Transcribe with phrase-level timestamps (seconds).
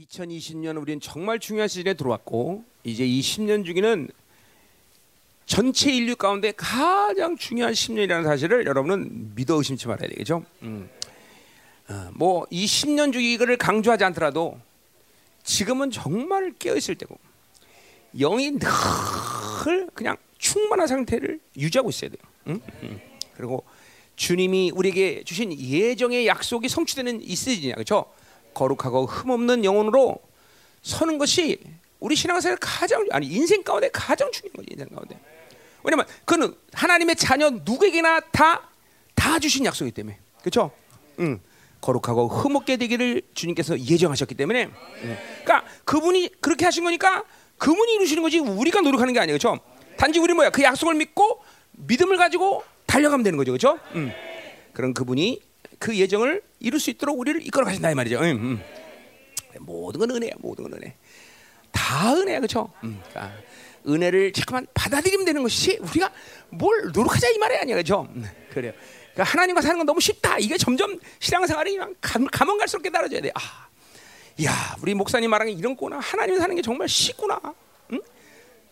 [0.00, 4.08] 2020년 우리는 정말 중요한 시즌에 들어왔고 이제 이 10년 주기는
[5.46, 10.44] 전체 인류 가운데 가장 중요한 10년이라는 사실을 여러분은 믿어 의심치 말아야 되겠죠.
[10.62, 10.88] 음.
[11.88, 14.58] 어, 뭐이 10년 주기를 강조하지 않더라도
[15.42, 17.18] 지금은 정말 깨어 있을 때고
[18.16, 22.22] 영이 늘 그냥 충만한 상태를 유지하고 있어야 돼요.
[22.46, 22.60] 응?
[22.84, 23.00] 응.
[23.36, 23.64] 그리고
[24.16, 28.06] 주님이 우리에게 주신 예정의 약속이 성취되는 이 시즌이야, 그렇죠?
[28.54, 30.16] 거룩하고 흠없는 영혼으로
[30.82, 31.58] 서는 것이
[31.98, 35.18] 우리 신앙생활 가장 아니 인생 가운데 가장 중요한 거지 인생 가운데.
[35.82, 38.70] 왜냐면 그는 하나님의 자녀 누구에게나 다
[39.20, 40.70] 다 주신 약속이기 때문에, 그렇죠?
[41.18, 41.40] 응.
[41.82, 44.70] 거룩하고 흠없게 되기를 주님께서 예정하셨기 때문에,
[45.02, 45.18] 응.
[45.44, 47.24] 그러니까 그분이 그렇게 하신 거니까
[47.58, 49.60] 그분이 이루시는 거지 우리가 노력하는 게 아니에요, 그렇죠?
[49.98, 51.42] 단지 우리 뭐야 그 약속을 믿고
[51.72, 53.78] 믿음을 가지고 달려가면 되는 거죠, 그렇죠?
[53.94, 54.10] 음.
[54.72, 55.42] 그런 그분이
[55.80, 58.18] 그 예정을 이룰 수 있도록 우리를 이끌어 가신다 이 말이죠.
[58.20, 58.62] 음, 음.
[59.60, 60.94] 모든 건 은혜야, 모든 건 은혜.
[61.72, 62.70] 다 은혜야, 그렇죠?
[62.84, 63.00] 음.
[63.08, 63.34] 그러니까
[63.88, 66.12] 은혜를 잠깐만 받아들이면 되는 것이 우리가
[66.50, 68.06] 뭘 노력하자 이 말이 아니야, 그렇죠?
[68.14, 68.72] 음, 그래요.
[69.14, 70.38] 그러니까 하나님과 사는 건 너무 쉽다.
[70.38, 73.30] 이게 점점 신앙생활이 가면 갈수록 깨달아져야 돼.
[73.34, 73.68] 아,
[74.44, 77.40] 야, 우리 목사님 말하는 게 이런 거나 하나님 사는 게 정말 쉽구나.
[77.94, 78.00] 응?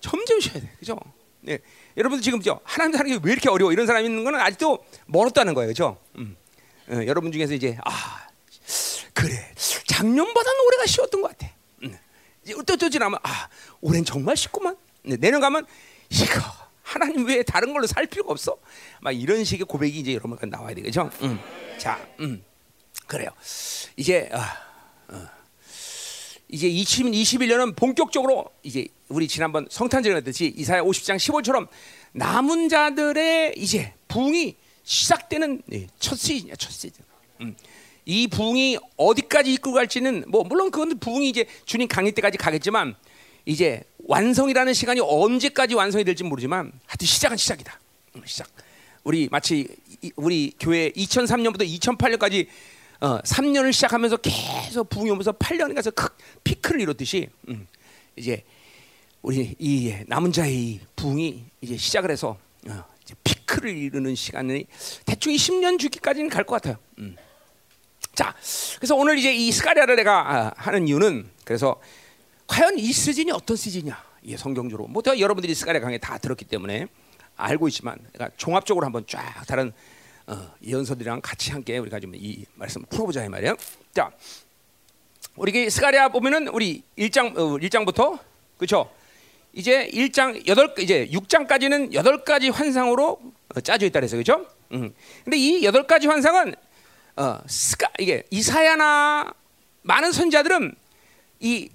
[0.01, 0.98] 점점 쉬어야 돼, 그렇죠?
[1.41, 1.59] 네.
[1.97, 3.73] 여러분들 지금 죠 하나님 사는 게 왜 이렇게 어려워?
[3.73, 5.97] 이런 사람이 있는 거는 아직도 멀었다는 거예요, 그렇죠?
[6.19, 6.36] 음.
[6.91, 8.27] 어, 여러분 중에서 이제 아
[9.12, 9.53] 그래
[9.86, 11.53] 작년보다는 올해가 쉬웠던 것 같아.
[11.83, 11.97] 음.
[12.67, 13.48] 또또 지나면 아
[13.80, 14.77] 올해는 정말 쉽구만.
[15.03, 15.67] 네, 내년 가면
[16.11, 16.41] 이거
[16.83, 18.56] 하나님 왜 다른 걸로 살 필요가 없어?
[19.00, 21.11] 막 이런 식의 고백이 이제 여러분 나와야 되겠죠?
[21.22, 21.39] 음.
[21.78, 22.42] 자, 음.
[23.06, 23.30] 그래요.
[23.97, 24.56] 이제 아,
[25.08, 25.27] 어.
[26.48, 31.69] 이제 2021년은 본격적으로 이제 우리 지난번 성탄절에 했듯이 이사야 50장 15처럼
[32.12, 34.56] 남은 자들의 이제 부흥이
[34.89, 35.62] 시작되는
[35.98, 37.05] 첫 시즌이야, 첫 시즌.
[37.42, 37.55] 음.
[38.06, 42.97] 이 부흥이 어디까지 이끌고 갈지는 뭐 물론 그건 부흥이 이제 주님 강의 때까지 가겠지만
[43.45, 47.78] 이제 완성이라는 시간이 언제까지 완성이 될지 모르지만 하여튼 시작은 시작이다.
[48.17, 48.48] 음, 시작.
[49.05, 49.68] 우리 마치
[50.17, 52.46] 우리 교회 2003년부터 2008년까지
[53.01, 56.08] 어, 3년을 시작하면서 계속 부흥이 오면서 8년에 가서 크,
[56.45, 57.67] 피크를 이뤘듯이 음,
[58.17, 58.42] 이제
[59.20, 64.67] 우리 이 남은 자의 부흥이 이제 시작을 해서 어, 이제 피크를 이루는 시간이
[65.07, 66.77] 대충 10년 주기까지는 갈 것 같아요.
[66.98, 67.17] 음.
[68.14, 68.35] 자,
[68.77, 71.81] 그래서 오늘 이제 이 스가랴를 내가 아, 하는 이유는 그래서
[72.47, 74.03] 과연 이 시즌이 어떤 시즌이냐?
[74.27, 76.87] 예, 성경적으로 뭐 여러분들이 스가랴 강의 다 들었기 때문에
[77.37, 79.73] 알고 있지만 그러니까 종합적으로 한번 쫙 다른
[80.27, 83.57] 어, 예언서들이랑 같이 함께 우리가 좀 이 말씀 풀어보자 이 말이에요.
[83.95, 84.11] 자,
[85.37, 88.19] 우리 스가랴 보면은 우리 1장 어, 1장부터
[88.57, 88.91] 그렇죠?
[89.53, 93.33] 이제 1장 8 이제 6장까지는 8가지 환상으로 어,
[93.63, 94.47] 짜져 있다 그래서 그렇죠?
[94.73, 94.95] 음.
[95.25, 96.55] 근데 이 8가지 환상은
[97.17, 99.33] 어, 스가 이게 이사야나
[99.83, 100.74] 많은 선지자들은
[101.41, 101.70] 이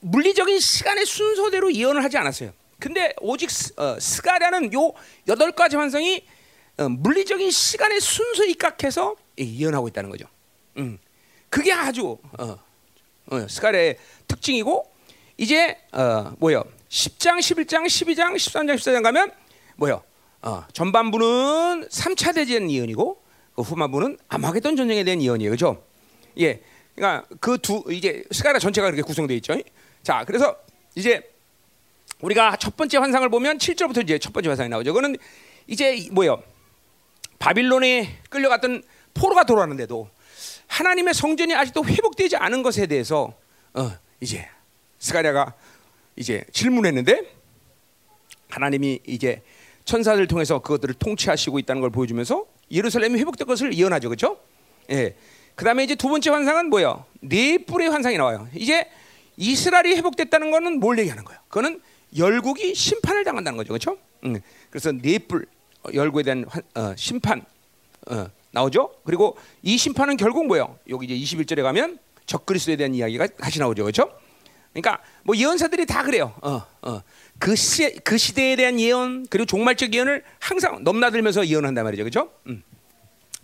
[0.00, 2.52] 물리적인 시간의 순서대로 예언을 하지 않았어요.
[2.78, 4.92] 근데 오직 스, 어, 스가랴는 요
[5.28, 6.24] 여덟 가지 환상이
[6.78, 10.26] 어, 물리적인 시간의 순서 입각해서 예언하고 있다는 거죠.
[10.78, 10.98] 음.
[11.50, 12.58] 그게 아주 어,
[13.26, 14.90] 어, 스가랴의 특징이고
[15.36, 16.64] 이제 어, 뭐요?
[16.88, 19.30] 10장, 11장, 12장, 13장, 14장 가면
[19.76, 20.02] 뭐요?
[20.42, 23.22] 어, 전반부는 3차 대전 예언이고
[23.54, 25.50] 그 후반부는 아마겟돈 전쟁에 대한 예언이에요.
[25.50, 25.82] 그죠?
[26.38, 26.62] 예.
[26.94, 29.54] 그러니까 그 두 이제 스가랴 전체가 그렇게 구성되어 있죠.
[30.02, 30.56] 자, 그래서
[30.94, 31.30] 이제
[32.20, 34.92] 우리가 첫 번째 환상을 보면 7절부터 이제 첫 번째 환상이 나오죠.
[34.92, 35.16] 그거는
[35.66, 36.42] 이제 뭐요?
[37.38, 38.82] 바빌론에 끌려갔던
[39.14, 40.08] 포로가 돌아왔는데도
[40.66, 43.32] 하나님의 성전이 아직도 회복되지 않은 것에 대해서
[43.74, 43.90] 어,
[44.20, 44.46] 이제
[44.98, 45.54] 스가랴가
[46.16, 47.22] 이제 질문했는데
[48.50, 49.42] 하나님이 이제
[49.84, 54.38] 천사들 통해서 그것들을 통치하시고 있다는 걸 보여주면서 예루살렘이 회복될 것을 예언하죠, 그렇죠?
[54.90, 55.14] 예.
[55.54, 57.04] 그다음에 이제 두 번째 환상은 뭐예요?
[57.20, 58.48] 네 뿔의 환상이 나와요.
[58.54, 58.88] 이제
[59.36, 61.40] 이스라엘이 회복됐다는 것은 뭘 얘기하는 거예요?
[61.48, 61.80] 그거는
[62.16, 63.98] 열국이 심판을 당한다는 거죠, 그렇죠?
[64.24, 64.40] 음.
[64.70, 65.46] 그래서 네 뿔,
[65.92, 67.44] 열고에 대한 어, 심판
[68.10, 68.94] 어, 나오죠.
[69.04, 70.78] 그리고 이 심판은 결국 뭐예요?
[70.88, 73.82] 여기 이제 21절에 가면 적그리스도에 대한 이야기가 다시 나오죠.
[73.84, 74.10] 그렇죠?
[74.72, 76.32] 그러니까 뭐 예언사들이 다 그래요.
[76.42, 77.02] 어, 어.
[77.40, 82.04] 그, 시, 그 시대에 대한 예언 그리고 종말적 예언을 항상 넘나들면서 예언한단 말이죠.
[82.04, 82.30] 그렇죠?
[82.46, 82.62] 음.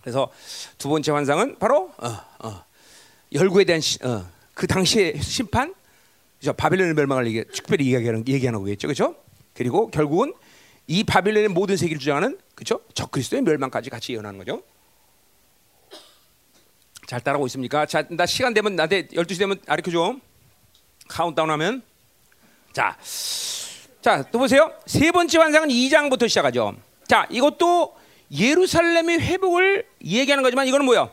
[0.03, 0.31] 그래서
[0.77, 2.09] 두 번째 환상은 바로 어,
[2.41, 2.65] 어.
[3.33, 5.75] 열국에 대한 시, 어, 그 당시의 심판,
[6.39, 6.53] 그죠?
[6.53, 8.87] 바벨론의 멸망을 얘기, 특별히 얘기하는, 얘기하는 거겠죠.
[8.87, 9.17] 그렇죠?
[9.55, 10.35] 그리고 결국은
[10.87, 12.83] 이 바빌론의 모든 세계를 주장하는 그죠?
[12.93, 14.63] 적그리스도의 멸망까지 같이 예언하는 거죠.
[17.07, 17.87] 잘 따라오고 있습니까?
[17.87, 20.17] 자, 나 시간 되면 나한테 12시 되면 가르쳐 줘.
[21.09, 21.83] 카운트다운 하면
[22.75, 22.95] 자.
[24.07, 24.73] 자, 또 보세요.
[24.87, 26.77] 세 번째 환상은 2장부터 시작하죠.
[27.09, 27.93] 자, 이것도
[28.31, 31.11] 예루살렘의 회복을 얘기하는 거지만 이거는 뭐야?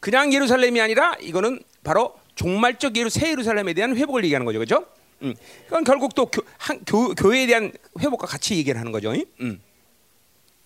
[0.00, 4.86] 그냥 예루살렘이 아니라 이거는 바로 종말적 예루 새 예루살렘에 대한 회복을 얘기하는 거죠, 그렇죠?
[5.20, 5.34] 음.
[5.66, 7.70] 그건 결국 또 교, 한, 교, 교회에 대한
[8.00, 9.12] 회복과 같이 얘기를 하는 거죠.
[9.42, 9.60] 음.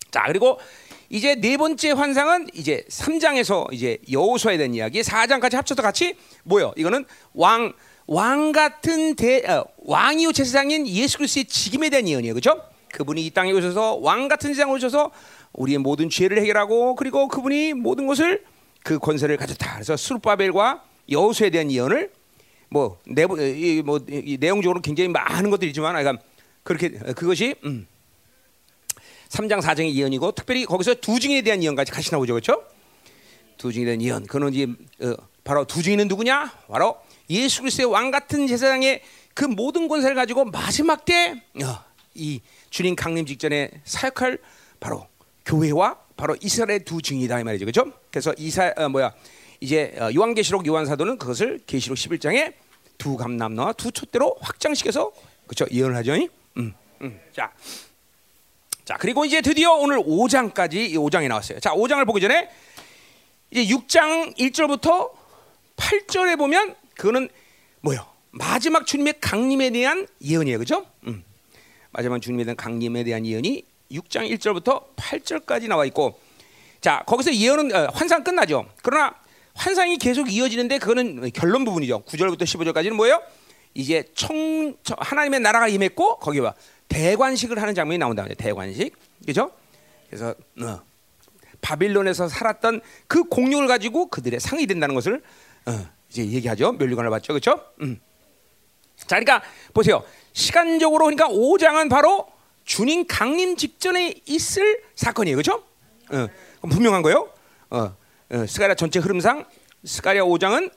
[0.09, 0.61] 자 그리고
[1.09, 6.73] 이제 네 번째 환상은 이제 3장에서 이제 여호수아에 대한 이야기, 4장까지 합쳐서 같이 뭐요?
[6.77, 7.03] 이거는
[7.33, 7.73] 왕
[8.07, 12.63] 왕 같은 대 어, 왕이요 제사장인 예수 그리스도의 직임에 대한 예언이에요, 그렇죠?
[12.93, 15.11] 그분이 이 땅에 오셔서 왕 같은 세상에 오셔서
[15.53, 18.45] 우리의 모든 죄를 해결하고 그리고 그분이 모든 것을
[18.83, 19.73] 그 권세를 가졌다.
[19.73, 22.11] 그래서 수르바벨과 여호수에 대한 예언을
[22.69, 26.23] 뭐, 내부, 이, 뭐 이, 내용적으로 굉장히 많은 것들이지만, 그러니까
[26.63, 27.87] 그렇게 그것이 음,
[29.29, 32.63] 3장 4장의 예언이고 특별히 거기서 두 증인에 대한 예언까지 같이 나오죠, 그렇죠?
[33.57, 34.25] 두 증인에 대한 예언.
[34.25, 34.67] 그는 이제
[35.01, 36.51] 어, 바로 두 증인은 누구냐?
[36.67, 36.97] 바로
[37.29, 39.01] 예수 그리스도의 왕 같은 제사장의
[39.33, 41.83] 그 모든 권세를 가지고 마지막 때이 어,
[42.69, 44.39] 주님 강림 직전에 사역할
[44.79, 45.07] 바로
[45.45, 47.91] 교회와 바로 이스라엘의 두 증이다 이 말이죠, 그렇죠?
[48.09, 49.13] 그래서 이사 어, 뭐야
[49.59, 52.53] 이제 어, 요한계시록 요한사도는 그것을 계시록 11장에
[52.97, 55.11] 두 감남나와 두 촛대로 확장시켜서
[55.45, 56.13] 그렇죠 예언을 하죠.
[56.57, 57.19] 음, 음.
[57.33, 57.51] 자,
[58.83, 61.59] 자 그리고 이제 드디어 오늘 5장까지 5장이 나왔어요.
[61.59, 62.49] 자 5장을 보기 전에
[63.51, 65.11] 이제 6장 1절부터
[65.77, 67.29] 8절에 보면 그거는
[67.81, 68.05] 뭐요?
[68.31, 70.85] 마지막 주님의 강림에 대한 예언이에요, 그렇죠?
[71.07, 71.23] 음.
[71.91, 76.19] 마지막 주님에 대한 강림에 대한 예언이 6장 1절부터 8절까지 나와 있고,
[76.81, 78.67] 자 거기서 예언은 어, 환상 끝나죠.
[78.83, 79.15] 그러나
[79.55, 82.03] 환상이 계속 이어지는데 그거는 결론 부분이죠.
[82.03, 83.21] 9절부터 15절까지는 뭐예요?
[83.73, 86.53] 이제 청 하나님의 나라가 임했고 거기 봐
[86.89, 88.25] 대관식을 하는 장면이 나온다.
[88.37, 88.95] 대관식,
[89.25, 89.51] 그죠?
[90.09, 90.81] 그래서 어,
[91.61, 95.21] 바빌론에서 살았던 그 공룡을 가지고 그들의 상이 된다는 것을
[95.65, 96.73] 어, 이제 얘기하죠.
[96.73, 97.63] 멸류관을 봤죠, 그렇죠?
[97.81, 97.99] 음.
[98.97, 99.41] 자, 그러니까
[99.73, 100.03] 보세요.
[100.33, 102.27] 시간적으로 그러니까 5장은 바로
[102.65, 105.63] 주님 강림 직전에 있을 사건이에요, 그렇죠?
[106.09, 106.27] 어,
[106.61, 107.29] 분명한 거예요.
[107.69, 107.95] 어,
[108.29, 109.45] 어, 스가랴 전체 흐름상
[109.83, 110.71] 스가랴 5장은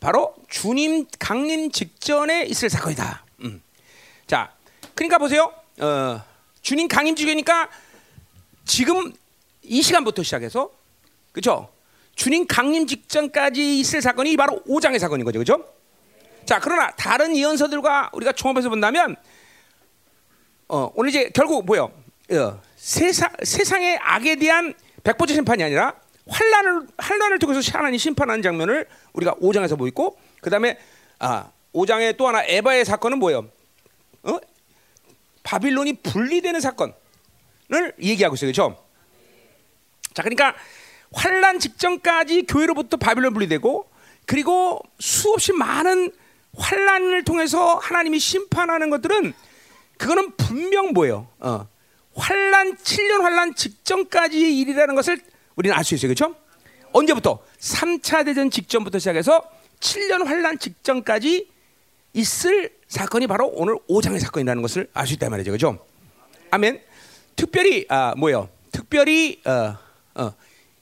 [0.00, 3.24] 바로 주님 강림 직전에 있을 사건이다.
[3.42, 3.62] 음.
[4.26, 4.52] 자,
[4.94, 5.52] 그러니까 보세요.
[5.80, 6.22] 어,
[6.62, 7.70] 주님 강림 직전이니까
[8.64, 9.12] 지금
[9.62, 10.70] 이 시간부터 시작해서
[11.32, 11.68] 그렇죠?
[12.16, 15.38] 주님 강림 직전까지 있을 사건이 바로 5장의 사건인 거죠.
[15.38, 15.64] 그렇죠?
[16.46, 19.16] 자, 그러나 다른 예언서들과 우리가 종합해서 본다면
[20.68, 21.92] 어, 오늘 이제 결국 뭐요?
[22.32, 24.74] 어, 세상 세상의 악에 대한
[25.04, 25.94] 백보자 심판이 아니라
[26.26, 30.78] 환란을 환란을 통해서 하나님 심판하는 장면을 우리가 5장에서 보고 있고 그다음에
[31.18, 33.48] 아 5장의 또 하나 에바의 사건은 뭐예요?
[34.22, 34.38] 어?
[35.42, 36.94] 바빌론이 분리되는 사건을
[38.00, 38.50] 얘기하고 있어요.
[38.50, 38.84] 그렇죠?
[40.14, 40.56] 자, 그러니까
[41.12, 43.88] 환란 직전까지 교회로부터 바빌론 분리되고
[44.26, 46.12] 그리고 수없이 많은
[46.56, 49.32] 환란을 통해서 하나님이 심판하는 것들은
[49.98, 51.28] 그거는 분명 뭐예요?
[51.38, 51.66] 어.
[52.14, 55.20] 환란 7년 환란 직전까지의 일이라는 것을
[55.54, 56.08] 우리는 알 수 있어요.
[56.08, 56.34] 그렇죠?
[56.92, 57.38] 언제부터?
[57.60, 59.42] 3차 대전 직전부터 시작해서
[59.80, 61.48] 7년 환란 직전까지
[62.14, 65.50] 있을 사건이 바로 오늘 5장의 사건이라는 것을 알 수 있단 말이죠.
[65.50, 65.84] 그렇죠?
[66.50, 66.80] 아멘.
[67.36, 68.48] 특별히 아 뭐요?
[68.72, 69.76] 특별히 어,
[70.14, 70.32] 어,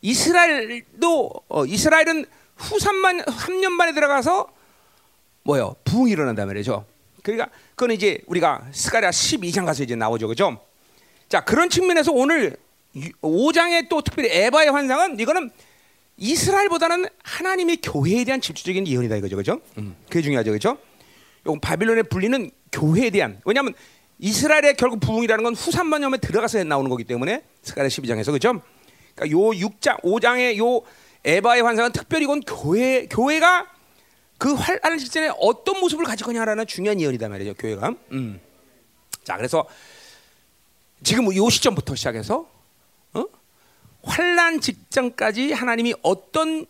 [0.05, 4.49] 이스라엘도 어, 이스라엘은 후 3만 3년 만에 들어가서
[5.45, 5.75] 뭐요?
[5.85, 6.85] 부흥이 일어난단 말이죠.
[7.23, 10.29] 그러니까 그건 이제 우리가 스가랴 12장 가서 이제 나오죠.
[10.29, 10.61] 그죠?
[11.29, 12.57] 자, 그런 측면에서 오늘
[13.23, 15.51] 5장의 또 특별히 에바의 환상은 이거는
[16.19, 19.37] 이스라엘보다는 하나님의 교회에 대한 집중적인 예언이다 이거죠.
[19.37, 19.61] 그죠?
[19.79, 20.53] 음, 그게 중요하죠.
[20.53, 20.77] 그죠?
[21.47, 23.73] 요 바빌론에 불리는 교회에 대한 왜냐하면
[24.19, 28.61] 이스라엘의 결국 부흥이라는 건 후삼만 년에 들어가서 나오는 거기 때문에 스가랴 12장에서 그죠?
[29.15, 30.83] 그러니까 요 6장 5장의 요
[31.25, 33.71] 에바의 환상은 특별히 이건 교회 교회가
[34.39, 37.55] 그 활하는 직전에 어떤 모습을 가질 거냐라는 중요한 예언이다 말이죠.
[37.55, 37.95] 교회가.
[38.13, 38.41] 음.
[39.23, 39.67] 자, 그래서
[41.03, 42.49] 지금 요 시점부터 시작해서
[43.15, 43.25] 어?
[44.03, 46.67] 환란 직전까지 하나님이 어떤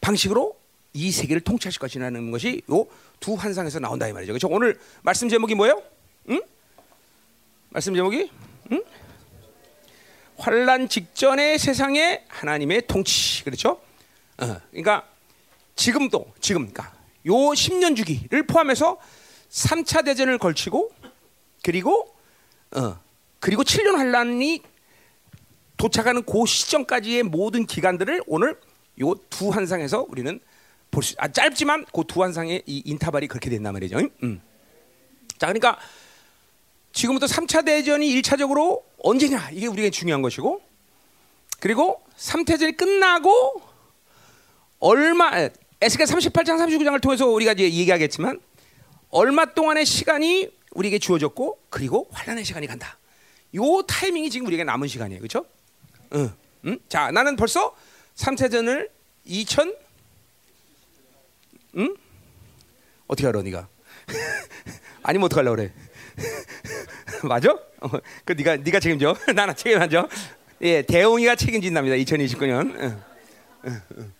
[0.00, 0.56] 방식으로
[0.92, 2.86] 이 세계를 통치하실 것이라는 것이 요
[3.24, 4.34] 두 환상에서 나온다 이 말이죠.
[4.34, 4.48] 그렇죠?
[4.48, 5.82] 오늘 말씀 제목이 뭐예요?
[6.28, 6.42] 응?
[7.70, 8.30] 말씀 제목이
[8.70, 8.82] 응?
[10.36, 13.44] 환란 직전의 세상의 하나님의 통치.
[13.44, 13.80] 그렇죠?
[14.38, 15.06] 어, 그러니까
[15.76, 16.92] 지금도 지금 그러니까
[17.26, 18.98] 요 10년 주기를 포함해서
[19.50, 20.90] 3차 대전을 걸치고
[21.62, 22.14] 그리고
[22.76, 22.98] 어,
[23.40, 24.62] 그리고 7년 환란이
[25.76, 28.58] 도착하는 그 시점까지의 모든 기간들을 오늘
[29.00, 30.38] 요 두 환상에서 우리는
[30.90, 33.98] 볼 수, 아, 짧지만 그 두 환상의 이 인터벌이 그렇게 된단 말이죠.
[34.22, 34.40] 음.
[35.38, 35.78] 자, 그러니까
[36.92, 40.62] 지금부터 3차 대전이 1차적으로 언제냐 이게 우리가 중요한 것이고
[41.60, 43.62] 그리고 3차 대전이 끝나고
[44.80, 45.30] 얼마
[45.80, 48.40] 에스겔 38장 39장을 통해서 우리가 이제 얘기하겠지만
[49.10, 52.98] 얼마 동안의 시간이 우리에게 주어졌고 그리고 환란의 시간이 간다.
[53.54, 55.20] 요 타이밍이 지금 우리에게 남은 시간이에요.
[55.20, 55.44] 그렇죠?
[56.14, 56.32] 응.
[56.64, 56.78] 응?
[56.88, 57.76] 자, 나는 벌써
[58.16, 58.88] 3차전을
[59.26, 59.76] 2000
[61.76, 61.96] 응?
[63.06, 63.68] 어떻게 알아 네가?
[65.02, 65.72] 아니면 어떡하려고 그래?
[67.24, 67.52] 맞아?
[67.52, 67.88] 어,
[68.24, 69.16] 그 네가 네가 책임져.
[69.34, 70.08] 나는 책임 안 져.
[70.62, 71.96] 예, 대웅이가 책임진답니다.
[71.96, 72.74] 2029년.
[72.80, 73.02] 응.
[73.66, 74.12] 응, 응.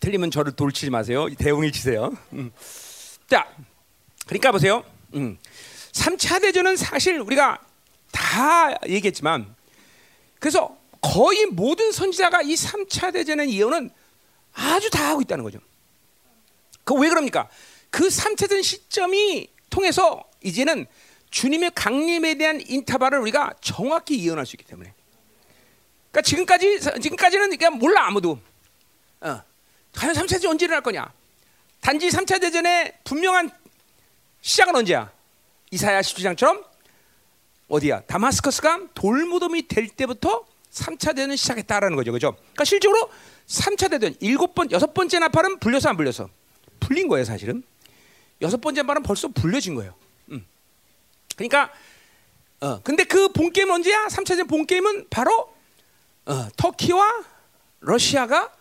[0.00, 1.26] 틀리면 저를 돌치지 마세요.
[1.36, 2.12] 대웅이 치세요.
[2.32, 2.50] 음.
[3.28, 3.46] 자,
[4.26, 4.84] 그러니까 보세요.
[5.14, 5.38] 음.
[5.92, 7.58] 3차 대전은 사실 우리가
[8.12, 9.54] 다 얘기했지만
[10.38, 13.90] 그래서 거의 모든 선지자가 이 3차 대전의 예언은
[14.52, 15.58] 아주 다 하고 있다는 거죠.
[16.84, 17.48] 그 왜 그럽니까?
[17.90, 20.86] 그 3차 대전 시점이 통해서 이제는
[21.30, 24.94] 주님의 강림에 대한 인터벌을 우리가 정확히 예언할 수 있기 때문에.
[26.10, 28.38] 그러니까 지금까지 지금까지는 그냥 몰라 아무도.
[29.20, 29.42] 어.
[29.92, 31.12] 과연 3차 대전 언제 일어날 거냐?
[31.82, 33.50] 단지 3차 대전의 분명한
[34.40, 35.12] 시작은 언제야?
[35.70, 36.64] 이사야 17장처럼
[37.68, 38.00] 어디야?
[38.06, 42.12] 다마스커스가 돌무덤이 될 때부터 3차 대전을 시작했다라는 거죠.
[42.12, 42.32] 그죠?
[42.34, 43.10] 그러니까 실제로
[43.46, 46.30] 3차 대전 일곱 번 여섯 번째 나팔은 불려서 안 불려서
[46.80, 47.62] 불린 거예요, 사실은.
[48.42, 49.94] 여섯 번째 나팔은 벌써 불려진 거예요.
[50.30, 50.44] 음.
[51.36, 51.70] 그러니까
[52.60, 54.06] 어, 근데 그 본 게임 언제야?
[54.06, 55.54] 3차 대전 본 게임은 바로
[56.26, 57.24] 어, 터키와
[57.80, 58.52] 러시아가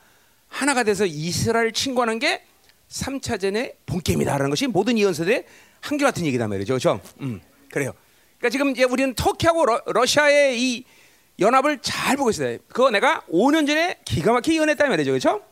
[0.49, 2.43] 하나가 돼서 이스라엘 침공하는 게
[2.89, 5.45] 3차전의 본게임이다라는 것이 모든 예언서들의
[5.81, 6.73] 한결같은 얘기다 말이죠.
[6.73, 7.01] 그렇죠?
[7.21, 7.41] 음,
[7.71, 7.93] 그래요.
[8.37, 10.83] 그러니까 지금 이제 우리는 터키하고 러, 시아의이
[11.39, 12.57] 연합을 잘 보고 있어요.
[12.67, 15.11] 그거 내가 5년 전에 기가 막히게 예언했단 말이죠.
[15.11, 15.43] 그렇죠?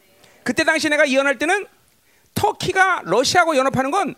[0.44, 1.66] 그때 당시 내가 예언할 때는
[2.34, 4.16] 터키가 러시아하고 연합하는 건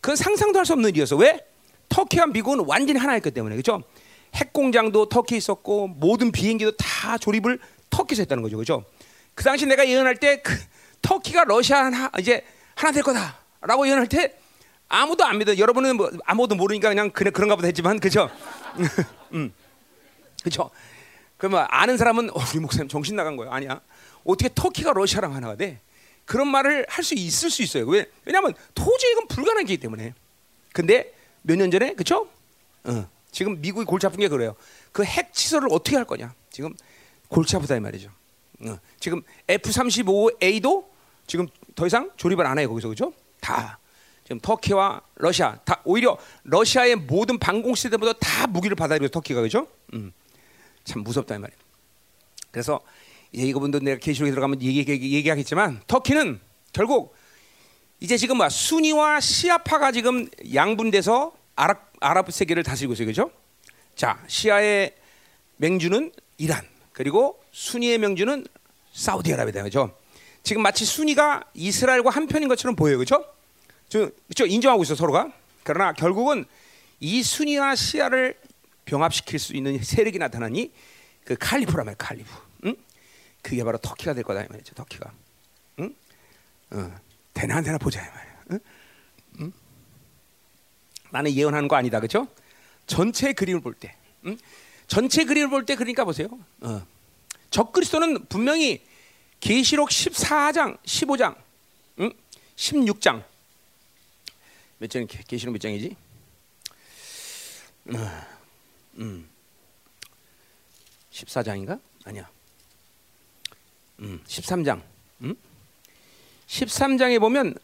[0.00, 1.16] 그건 상상도 할 수 없는 일이었어.
[1.16, 1.44] 왜?
[1.88, 3.54] 터키와 미국은 완전히 하나였기 때문에.
[3.56, 3.82] 그렇죠?
[4.34, 7.58] 핵 공장도 터키 있었고 모든 비행기도 다 조립을
[7.90, 8.56] 터키에서 했다는 거죠.
[8.56, 8.84] 그렇죠?
[9.34, 10.52] 그 당시 내가 예언할 때 그,
[11.02, 12.44] 터키가 러시아 하나, 이제
[12.74, 14.34] 하나 될 거다라고 예언할 때
[14.88, 15.56] 아무도 안 믿어.
[15.56, 18.28] 여러분은 뭐 아무도 모르니까 그냥 그래, 그런가 보다 했지만 그죠?
[19.32, 19.52] 음.
[20.42, 20.70] 그죠?
[21.36, 23.52] 그러면 아는 사람은 어, 우리 목사님 정신 나간 거예요.
[23.52, 23.80] 아니야.
[24.24, 25.80] 어떻게 터키가 러시아랑 하나가 돼?
[26.24, 27.86] 그런 말을 할 수 있을 수 있어요.
[27.86, 28.06] 왜?
[28.24, 30.14] 왜냐하면 도저히 이건 불가능하기 때문에.
[30.72, 31.12] 근데
[31.42, 32.28] 몇 년 전에 그죠?
[32.84, 33.08] 어.
[33.30, 34.54] 지금 미국이 골치 아픈 게 그래요.
[34.92, 36.34] 그 핵 취소를 어떻게 할 거냐?
[36.50, 36.74] 지금
[37.28, 38.10] 골치 아프다 이 말이죠.
[38.66, 38.78] 어.
[39.00, 40.86] 지금 F-35A도
[41.26, 43.12] 지금 더 이상 조립을 안 해요 거기서 그죠?
[43.40, 43.78] 다
[44.22, 49.66] 지금 터키와 러시아 다 오히려 러시아의 모든 방공 시스템보다 다 무기를 받아들여 터키가 그죠?
[49.92, 50.12] 음.
[50.84, 51.58] 참 무섭다 이 말이에요.
[52.50, 52.80] 그래서
[53.34, 56.38] 이제 이거분도 내가 계시록에 들어가면 얘기, 얘기, 하겠지만 터키는
[56.72, 57.16] 결국
[57.98, 63.30] 이제 지금 뭐 순위와 시아파가 지금 양분돼서 아랍 아랍 세계를 다스리고 있어요, 그죠?
[63.96, 64.94] 자, 시아의
[65.56, 68.46] 맹주는 이란, 그리고 순위의 명주는
[68.92, 69.96] 사우디아라비아다, 그죠?
[70.44, 73.24] 지금 마치 순위가 이스라엘과 한편인 것처럼 보여요, 그죠?
[74.28, 74.46] 그죠?
[74.46, 75.32] 인정하고 있어 서로가.
[75.64, 76.44] 그러나 결국은
[77.00, 78.38] 이 순위와 시아를
[78.84, 80.72] 병합시킬 수 있는 세력이 나타나니
[81.24, 82.30] 그 칼리프라 말 칼리프.
[83.44, 83.50] 응?
[83.50, 84.74] 그게 바로 터키가 될 거다 이 말이죠.
[84.74, 85.12] 터키가.
[85.80, 85.94] 응?
[86.70, 87.00] 어.
[87.34, 88.44] 되나 안 되나 보자 이 말이야.
[88.52, 88.60] 응?
[89.40, 89.52] 응?
[91.10, 92.26] 나는 예언하는 거 아니다, 그렇죠?
[92.86, 93.96] 전체 그림을 볼 때,
[94.26, 94.36] 응?
[94.88, 96.28] 전체 그림을 볼 때 그러니까 보세요.
[96.60, 96.86] 어.
[97.50, 98.84] 적그리스도는 분명히
[99.40, 101.36] 계시록 14장, 15장,
[102.00, 102.12] 응?
[102.56, 103.22] 16장
[104.78, 105.06] 몇 장?
[105.06, 105.96] 계시록 몇 장이지?
[107.90, 108.08] 음,
[108.98, 109.28] 음.
[111.12, 111.80] 14장인가?
[112.04, 112.28] 아니야.
[114.00, 114.80] 음, 13장.
[115.22, 115.34] 음?
[116.46, 117.54] 13장에 보면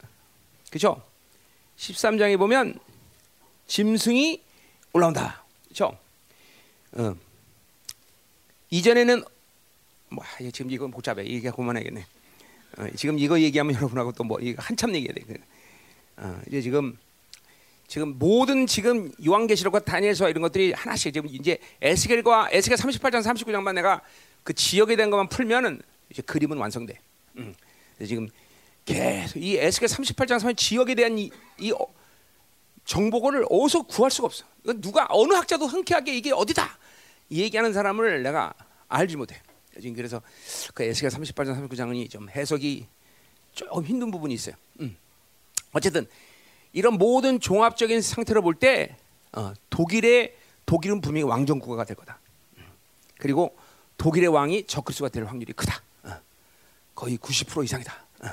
[0.71, 1.03] 그죠?
[1.77, 2.79] 13장에 보면
[3.67, 4.41] 짐승이
[4.93, 5.45] 올라온다.
[5.69, 5.97] 그죠?
[6.93, 7.15] 어.
[8.71, 9.25] 이전에는
[10.11, 11.25] 뭐 지금 이건 복잡해.
[11.25, 12.07] 얘기가 그만하겠네.
[12.79, 15.23] 어, 지금 이거 얘기하면 여러분하고 또 뭐 한참 얘기해야 돼.
[15.23, 15.35] 그,
[16.17, 16.97] 어, 이제 지금
[17.89, 24.01] 지금 모든 지금 요한계시록과 다니엘서 이런 것들이 하나씩 지금 이제 에스겔과 에스겔 38장 39장만 내가
[24.45, 26.99] 그 지역에 대한 것만 풀면은 이제 그림은 완성돼.
[27.37, 27.55] 음.
[28.05, 28.29] 지금
[28.85, 31.79] 계속 이 에스겔 38장 3 지역에 대한 이, 이 어,
[32.85, 34.45] 정보를 어디서 구할 수가 없어.
[34.77, 36.79] 누가 어느 학자도 흔쾌하게 이게 어디다
[37.31, 38.53] 얘기하는 사람을 내가
[38.89, 39.41] 알지 못해.
[39.81, 40.21] 지금 그래서
[40.75, 42.87] 그 에스겔 38장 39장이 좀 해석이
[43.53, 44.55] 조금 힘든 부분이 있어요.
[44.81, 44.97] 음.
[45.73, 46.07] 어쨌든
[46.73, 48.97] 이런 모든 종합적인 상태로 볼때
[49.33, 50.35] 어, 독일의
[50.67, 52.19] 독일은 분명히 왕정 국가가 될 거다.
[52.59, 52.65] 음.
[53.19, 53.57] 그리고
[53.97, 55.83] 독일의 왕이 적그리스도가 될 확률이 크다.
[57.01, 57.05] 어.
[57.05, 57.95] 거의 90% 이상이다.
[58.25, 58.29] 어.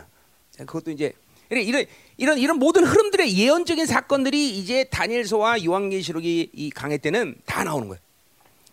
[0.66, 1.14] 그것도 이제
[1.50, 1.86] 이런
[2.18, 8.02] 이런 이런 모든 흐름들의 예언적인 사건들이 이제 다니엘서와 요한계시록이 이 강해 때는 다 나오는 거예요.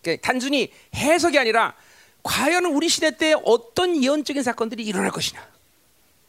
[0.01, 1.73] 그러니까 단순히 해석이 아니라
[2.23, 5.47] 과연 우리 시대 때 어떤 예언적인 사건들이 일어날 것이냐?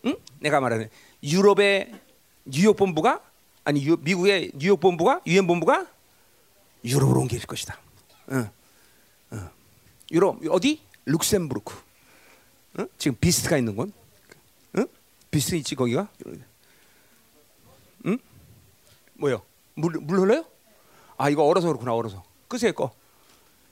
[0.07, 0.17] 응?
[0.41, 0.89] 내가 말하는
[1.23, 1.93] 유럽의
[2.45, 3.21] 뉴욕 본부가
[3.65, 5.87] 아니 유, 미국의 뉴욕 본부가 유엔 본부가
[6.85, 7.79] 유럽으로 옮길 것이다.
[8.31, 8.49] 응.
[9.33, 9.49] 응.
[10.13, 10.81] 유럽 어디?
[11.07, 11.86] 룩셈부르크.
[12.79, 12.89] 응?
[12.99, 13.91] 지금 비스트가 있는 곳.
[14.77, 14.87] 응?
[15.31, 16.09] 비스 있지 거기가?
[18.07, 18.19] 응?
[19.15, 19.43] 뭐요?
[19.75, 20.45] 물, 물 흘러요?
[21.19, 22.91] 아 이거 얼어서 그렇구나 얼어서 끄세요 꺼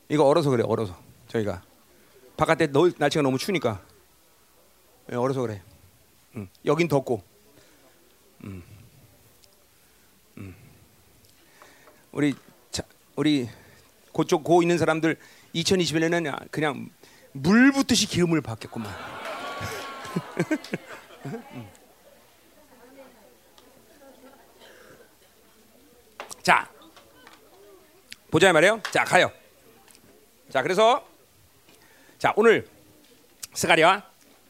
[0.08, 1.62] 이거 얼어서 그래 얼어서 저희가
[2.36, 3.82] 바깥에 너, 날씨가 너무 추니까
[5.12, 5.62] 예, 얼어서 그래
[6.36, 6.48] 응.
[6.64, 7.22] 여긴 덥고
[8.44, 8.62] 음.
[10.38, 10.54] 음.
[12.12, 12.34] 우리
[12.70, 12.82] 자,
[13.16, 13.48] 우리
[14.14, 15.16] 그쪽 고 있는 사람들
[15.54, 16.88] 2021년에는 그냥
[17.36, 18.90] 물 붓듯이 기름을 받겠구만
[21.26, 21.68] 음.
[26.44, 26.68] 자,
[28.30, 28.82] 보자 말이에요.
[28.90, 29.32] 자, 가요.
[30.50, 31.02] 자, 그래서
[32.18, 32.68] 자 오늘
[33.54, 34.02] 스가리아.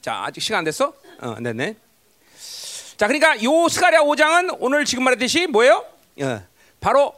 [0.02, 0.92] 자, 아직 시간 안 됐어?
[1.20, 1.76] 어, 안 됐네.
[2.96, 5.86] 자, 그러니까 요 스가리아 5장은 오늘 지금 말했듯이 뭐예요?
[6.20, 6.46] 어,
[6.80, 7.14] 바로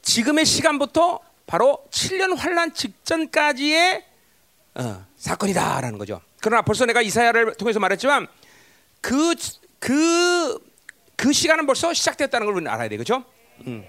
[0.00, 4.09] 지금의 시간부터 바로 7년 환란 직전까지의
[4.74, 6.20] 어, 사건이다라는 거죠.
[6.40, 8.26] 그러나 벌써 내가 이사야를 통해서 말했지만
[9.00, 9.34] 그
[9.80, 10.58] 그,
[11.16, 13.24] 그 시간은 벌써 시작됐다는 걸 우리는 알아야 되겠죠?
[13.66, 13.84] 음.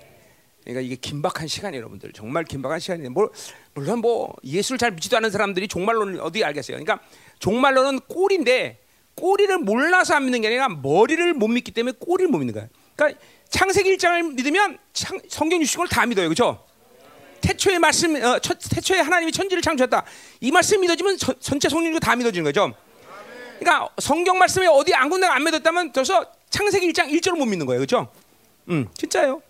[0.63, 2.13] 그러니까 이게 긴박한 시간이에요, 여러분들.
[2.13, 3.09] 정말 긴박한 시간이에요.
[3.11, 3.29] 뭐,
[3.73, 6.77] 물론 뭐 예수를 잘 믿지도 않는 사람들이 종말론을 어디 알겠어요.
[6.77, 7.05] 그러니까
[7.39, 8.79] 종말론은 꼬리인데
[9.15, 12.67] 꼬리를 몰라서 안 믿는 게 아니라 머리를 못 믿기 때문에 꼬리를 못 믿는 거야.
[12.95, 13.19] 그러니까
[13.49, 16.27] 창세기 1장을 믿으면 창, 성경 60권을 다 믿어요.
[16.29, 16.63] 그렇죠?
[17.41, 20.03] 태초의 말씀, 어, 첫, 태초에 하나님이 천지를 창조했다.
[20.41, 22.73] 이 말씀 믿어지면 저, 전체 성경도 다 믿어지는 거죠.
[23.59, 27.79] 그러니까 성경 말씀에 어디 안 군데 안 믿었다면 벌써 창세기 1장 1절을 못 믿는 거예요.
[27.79, 28.11] 그렇죠?
[28.69, 29.41] 음, 진짜요.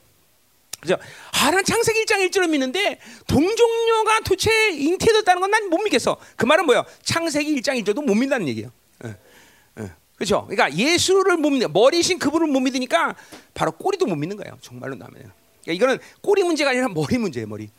[0.80, 0.98] 그죠?
[1.34, 6.18] 아, 난 창세기 1장 1절을 믿는데 동종녀가 도대체 잉태됐다는 건 난 못 믿겠어.
[6.36, 6.84] 그 말은 뭐야?
[7.04, 8.72] 창세기 1장 1절도 못 믿는다는 얘기예요.
[10.16, 10.46] 그렇죠?
[10.48, 13.16] 그러니까 예수를 못 믿, 머리신 그분을 못 믿으니까
[13.56, 14.56] 바로 꼬리도 못 믿는 거예요.
[14.62, 15.32] 정말로 나면.
[15.78, 17.48] 그러니까 이거는 꼬리 문제가 아니라 머리 문제예요.
[17.48, 17.70] 머리.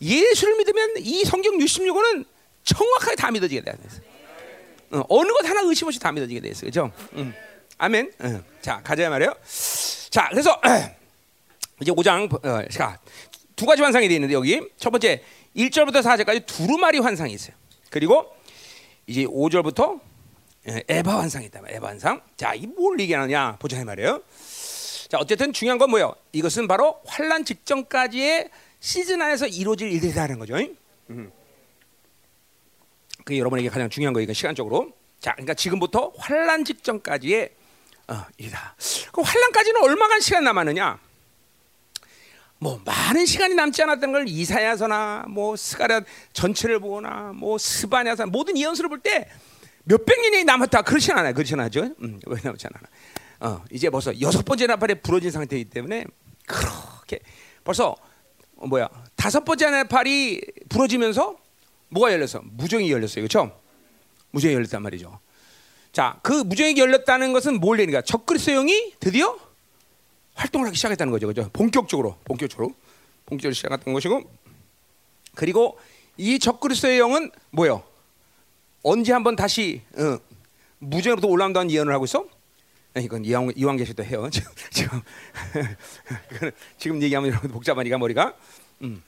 [0.00, 2.24] 예수를 믿으면 이 성경 66권은
[2.64, 3.74] 정확하게 다 믿어지게 돼요.
[4.90, 6.70] 어, 어느 것 하나 의심 없이 다 믿어지게 돼 있어요.
[6.70, 6.92] 그렇죠?
[7.14, 7.34] 음.
[7.78, 8.12] 아멘.
[8.20, 8.42] 어.
[8.60, 9.34] 자, 가자 말이요.
[10.10, 10.60] 자, 그래서
[11.80, 12.98] 이제 5장 어, 자,
[13.54, 15.22] 두 가지 환상이 되어 있는데 여기 첫 번째
[15.56, 17.56] 1절부터 4절까지 두루마리 환상이 있어요.
[17.90, 18.26] 그리고
[19.06, 20.00] 이제 5절부터
[20.88, 21.60] 에바 환상이 있다.
[21.68, 22.20] 에바 환상.
[22.36, 24.22] 자, 이 뭘 얘기하느냐 보자 말이에요.
[25.08, 26.14] 자, 어쨌든 중요한 건 뭐예요?
[26.32, 30.56] 이것은 바로 환란 직전까지의 시즌 안에서 이루어질 일들이라는 거죠.
[31.10, 31.30] 음.
[33.24, 34.92] 그게 여러분에게 가장 중요한 거니까 시간적으로.
[35.20, 37.50] 자, 그러니까 지금부터 환란 직전까지의
[38.08, 38.76] 어, 이다.
[39.12, 40.98] 그 환란까지는 얼마간 시간 남았느냐?
[42.58, 48.88] 뭐 많은 시간이 남지 않았던 걸 이사야서나 뭐 스가랴 전체를 보거나 뭐 스바냐서 모든 예언서를
[48.88, 49.28] 볼 때
[49.84, 51.32] 몇백 년이 남았다 그렇진 않아요.
[51.34, 51.90] 그렇진 않죠.
[52.00, 52.80] 음, 왜 남지 않아?
[53.46, 56.04] 어, 이제 벌써 여섯 번째 나팔에 부러진 상태이기 때문에
[56.46, 57.20] 그렇게
[57.62, 57.94] 벌써
[58.56, 61.36] 어, 뭐야 다섯 번째 나팔이 부러지면서
[61.90, 62.40] 뭐가 열렸어?
[62.42, 63.22] 무정이 열렸어요.
[63.22, 63.56] 그렇죠?
[64.32, 65.20] 무정이 열렸단 말이죠.
[65.92, 69.38] 자, 그 무정이 열렸다는 것은 뭘 얘기니까 적그리스도형이 드디어
[70.34, 71.28] 활동을 하기 시작했다는 거죠.
[71.28, 71.48] 그죠?
[71.52, 72.74] 본격적으로, 본격적으로,
[73.26, 74.22] 본격적으로 시작했던 것이고,
[75.34, 75.78] 그리고
[76.16, 77.82] 이 적그리스도의 영은 뭐요?
[78.82, 80.18] 언제 한번 다시 어,
[80.80, 82.26] 무정으로부터 올라온다는 예언을 하고 있어?
[83.00, 84.28] 이건 이왕, 이왕계시도 해요.
[84.70, 85.02] 지금
[86.78, 88.34] 지금 얘기하면 여러분 복잡하니까 머리가.
[88.82, 89.02] 음.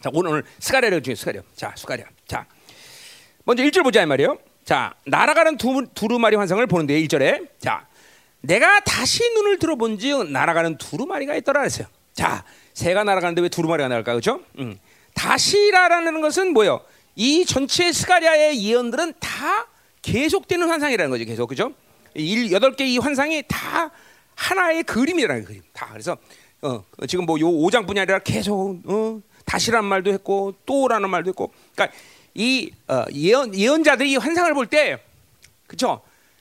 [0.00, 1.42] 자 오늘 스가랴를 중에 스가랴.
[1.56, 2.04] 자 스가랴.
[2.26, 2.46] 자
[3.44, 4.38] 먼저 1절 보자 이 말이에요.
[4.64, 7.86] 자 날아가는 두, 두루마리 환상을 보는데 1절에 자
[8.40, 11.88] 내가 다시 눈을 들어본즉 날아가는 두루마리가 있더라 그랬어요.
[12.12, 14.40] 자, 새가 날아가는데 왜 두루마리가 날까 그렇죠?
[14.58, 14.78] 음.
[15.14, 16.80] 다시라라는 것은 뭐요?
[17.16, 19.66] 이 전체 스가랴의 예언들은 다
[20.02, 21.24] 계속되는 환상이라는 거죠.
[21.24, 21.72] 계속 그죠?
[22.18, 23.90] 일 여덟 개 이 환상이 다
[24.34, 25.62] 하나의 그림이라는 그림.
[25.72, 26.16] 다 그래서
[26.62, 31.52] 어, 지금 뭐 요 5장뿐이 아니라 계속 어, 다시란 말도 했고 또라는 말도 했고.
[31.74, 31.96] 그러니까
[32.34, 34.98] 이 어, 예언 예언자들이 환상을 볼 때
[35.66, 36.00] 그죠?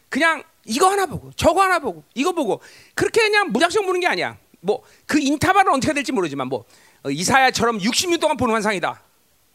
[0.10, 2.62] 그냥 이거 하나 보고 저거 하나 보고 이거 보고
[2.94, 4.38] 그렇게 그냥 무작정 보는 게 아니야.
[4.62, 6.66] 뭐 그 인터벌은 어떻게 될지 모르지만 뭐
[7.04, 9.02] 어, 이사야처럼 60년 동안 보는 환상이다.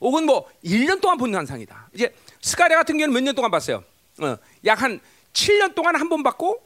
[0.01, 1.91] 혹은 뭐 1년 동안 보는 환상이다.
[1.95, 3.85] 이제 스가랴 같은 경우는 몇 년 동안 봤어요.
[4.21, 5.01] 어, 약한
[5.33, 6.61] 7년 동안 한 번 받고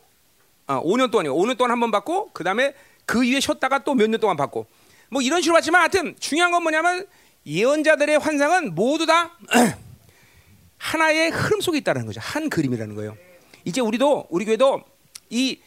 [0.69, 1.35] 어, 5년 동안이요.
[1.35, 2.75] 5년 동안 한 번 받고 그다음에
[3.07, 4.67] 그 이후에 쉬었다가 또 몇 년 동안 받고
[5.11, 7.07] 뭐 이런 식으로 봤지만 하여튼 중요한 건 뭐냐면
[7.47, 9.39] 예언자들의 환상은 모두 다
[10.79, 12.21] 하나의 흐름 속에 있다는 거죠.
[12.21, 13.17] 한 그림이라는 거예요.
[13.65, 14.83] 이제 우리도 우리 교회도
[15.31, 15.59] 이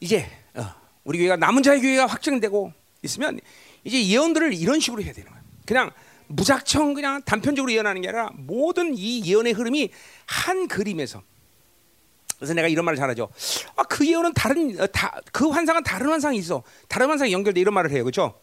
[0.00, 0.64] 이제 어,
[1.04, 3.40] 우리 교회가 남은 자의 교회가 확정되고 있으면
[3.84, 5.44] 이제 예언들을 이런 식으로 해야 되는 거예요.
[5.64, 5.90] 그냥
[6.28, 9.90] 무작정 그냥 단편적으로 예언하는 게 아니라 모든 이 예언의 흐름이
[10.26, 11.22] 한 그림에서
[12.38, 13.28] 그래서 내가 이런 말을 잘하죠.
[13.76, 16.62] 아, 그 예언은 다른 어, 다, 그 환상은 다른 환상이 있어.
[16.88, 18.04] 다른 환상이 연결돼 이런 말을 해요.
[18.04, 18.38] 그렇죠?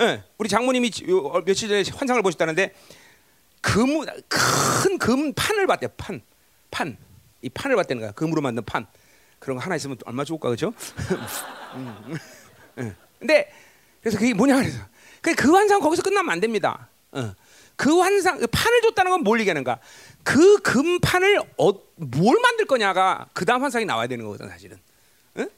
[0.00, 0.22] 예.
[0.38, 0.90] 우리 장모님이
[1.32, 2.74] 어, 며칠 전에 환상을 보셨다는데
[3.60, 5.90] 금 큰 금 판을 봤대요.
[5.96, 6.20] 판.
[6.70, 6.96] 판.
[7.42, 8.12] 이 판을 봤다는 거야.
[8.12, 8.86] 금으로 만든 판.
[9.38, 10.72] 그런 거 하나 있으면 얼마 좋을까 그죠?
[11.74, 12.16] 음,
[12.78, 12.96] 음.
[13.18, 13.52] 근데
[14.00, 14.78] 그래서 그게 뭐냐 그래서
[15.20, 16.88] 그, 그 환상 거기서 끝나면 안 됩니다.
[17.12, 17.34] 어.
[17.76, 19.78] 그 환상 그 판을 줬다는 건 뭘 얘기하는가?
[20.26, 24.76] 그 금판을 어, 뭘 만들 거냐가 그 다음 환상이 나와야 되는 거거든 사실은.
[25.36, 25.48] 응?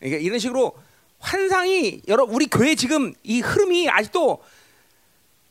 [0.00, 0.76] 그러니까 이런 식으로
[1.20, 4.42] 환상이 여러 우리 교회 지금 이 흐름이 아직도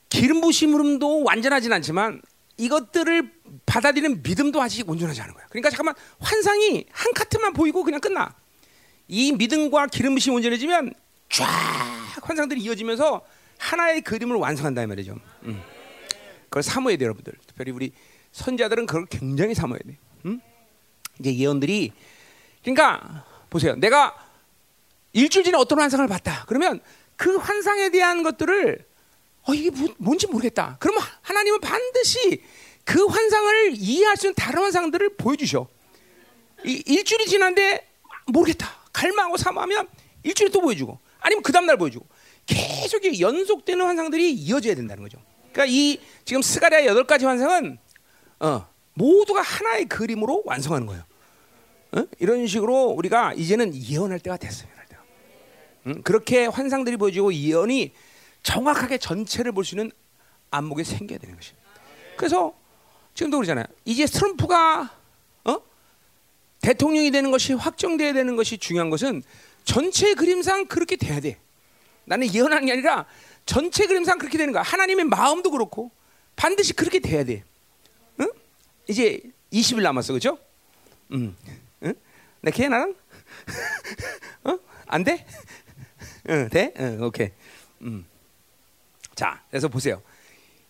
[0.09, 2.21] 기름 부심 흐름도 완전하진 않지만
[2.57, 3.31] 이것들을
[3.65, 5.45] 받아들이는 믿음도 아직 온전하지 않은 거야.
[5.47, 8.35] 그러니까 잠깐만 환상이 한 카트만 보이고 그냥 끝나.
[9.07, 10.93] 이 믿음과 기름 부심 온전해지면
[11.29, 11.47] 쫙
[12.21, 13.25] 환상들이 이어지면서
[13.59, 15.17] 하나의 그림을 완성한다 이 말이죠.
[15.43, 15.63] 음.
[16.49, 17.33] 그걸 사모해야 돼요, 여러분들.
[17.47, 17.93] 특별히 우리
[18.37, 19.97] 선자들은 그걸 굉장히 사모해야 돼.
[20.25, 20.39] 음?
[21.19, 21.91] 이제 예언들이
[22.61, 23.75] 그러니까 보세요.
[23.75, 24.15] 내가
[25.13, 26.45] 일주일 전에 어떤 환상을 봤다.
[26.47, 26.79] 그러면
[27.15, 28.85] 그 환상에 대한 것들을
[29.43, 30.77] 어 이게 뭐, 뭔지 모르겠다.
[30.79, 32.43] 그러면 하나님은 반드시
[32.83, 35.67] 그 환상을 이해할 수 있는 다른 환상들을 보여주셔.
[36.63, 37.87] 이, 일주일이 지났는데
[38.27, 38.71] 모르겠다.
[38.93, 39.87] 갈망하고 사모하면
[40.21, 42.05] 일주일 또 보여주고 아니면 그 다음날 보여주고
[42.45, 45.17] 계속 연속되는 환상들이 이어져야 된다는 거죠.
[45.51, 47.79] 그러니까 이 지금 스가랴 여덟 가지 환상은
[48.39, 51.03] 어, 모두가 하나의 그림으로 완성하는 거예요.
[51.93, 52.05] 어?
[52.19, 54.69] 이런 식으로 우리가 이제는 예언할 때가 됐어요.
[55.87, 56.01] 응?
[56.03, 57.93] 그렇게 환상들이 보여지고 예언이
[58.43, 59.89] 정확하게 전체를 볼 수 있는
[60.51, 61.53] 안목이 생겨야 되는 것이.
[62.17, 62.53] 그래서
[63.13, 63.65] 지금도 그러잖아요.
[63.85, 64.91] 이제 트럼프가
[65.45, 65.57] 어?
[66.61, 69.23] 대통령이 되는 것이 확정돼야 되는 것이 중요한 것은
[69.63, 71.37] 전체 그림상 그렇게 돼야 돼.
[72.05, 73.05] 나는 예언하는 게 아니라
[73.45, 74.63] 전체 그림상 그렇게 되는 거야.
[74.63, 75.91] 하나님의 마음도 그렇고
[76.35, 77.43] 반드시 그렇게 돼야 돼.
[78.87, 78.91] 응?
[78.91, 79.21] 이제
[79.51, 80.37] 20일 남았어, 그렇죠?
[81.11, 81.35] 음,
[81.83, 81.93] 응?
[82.41, 82.95] 내걔 나랑
[84.43, 84.57] 어?
[84.87, 85.25] 안 돼?
[86.29, 86.73] 응, 돼?
[86.79, 87.29] 응, 오케이.
[87.81, 88.05] 음.
[89.15, 90.01] 자, 그래서 보세요.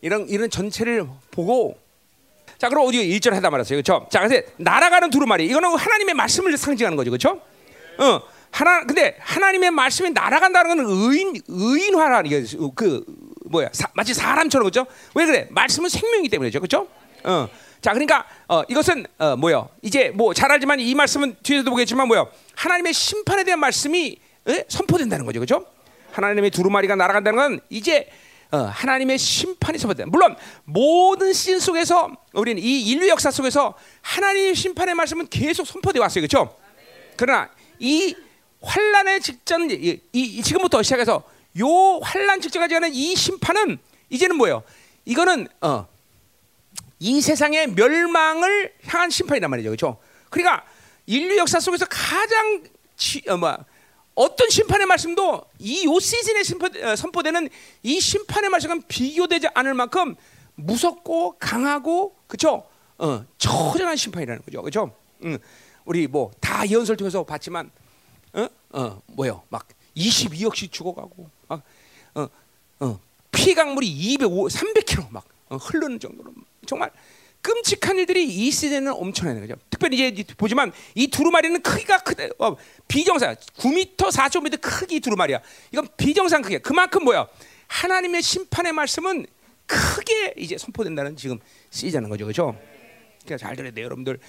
[0.01, 1.79] 이런 이런 전체를 보고
[2.57, 3.81] 자, 그럼 어디 1절 하다 말았어요.
[3.81, 4.07] 그렇죠?
[4.11, 5.45] 자, 그래서 날아가는 두루마리.
[5.45, 7.11] 이거는 하나님의 말씀을 상징하는 거죠.
[7.11, 7.41] 그렇죠?
[7.99, 8.21] 어.
[8.49, 12.43] 하나 근데 하나님의 말씀이 날아간다는 건 의인 의인화라는 게
[12.75, 13.03] 그
[13.49, 13.69] 뭐야?
[13.73, 14.89] 사, 마치 사람처럼 그렇죠?
[15.15, 15.47] 왜 그래?
[15.51, 16.59] 말씀은 생명이기 때문이죠.
[16.59, 16.87] 그렇죠?
[17.23, 17.47] 어.
[17.81, 19.69] 자, 그러니까 어, 이것은 어, 뭐요?
[19.81, 22.29] 이제 뭐 잘 알지만 이 말씀은 뒤에서도 보겠지만 뭐요?
[22.55, 24.63] 하나님의 심판에 대한 말씀이 에?
[24.67, 25.39] 선포된다는 거죠.
[25.39, 25.65] 그렇죠?
[26.11, 28.09] 하나님의 두루마리가 날아간다는 건 이제
[28.51, 30.09] 어, 하나님의 심판이 선포된다.
[30.09, 36.21] 물론 모든 시즌 속에서 우리는 이 인류 역사 속에서 하나님의 심판의 말씀은 계속 선포돼 왔어요.
[36.25, 36.55] 그렇죠?
[37.17, 38.15] 그러나 이
[38.61, 41.23] 환란의 직전 이, 이, 지금부터 시작해서
[41.59, 43.77] 요 환란 직전까지 가는 이 심판은
[44.09, 44.63] 이제는 뭐예요?
[45.05, 45.87] 이거는 어,
[46.99, 49.97] 이 세상의 멸망을 향한 심판이란 말이죠, 그렇죠?
[50.29, 50.65] 그러니까
[51.05, 52.63] 인류 역사 속에서 가장
[52.95, 53.57] 지, 어, 뭐,
[54.15, 57.49] 어떤 심판의 말씀도 이 요 시즌에 심포, 어, 선포되는
[57.83, 60.15] 이 심판의 말씀은 비교되지 않을 만큼
[60.55, 62.67] 무섭고 강하고 그렇죠?
[62.97, 64.95] 어, 처절한 심판이라는 거죠, 그렇죠?
[65.23, 65.37] 음,
[65.85, 67.69] 우리 뭐 다 예언설 통해서 봤지만
[68.33, 68.47] 어?
[68.71, 69.43] 어, 뭐요?
[69.49, 71.61] 막 22억씩 죽어가고 막
[72.15, 72.27] 어,
[72.79, 72.99] 어,
[73.31, 76.33] 피강물이 205, 300km 막 어, 흐르는 정도로
[76.65, 76.91] 정말
[77.41, 79.59] 끔찍한 일들이 이 시대는 엄청나는 거죠.
[79.69, 82.25] 특별히 이제 보지만 이 두루마리는 크기가 크다.
[82.39, 82.57] 어,
[82.87, 85.39] 비정상 9m, 4.5m 크기 두루마리야.
[85.71, 86.59] 이건 비정상 크기야.
[86.59, 87.27] 그만큼 뭐야?
[87.67, 89.25] 하나님의 심판의 말씀은
[89.65, 92.57] 크게 이제 선포된다는 지금 시자는 거죠, 그렇죠?
[93.23, 94.19] 그러니까 잘 들어야 돼요, 여러분들.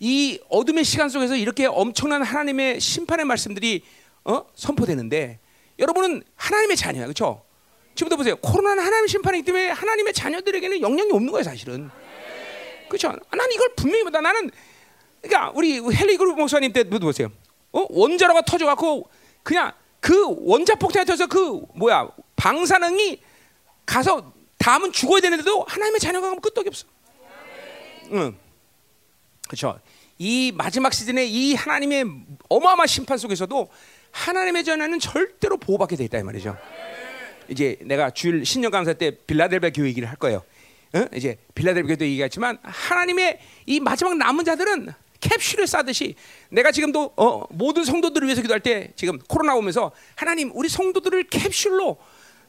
[0.00, 3.82] 이 어둠의 시간 속에서 이렇게 엄청난 하나님의 심판의 말씀들이
[4.24, 4.44] 어?
[4.54, 5.38] 선포되는데
[5.78, 7.45] 여러분은 하나님의 자녀야, 그렇죠?
[7.96, 8.36] 지금부터 보세요.
[8.36, 11.90] 코로나는 하나님의 심판이기 때문에 하나님의 자녀들에게는 영향이 없는 거예요, 사실은.
[12.88, 13.08] 그렇죠?
[13.08, 14.50] 난 이걸 분명히 보다 나는
[15.20, 17.32] 그러니까 우리 헬리 그룹 목사님 때도 보세요.
[17.72, 17.86] 어?
[17.90, 19.08] 원자로가 터져 갖고
[19.42, 23.20] 그냥 그 원자 폭탄에 터서 그 뭐야 방사능이
[23.84, 26.86] 가서 다음은 죽어야 되는데도 하나님의 자녀가 가면 끄떡이 없어.
[28.12, 28.36] 응.
[29.48, 29.80] 그렇죠.
[30.18, 32.04] 이 마지막 시즌에 이 하나님의
[32.48, 33.68] 어마어마한 심판 속에서도
[34.12, 36.56] 하나님의 전화는 절대로 보호받게 돼 있다 이 말이죠.
[37.48, 40.42] 이제 내가 주일 신년 강사 때 빌라델베 교회 얘기를 할 거예요.
[40.94, 41.04] 어?
[41.14, 46.14] 이제 빌라델베 교회도 얘기했지만 하나님의 이 마지막 남은 자들은 캡슐을 싸듯이
[46.50, 51.96] 내가 지금도 어, 모든 성도들을 위해서 기도할 때 지금 코로나 오면서 하나님 우리 성도들을 캡슐로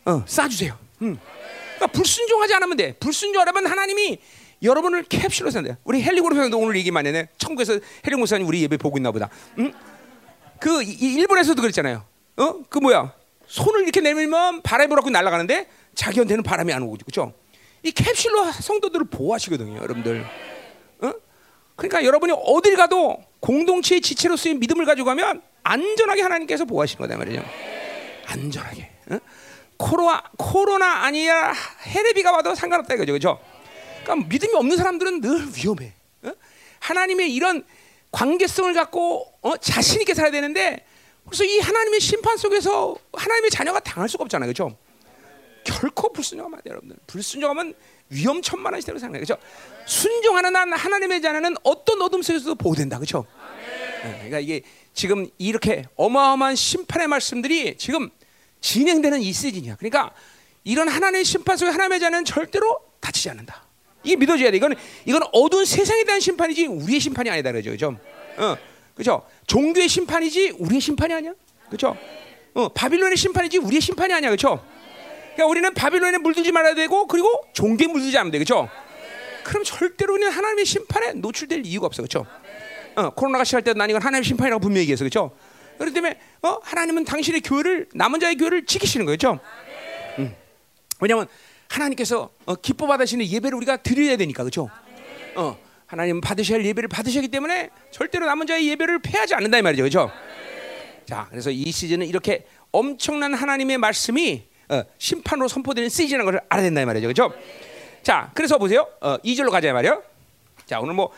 [0.05, 0.77] 어, 싸주세요.
[1.01, 1.17] 음.
[1.75, 2.93] 그러니까 불순종하지 않으면 돼.
[2.93, 4.19] 불순종하면 하나님이
[4.63, 5.77] 여러분을 캡슐로 산대.
[5.83, 7.29] 우리 헬리 고르사도 오늘 얘기 많이 했네.
[7.37, 9.29] 천국에서 헬리 고사님 우리 예배 보고 있나 보다.
[9.59, 9.71] 응?
[10.59, 12.03] 그 이, 일본에서도 그랬잖아요.
[12.37, 12.63] 어?
[12.69, 13.13] 그 뭐야?
[13.47, 17.33] 손을 이렇게 내밀면 바람이 불어고 날아가는데 자기한테는 바람이 안 오고 그렇죠?
[17.83, 20.25] 이 캡슐로 성도들을 보호하시거든요, 여러분들.
[21.01, 21.13] 어?
[21.75, 27.43] 그러니까 여러분이 어딜 가도 공동체의 지체로서의 믿음을 가지고 가면 안전하게 하나님께서 보호하시는 거다 말이죠.
[28.25, 28.91] 안전하게.
[29.11, 29.19] 어?
[29.77, 31.53] 코로나 코로나 아니야
[31.85, 33.39] 헤레비가 와도 상관없다 이거죠, 그렇죠?
[34.03, 35.93] 그러니까 믿음이 없는 사람들은 늘 위험해.
[36.23, 36.31] 어?
[36.79, 37.63] 하나님의 이런
[38.11, 40.85] 관계성을 갖고 어, 자신 있게 살아야 되는데
[41.27, 44.77] 그래서 이 하나님의 심판 속에서 하나님의 자녀가 당할 수가 없잖아요, 그렇죠?
[45.63, 46.97] 결코 불순종하면 여러분들.
[47.07, 47.73] 불순종하면
[48.09, 49.37] 위험천만한 시대로 살아요, 그렇죠?
[49.85, 53.25] 순종하는 한 하나님의 자녀는 어떤 어둠 속에서도 보호된다, 그렇죠?
[54.03, 54.61] 네, 그러니까 이게
[54.93, 58.09] 지금 이렇게 어마어마한 심판의 말씀들이 지금
[58.61, 59.75] 진행되는 이 시즌이야.
[59.75, 60.13] 그러니까
[60.63, 63.65] 이런 하나님의 심판 속에 하나님의 자는 절대로 다치지 않는다.
[64.03, 64.57] 이게 믿어져야 돼.
[64.57, 67.97] 이건 이건 어두운 세상에 대한 심판이지 우리의 심판이 아니다 그죠, 그죠?
[68.37, 68.57] 어,
[68.97, 69.23] 그죠?
[69.45, 71.33] 종교의 심판이지 우리의 심판이 아니야,
[71.69, 71.95] 그죠?
[72.53, 74.63] 어, 바빌론의 심판이지 우리의 심판이 아니야, 그죠?
[75.35, 78.67] 그러니까 우리는 바빌론에 물들지 말아야 되고 그리고 종교에 물들지 않으면 돼, 그죠?
[79.43, 82.25] 그럼 절대로 우리는 하나님의 심판에 노출될 이유가 없어, 그죠?
[82.95, 85.31] 어, 코로나가 시작할 때난 이건 하나님의 심판이라고 분명히 얘기해서 그렇죠.
[85.77, 89.39] 그렇기 때문에 어, 하나님은 당신의 교회를 남은 자의 교회를 지키시는 거죠.
[90.17, 90.35] 음.
[90.99, 91.27] 왜냐하면
[91.69, 94.71] 하나님께서 어, 기뻐 받으시는 예배를 우리가 드려야 되니까 그렇죠.
[95.35, 95.55] 어,
[95.87, 100.11] 하나님 받으셔야 할 예배를 받으셨기 때문에 절대로 남은 자의 예배를 패하지 않는다 이 말이죠, 그렇죠.
[101.05, 106.81] 자, 그래서 이 시즌은 이렇게 엄청난 하나님의 말씀이 어, 심판으로 선포되는 시즌이라는 것을 알아야 된다
[106.81, 107.33] 이 말이죠, 그렇죠.
[108.03, 108.85] 자, 그래서 보세요.
[108.99, 110.03] 어, 2절로 가자 말이요.
[110.65, 111.09] 자, 오늘 뭐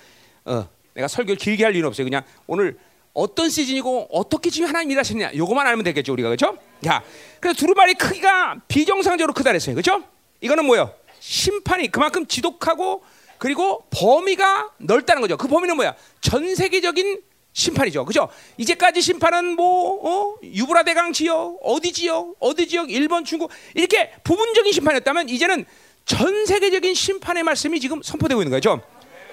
[0.46, 2.06] 어, 내가 설교 길게 할 이유는 없어요.
[2.06, 2.78] 그냥 오늘
[3.14, 6.58] 어떤 시즌이고 어떻게 지금 하나님 일하시느냐 요거만 알면 되겠죠 우리가 그렇죠?
[6.84, 7.04] 자,
[7.40, 9.74] 그래서 두루마리 크기가 비정상적으로 크다 그랬어요.
[9.74, 10.04] 그렇죠?
[10.42, 10.94] 이거는 뭐요?
[11.20, 13.04] 심판이 그만큼 지독하고
[13.40, 15.38] 그리고 범위가 넓다는 거죠.
[15.38, 15.96] 그 범위는 뭐야?
[16.22, 17.22] 전 세계적인
[17.54, 18.06] 심판이죠.
[18.06, 18.30] 그죠?
[18.58, 20.38] 이제까지 심판은 뭐, 어?
[20.44, 25.66] 유브라 대강 지역, 어디 지역, 어디 지역, 일본, 중국, 이렇게 부분적인 심판이었다면 이제는
[26.06, 28.82] 전 세계적인 심판의 말씀이 지금 선포되고 있는 거죠.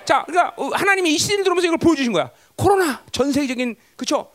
[0.04, 2.30] 자, 그러니까 하나님이 이 시즌을 들어오면서 이걸 보여주신 거야.
[2.54, 4.30] 코로나 전 세계적인 그쵸?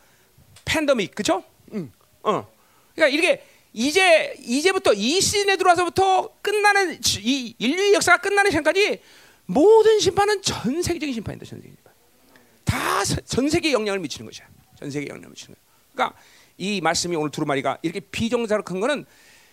[0.64, 1.42] 팬데믹 그쵸?
[1.72, 1.90] 응.
[2.22, 2.46] 어.
[2.94, 9.00] 그러니까 이게 이제 이제부터 이 시즌에 들어와서부터 끝나는 이 인류의 역사가 끝나는 시간까지
[9.52, 11.44] 모든 심판은 전 세계적인 심판이다.
[11.44, 11.92] 전 세계 심판.
[12.64, 14.46] 다 전 세계에 영향을 미치는 것이야.
[14.78, 15.62] 전 세계에 영향을 미치는 거야.
[15.92, 16.18] 그러니까
[16.56, 19.04] 이 말씀이 오늘 두루마리가 이렇게 비정사로 큰 거는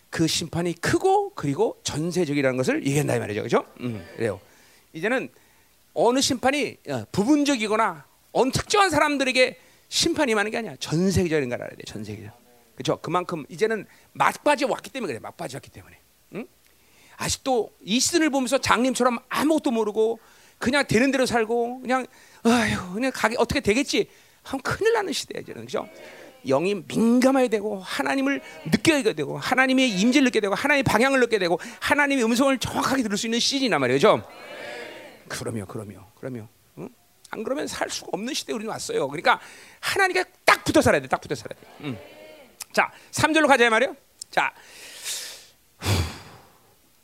[0.09, 3.43] 그 심판이 크고 그리고 전세적이라는 것을 얘기한다 이 말이죠.
[3.43, 3.65] 그죠?
[3.81, 4.39] 음, 그래요.
[4.93, 5.29] 이제는
[5.93, 9.59] 어느 심판이 어, 부분적이거나 어느 특정한 사람들에게
[9.89, 10.75] 심판이 많은 게 아니야.
[10.79, 11.83] 전 세계적인 걸 알아야 돼.
[11.85, 12.31] 전 세계적.
[12.75, 12.97] 그렇죠?
[13.01, 15.19] 그만큼 이제는 막바지 왔기 때문에 그래.
[15.19, 15.97] 막바지 왔기 때문에.
[16.35, 16.47] 응?
[17.19, 20.19] 아직도 이 시즌을 보면서 장님처럼 아무것도 모르고
[20.57, 22.05] 그냥 되는 대로 살고 그냥
[22.43, 24.09] 아휴 그냥 가게 어떻게 되겠지
[24.43, 25.87] 하면 큰일 나는 시대야 이제는 그죠?
[26.47, 32.23] 영이 민감해야 되고 하나님을 느껴야 되고 하나님의 임재를 느껴야 되고 하나님의 방향을 느껴야 되고 하나님의
[32.23, 34.25] 음성을 정확하게 들을 수 있는 시즌이란 말이죠.
[35.27, 36.87] 그러면 그러면 그러면 응?
[37.31, 39.09] 안 그러면 살 수가 없는 시대에 우리는 왔어요.
[39.09, 39.41] 그러니까
[39.81, 41.09] 하나님께 딱 붙어 살아야 돼.
[41.09, 41.67] 딱 붙어 살아야 돼.
[41.81, 41.97] 응.
[42.71, 43.93] 자, 3절로 가자 말이요.
[44.31, 44.53] 자.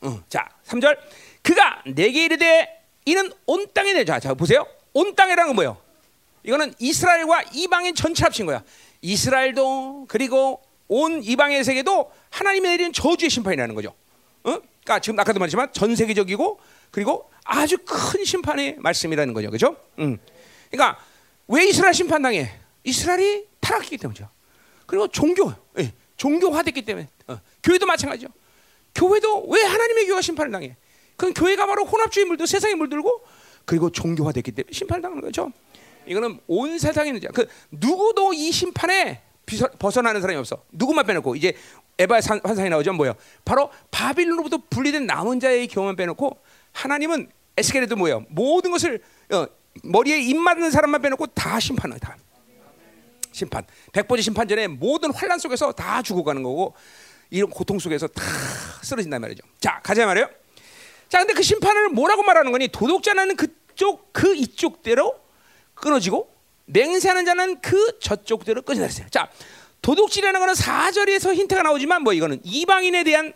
[0.06, 0.24] 응.
[0.30, 0.98] 자, 3절.
[1.42, 2.68] 그가 내게 이르되
[3.06, 4.20] 이는 온 땅에 내 자.
[4.20, 4.66] 자, 보세요.
[4.94, 5.78] 온 땅이라는 건 뭐예요?
[6.44, 8.64] 이거는 이스라엘과 이방인 전체 합친 거야.
[9.02, 13.90] 이스라엘도 그리고 온 이방의 세계도 하나님이 내리는 저주의 심판이라는 거죠.
[14.44, 14.60] 어?
[14.84, 16.60] 그러니까 지금 아까도 말했지만 전 세계적이고
[16.92, 19.50] 그리고 아주 큰 심판의 말씀이라는 거죠.
[19.50, 19.76] 그죠?
[20.00, 20.18] 음.
[20.72, 21.00] 그러니까
[21.48, 22.52] 왜 이스라엘 심판당해?
[22.84, 24.30] 이스라엘이 타락했기 때문이죠.
[24.86, 28.30] 그리고 종교, 예, 종교화됐기 때문에 어, 교회도 마찬가지죠.
[28.96, 30.76] 교회도 왜 하나님의 교회가 심판을 당해?
[31.16, 33.22] 그건 교회가 바로 혼합주의 물들 세상에 물들고
[33.66, 35.52] 그리고 종교화됐기 때문에 심판을 당하는 거죠.
[36.06, 39.22] 이거는 온 세상에 있는 그 누구도 이 심판에
[39.80, 40.64] 벗어나는 사람이 없어.
[40.72, 41.54] 누구만 빼놓고 이제
[41.98, 42.94] 에바의 환상이 나오죠.
[42.94, 43.16] 뭐요?
[43.44, 46.38] 바로 바빌론으로부터 분리된 남은 자의 경험만 빼놓고
[46.74, 48.26] 하나님은 에스겔에도 뭐예요?
[48.30, 49.48] 모든 것을 어,
[49.84, 52.18] 머리에 입 맞는 사람만 빼놓고 다 심판을 다
[53.32, 53.66] 심판.
[53.92, 56.74] 백보지 심판 전에 모든 환란 속에서 다 죽어가는 거고
[57.36, 58.24] 이런 고통 속에서 다
[58.82, 59.44] 쓰러진단 말이죠.
[59.60, 60.30] 자 가자 말이에요.
[61.10, 62.70] 자 근데 그 심판을 뭐라고 말하는 거니?
[62.70, 65.20] 도덕자는 그쪽 그 이쪽대로
[65.74, 66.34] 끊어지고
[66.66, 69.08] 맹세하는 자는 그 저쪽대로 끊어졌어요.
[69.10, 69.30] 자
[69.82, 73.34] 도둑질이라는 거는 사절에서 힌트가 나오지만 뭐 이거는 이방인에 대한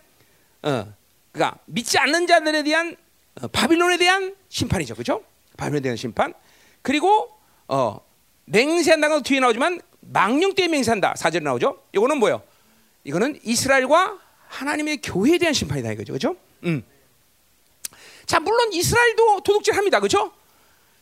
[0.63, 0.88] 어
[1.33, 2.95] 그러니까 믿지 않는 자들에 대한
[3.41, 5.23] 어, 바빌론에 대한 심판이죠, 그렇죠?
[5.57, 6.33] 바빌론에 대한 심판.
[6.81, 7.29] 그리고
[7.67, 7.99] 어,
[8.45, 11.83] 맹세한다는 건 뒤에 나오지만 망령 때에 맹세한다 사절에 나오죠.
[11.93, 12.41] 이거는 뭐요?
[13.03, 16.35] 이거는 이스라엘과 하나님의 교회에 대한 심판이다 이거죠, 그렇죠?
[16.63, 16.83] 음.
[18.25, 20.33] 자, 물론 이스라엘도 도둑질합니다, 그렇죠?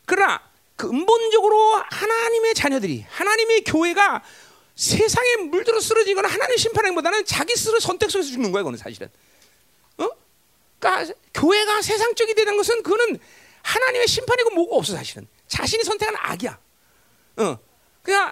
[0.06, 0.42] 그러나
[0.76, 4.24] 그 근본적으로 하나님의 자녀들이 하나님의 교회가
[4.76, 9.10] 세상에 물들어 쓰러지거나 하나님 심판하기보다는 자기 스스로 선택 속에서 죽는 거예요, 그거는 사실은.
[10.80, 13.20] 그러니까 교회가 세상적이 되는 것은 그거는
[13.64, 15.28] 하나님의 심판이고 뭐고 없어 사실은.
[15.48, 16.60] 자신이 선택한 악이야.
[17.38, 17.58] 어.
[18.02, 18.32] 그냥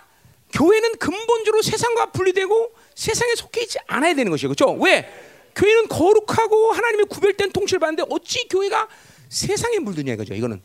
[0.53, 4.53] 교회는 근본적으로 세상과 분리되고 세상에 속해 있지 않아야 되는 것이에요.
[4.53, 4.71] 그렇죠?
[4.81, 5.07] 왜?
[5.55, 8.87] 교회는 거룩하고 하나님의 구별된 통치를 받는데 어찌 교회가
[9.29, 10.33] 세상에 물드냐 이거죠.
[10.33, 10.61] 이거는.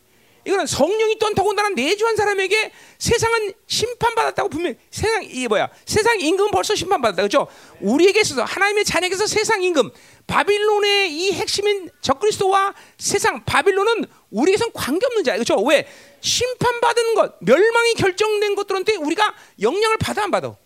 [0.46, 5.68] 이거는 성령이 더군다나 내주한 사람에게 세상은 심판받았다고 분명히 세상 이게 뭐야?
[5.84, 7.22] 세상 임금은 벌써 심판받았다.
[7.22, 7.46] 그렇죠?
[7.80, 9.90] 우리에게 있어서 하나님의 자녀에게서 세상 임금
[10.26, 15.42] 바빌론의 이 핵심인 적그리스도와 세상 바빌론은 우리에게선 관계없는 자예요.
[15.42, 15.62] 그렇죠?
[15.62, 15.86] 왜?
[16.20, 20.56] 심판받은 것, 멸망이 결정된 것들한테 우리가 영향을 받아 안 받아?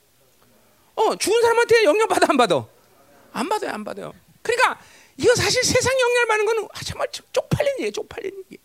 [0.94, 2.66] 어, 죽은 사람한테 영향 받아 안 받아?
[3.32, 4.12] 안 받아요, 안 받아요.
[4.42, 4.80] 그러니까
[5.16, 8.58] 이건 사실 세상 영향을 받는 거는 정말 쪽팔린 얘기, 쪽팔린 얘기.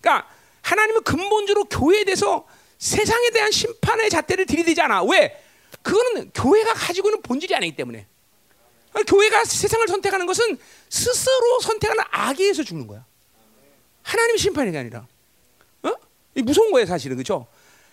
[0.00, 0.28] 그러니까
[0.62, 2.46] 하나님은 근본적으로 교회에 대해서
[2.78, 5.04] 세상에 대한 심판의 잣대를 들이대지 않아.
[5.04, 5.40] 왜?
[5.82, 8.06] 그거는 교회가 가지고 있는 본질이 아니기 때문에.
[9.06, 10.58] 교회가 세상을 선택하는 것은
[10.88, 13.04] 스스로 선택하는 악에 의해서 죽는 거야.
[14.02, 15.06] 하나님 심판이 아니라.
[15.82, 15.92] 어?
[16.34, 17.16] 무서운 거예요, 사실은.
[17.16, 17.46] 그죠?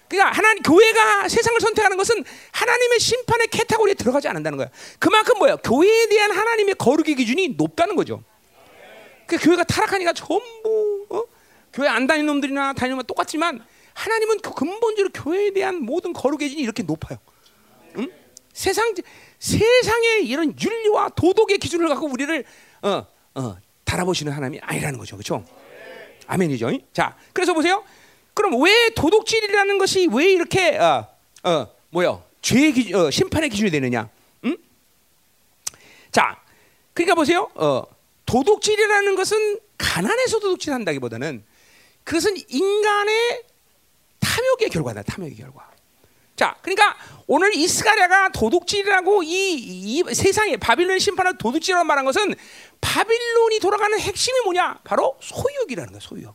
[0.10, 4.70] 그러니까 하나님 교회가 세상을 선택하는 것은 하나님의 심판의 캐타고리에 들어가지 않는다는 거야.
[4.98, 5.58] 그만큼 뭐야?
[5.58, 8.24] 교회에 대한 하나님의 거룩의 기준이 높다는 거죠.
[9.28, 11.24] 그 교회가 타락하니까 전부 어?
[11.72, 16.64] 교회 안 다니는 놈들이나 다니는 놈 똑같지만 하나님은 그 근본적으로 교회에 대한 모든 거룩의 기준이
[16.64, 17.20] 이렇게 높아요.
[17.98, 18.12] 응?
[18.52, 18.94] 세상
[19.38, 22.44] 세상의 이런 윤리와 도덕의 기준을 갖고 우리를
[22.82, 25.46] 어, 어, 달아보시는 하나님이 아니라는 거죠, 그렇죠?
[26.26, 26.72] 아멘이죠.
[26.94, 27.84] 자, 그래서 보세요.
[28.34, 31.08] 그럼 왜 도덕질이라는 것이 왜 이렇게 어,
[31.44, 32.24] 어, 뭐요?
[32.42, 34.10] 죄의 기, 어, 심판의 기준이 되느냐?
[34.46, 34.58] 응?
[36.12, 36.40] 자,
[36.94, 37.50] 그러니까 보세요.
[37.56, 37.84] 어,
[38.26, 41.44] 도덕질이라는 것은 가난해서 도덕질한다기보다는
[42.04, 43.44] 그것은 인간의
[44.20, 45.04] 탐욕의 결과다.
[45.04, 45.70] 탐욕의 결과.
[46.36, 52.34] 자, 그러니까 오늘 이스가랴가 도둑질이라고 이, 이 세상에 바빌론 심판을 도둑질이라고 말한 것은
[52.80, 54.80] 바빌론이 돌아가는 핵심이 뭐냐?
[54.84, 56.00] 바로 소유욕이라는 거야.
[56.00, 56.34] 소유욕.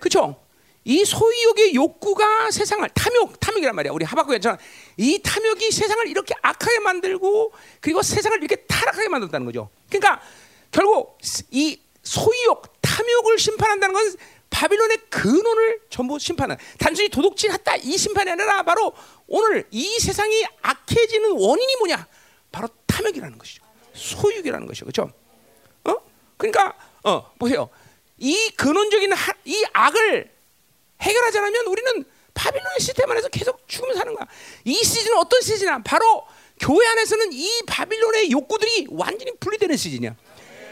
[0.00, 0.40] 그렇죠?
[0.86, 3.92] 이 소유욕의 욕구가 세상을 탐욕, 탐욕이란 말이야.
[3.92, 4.56] 우리 하박국에처럼
[4.96, 9.68] 이 탐욕이 세상을 이렇게 악하게 만들고 그리고 세상을 이렇게 타락하게 만든다는 거죠.
[9.88, 10.22] 그러니까
[10.70, 11.18] 결국
[11.50, 14.16] 이 소유욕, 탐욕을 심판한다는 것은
[14.48, 18.92] 바빌론의 근원을 전부 심판한 단순히 도둑질 했다 이 심판이 아니라 바로
[19.26, 22.06] 오늘 이 세상이 악해지는 원인이 뭐냐?
[22.52, 23.64] 바로 탐욕이라는 것이죠.
[23.92, 24.84] 소유이라는 것이죠.
[24.84, 25.10] 그렇죠?
[25.82, 25.96] 어?
[26.36, 27.70] 그러니까 어, 보세요.
[28.18, 30.35] 이 근원적인 하, 이 악을
[31.00, 32.04] 해결하지 않으면 우리는
[32.34, 34.26] 바빌론의 시스템 안에서 계속 죽으면서 사는 거야.
[34.64, 35.82] 이 시즌은 어떤 시즌이야?
[35.84, 36.24] 바로
[36.60, 40.14] 교회 안에서는 이 바빌론의 욕구들이 완전히 분리되는 시즌이야.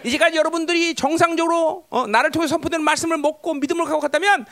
[0.05, 4.45] 이제까지 여러분들이 정상적으로 어, 나를 통해 선포되는 말씀을 먹고 믿음을 갖고 갔다면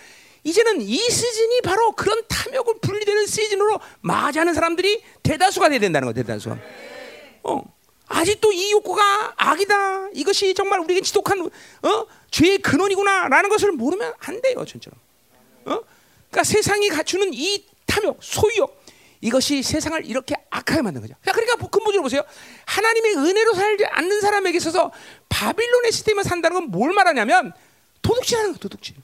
[0.44, 6.14] 이제는 이 시즌이 바로 그런 탐욕을 분리되는 시즌으로 맞이하는 사람들이 대다수가 돼야 된다는 거예요.
[6.14, 6.56] 대다수.
[7.44, 7.62] 어.
[8.08, 10.08] 아직도 이 욕구가 악이다.
[10.14, 12.06] 이것이 정말 우리에게 지독한 어?
[12.30, 14.98] 죄의 근원이구나라는 것을 모르면 안 돼요, 전처럼.
[15.66, 15.80] 어?
[16.30, 18.82] 그러니까 세상이 갖추는 이 탐욕, 소유욕,
[19.20, 21.14] 이것이 세상을 이렇게 악하게 만든 거죠.
[21.22, 22.22] 그러니까 근본적으로 보세요.
[22.66, 24.90] 하나님의 은혜로 살지 않는 사람에게 있어서
[25.28, 27.52] 바빌론의 시스템을 산다는 건 뭘 말하냐면
[28.02, 28.96] 도둑질하는 거, 도둑질.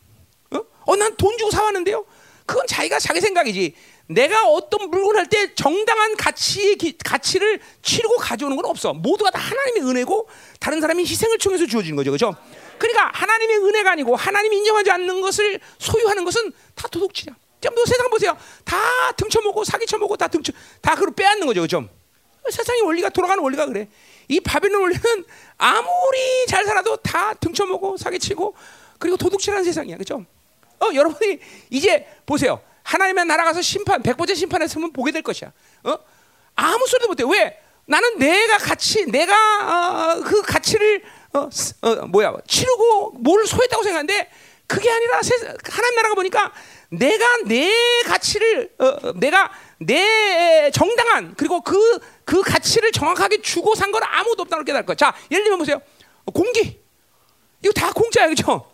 [0.52, 0.60] 어?
[0.86, 2.04] 어, 난 돈 주고 사왔는데요.
[2.46, 3.74] 그건 자기가 자기 생각이지.
[4.10, 8.94] 내가 어떤 물건 할때 정당한 가치의 기, 가치를 치르고 가져오는 건 없어.
[8.94, 12.34] 모두가 다 하나님의 은혜고 다른 사람이 희생을 통해서 주어지는 거죠, 그렇죠?
[12.78, 17.34] 그러니까 하나님의 은혜가 아니고 하나님이 인정하지 않는 것을 소유하는 것은 다 도둑질이야.
[17.74, 18.36] 너 세상 보세요.
[18.64, 18.76] 다
[19.16, 21.88] 등쳐먹고 사기쳐먹고 다 등쳐 다 그걸 빼앗는 거죠, 그죠?
[22.48, 23.88] 세상의 원리가 돌아가는 원리가 그래.
[24.28, 25.24] 이 바빌론 원리는
[25.56, 28.54] 아무리 잘 살아도 다 등쳐먹고 사기치고
[28.98, 30.24] 그리고 도둑질하는 세상이야, 그죠?
[30.80, 31.38] 어, 여러분이
[31.70, 32.60] 이제 보세요.
[32.84, 35.52] 하나님의 나라 가서 심판, 백보제 심판했으면 보게 될 것이야.
[35.84, 35.98] 어?
[36.54, 37.24] 아무 소리도 못해.
[37.28, 37.60] 왜?
[37.86, 39.34] 나는 내가 가치, 내가
[40.16, 41.02] 어, 그 가치를
[41.34, 41.48] 어,
[41.82, 44.30] 어, 뭐야 치르고 뭘 소했다고 생각하는데
[44.66, 45.20] 그게 아니라
[45.64, 46.52] 하나님 나라가 보니까
[46.90, 47.70] 내가 내
[48.06, 54.60] 가치를 어, 어, 내가 내 정당한 그리고 그그 가치를 정확하게 주고 산 건 아무도 없다는
[54.60, 54.94] 걸 깨달을 거야.
[54.96, 55.80] 자, 예를 들면 보세요.
[56.34, 56.80] 공기
[57.62, 58.70] 이거 다 공짜야, 그렇죠?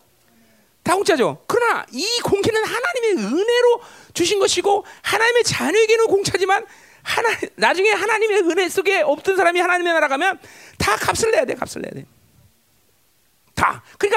[0.83, 1.43] 다 공짜죠.
[1.47, 3.81] 그러나 이 공기는 하나님의 은혜로
[4.13, 6.65] 주신 것이고 하나님의 자녀에게는 공짜지만
[7.01, 10.39] 하나 나중에 하나님의 은혜 속에 없던 사람이 하나님의 나라 가면
[10.77, 12.05] 다 값을 내야 돼, 값을 내야 돼.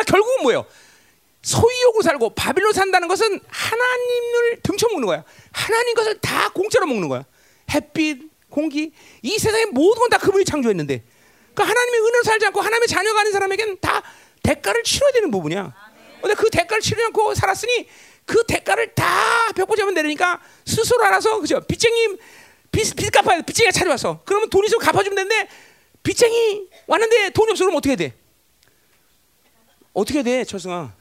[0.09, 0.13] 다.
[0.13, 0.67] 그러니까 결국은 뭐예요?
[1.43, 5.25] 소유욕으로 살고 바빌론 산다는 것은 하나님을 등쳐먹는 거야.
[5.53, 7.25] 하나님 것을 다 공짜로 먹는 거야.
[7.71, 8.19] 햇빛,
[8.51, 8.93] 공기,
[9.23, 11.05] 이 세상의 모든 건 다 그분이 창조했는데,
[11.55, 14.03] 그 하나님의 은혜로 살지 않고 하나님의 자녀가 아닌 사람에게는 다
[14.43, 15.73] 대가를 치러야 되는 부분이야.
[16.21, 17.89] 근데 그 대가를 치르지 않고 살았으니
[18.25, 21.61] 그 대가를 다 벽보자면 내리니까 스스로 알아서 그죠?
[21.61, 22.17] 빚쟁이
[22.73, 23.43] 빚, 빚 갚아야 돼.
[23.47, 24.23] 빚쟁이가 찾아왔어.
[24.25, 25.49] 그러면 돈 있으면 갚아주면 되는데
[26.03, 28.15] 빚쟁이 왔는데 돈이 그러면 어떻게 돼?
[29.99, 30.93] 어떻게 돼, 철승아?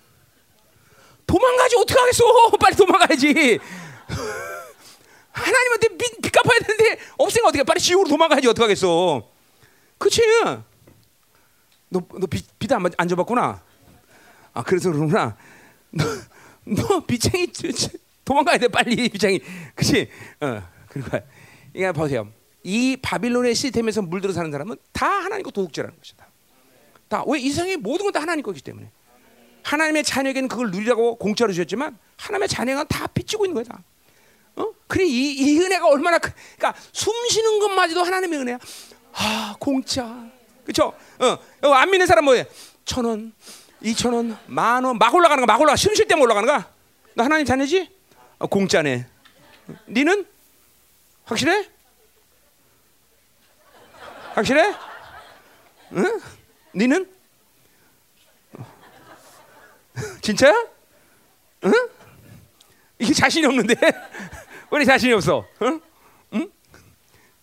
[1.27, 2.23] 도망가지 어떻게 하겠어?
[2.59, 3.59] 빨리 도망가야지.
[5.31, 9.29] 하나님한테 빚, 빚 갚아야 되는데 없으니까 어떻게 빨리 지옥으로 도망가야지 어떻게 하겠어?
[9.99, 10.21] 그치?
[11.89, 13.61] 너, 너 빚, 빚안 안 줘봤구나.
[14.53, 15.37] 아 그래서 그러구나.
[15.91, 16.03] 너,
[16.65, 17.51] 너 빚쟁이
[18.25, 19.39] 도망가야 돼 빨리 빚쟁이.
[19.75, 20.09] 그렇지?
[20.41, 20.63] 어.
[20.89, 21.21] 그러니까
[21.75, 22.31] 이거 보세요.
[22.63, 26.27] 이 바빌론의 시스템에서 물들어 사는 사람은 다 하나님과 도둑질하는 것이다.
[27.09, 28.89] 다 왜 이상의 모든 건 다 하나님 거기 때문에
[29.63, 33.63] 하나님의 자녀에게는 그걸 누리라고 공짜로 주셨지만 하나님의 자녀가 다 빚지고 있는 거야.
[33.65, 33.83] 다.
[34.55, 34.71] 어?
[34.87, 38.59] 그래 이, 이 은혜가 얼마나 크, 그러니까 숨 쉬는 것마저도 하나님의 은혜야.
[39.13, 40.25] 아 공짜,
[40.63, 40.93] 그렇죠?
[41.19, 42.45] 어, 안 믿는 사람 뭐해?
[42.85, 43.33] 천 원,
[43.81, 45.75] 이천 원, 만 원, 막 올라가는 거, 막 올라가.
[45.75, 46.71] 숨쉴 때만 올라가는 거야.
[47.13, 47.89] 너 하나님 자녀지?
[48.39, 49.05] 어, 공짜네.
[49.89, 50.25] 니는
[51.25, 51.67] 확실해?
[54.33, 54.73] 확실해?
[55.93, 56.19] 응?
[56.77, 57.09] 니는?
[60.21, 60.53] 진짜야?
[61.65, 61.73] 응?
[62.99, 63.73] 이게 자신이 없는데
[64.71, 65.43] 왜 자신이 없어?
[65.63, 65.81] 응?
[66.33, 66.51] 응?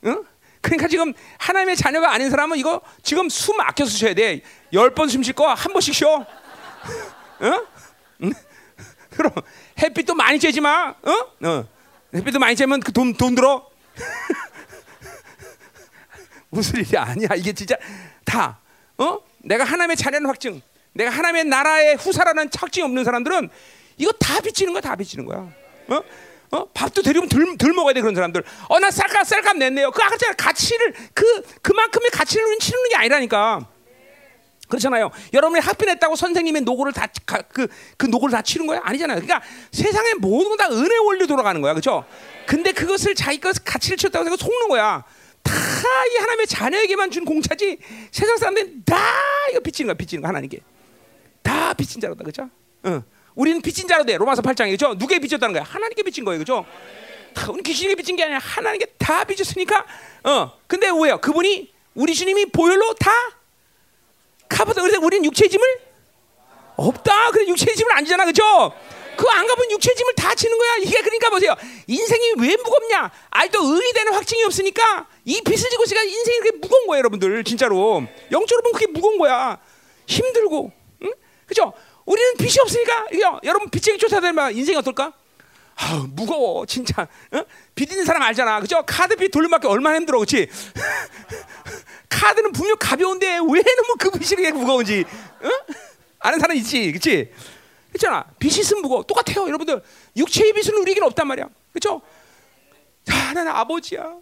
[0.05, 0.25] 응?
[0.61, 4.43] 그러니까 지금 하나님의 자녀가 아닌 사람은 이거 지금 숨 아껴서 쉬어야 돼.
[4.73, 6.25] 열 번 숨 쉴 거 한 번씩 쉬어.
[7.43, 7.67] 응?
[8.23, 8.33] 응?
[9.11, 9.33] 그럼
[9.81, 10.95] 햇빛도 많이 쬐지 마.
[11.03, 11.49] 어?
[11.49, 11.69] 어.
[12.15, 13.69] 햇빛도 많이 쬐면 그 돈 돈 들어.
[16.51, 17.29] 무슨 일이 아니야.
[17.37, 17.77] 이게 진짜
[18.25, 18.61] 다
[18.99, 19.19] 어?
[19.39, 20.61] 내가 하나님의 자녀는 확증.
[20.93, 23.51] 내가 하나님의 나라의 후사라는 확증이 없는 사람들은
[23.97, 24.81] 이거 다 비치는 거야.
[24.81, 25.39] 다 비치는 거야.
[25.89, 26.01] 어?
[26.53, 26.65] 어?
[26.73, 28.45] 밥도 대리면 덜, 덜 먹어야 돼 그런 사람들.
[28.69, 29.91] 어 나 쌀값 쌀값 냈네요.
[29.91, 33.67] 그 아까 가치를 그 그만큼의 가치를 치르는 게 아니라니까.
[34.69, 35.11] 그렇잖아요.
[35.35, 37.69] 여러분이 학비냈다고 선생님의 노고를 다그그
[37.99, 38.81] 그 노고를 다 치는 거야?
[38.83, 39.21] 아니잖아요.
[39.21, 42.05] 그러니까 세상의 모든 건 다 은혜 원리 돌아가는 거야, 그렇죠?
[42.47, 45.05] 근데 그것을 자기 것 가치를 쳤다고 해서 속는 거야.
[45.45, 45.53] 다
[46.07, 47.79] 이 하나님의 자녀에게만 준 공차지
[48.11, 48.97] 세상 사람들은 다
[49.51, 50.61] 이거 빚지는 거야, 빚지는 거 하나님께.
[51.43, 52.49] 다 빚진 자로다, 그렇죠?
[52.87, 53.03] 응.
[53.35, 54.17] 우리는 빚진 자로 돼.
[54.17, 54.97] 로마서 8장이죠.
[54.99, 55.63] 누구에 빚졌다는 거야?
[55.63, 56.67] 하나님께 빚진 거예요, 그렇죠?
[57.35, 59.85] 다 우리 귀신에게 빚진 게 아니라 하나님께 다 빚졌으니까.
[60.25, 60.53] 어.
[60.67, 61.19] 근데 왜요?
[61.21, 63.11] 그분이 우리 주님이 보혈로 다
[64.49, 64.83] 갚았다.
[64.83, 65.67] 그래서 우리는 육체 짐을
[66.77, 67.31] 없다.
[67.33, 68.73] 그래 육체 짐을 안 지잖아, 그렇죠?
[69.17, 70.77] 그 안 갚은 육체 짐을 다 지는 거야.
[70.77, 71.55] 이게 그러니까 보세요.
[71.87, 73.11] 인생이 왜 무겁냐?
[73.31, 77.45] 아직도 의이 되는 확증이 없으니까 이 빚을 지고 있으니까 인생이 그렇게 무거운 거예요, 여러분들.
[77.45, 78.05] 진짜로.
[78.31, 79.59] 영적으로 보면 그게 무거운 거야.
[80.07, 80.71] 힘들고.
[81.03, 81.13] 응?
[81.47, 81.73] 그죠?
[82.05, 85.13] 우리는 빚이 없으니까 이거 여러분 빚쟁이 쫓아다니면 인생이 어떨까?
[85.77, 87.45] 아 무거워 진짜 어?
[87.75, 90.49] 빚 있는 사람 알잖아 그죠 카드 빚 돌려받기 얼마나 힘들어 그렇지
[92.09, 95.05] 카드는 분명 가벼운데 왜 너무 그 빚이 이렇게 무거운지
[95.43, 95.49] 어?
[96.21, 97.33] 아는 사람 있지 그렇지
[97.95, 98.25] 그렇잖아.
[98.41, 99.05] 빚이 있으면 무거워.
[99.05, 99.47] 똑같아요.
[99.47, 99.81] 여러분들
[100.17, 101.49] 육체의 빚은 우리에게는 없단 말이야.
[101.73, 102.03] 그렇죠?
[103.05, 104.17] 자 나는 아버지야.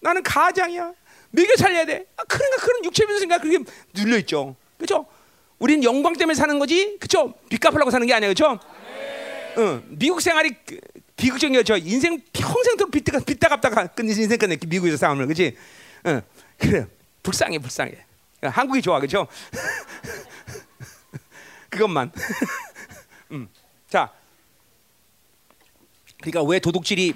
[0.00, 0.92] 나는 가장이야.
[1.30, 2.06] 먹여 살려야 돼.
[2.16, 3.58] 아, 그러니까 그런 육체의 빚은 생각 그게
[3.94, 4.56] 눌려 있죠.
[4.78, 5.06] 그렇죠?
[5.58, 7.34] 우리는 영광 때문에 사는 거지, 그렇죠?
[7.50, 8.58] 빚 갚으려고 사는 게 아니야, 그렇죠?
[9.58, 10.78] 응, 미국 생활이 그,
[11.16, 11.76] 비극적이죠.
[11.78, 15.54] 인생 평생도록 빚다 빚다 갚다가 끝 인생 끝내 미국에서 싸움을, 그렇지?
[16.06, 16.22] 응,
[16.56, 16.86] 그래,
[17.22, 17.92] 불쌍해, 불쌍해.
[18.40, 19.26] 한국이 좋아, 그렇죠?
[21.68, 22.12] 그것만.
[23.88, 23.90] 음.
[23.90, 24.12] 자,
[26.20, 27.14] 그러니까 왜 도둑질이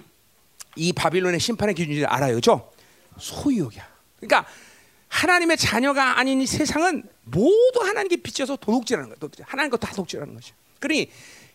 [0.77, 2.71] 이 바빌론의 심판의 기준인지 알아요, 그렇죠?
[3.19, 3.87] 소유욕이야.
[4.17, 4.49] 그러니까
[5.09, 9.19] 하나님의 자녀가 아닌 이 세상은 모두 하나님께 빚져서 도둑질하는 거야.
[9.19, 9.45] 도둑질.
[9.47, 10.53] 하나님 것도 다 도둑질하는 것이.
[10.81, 11.11] 그러니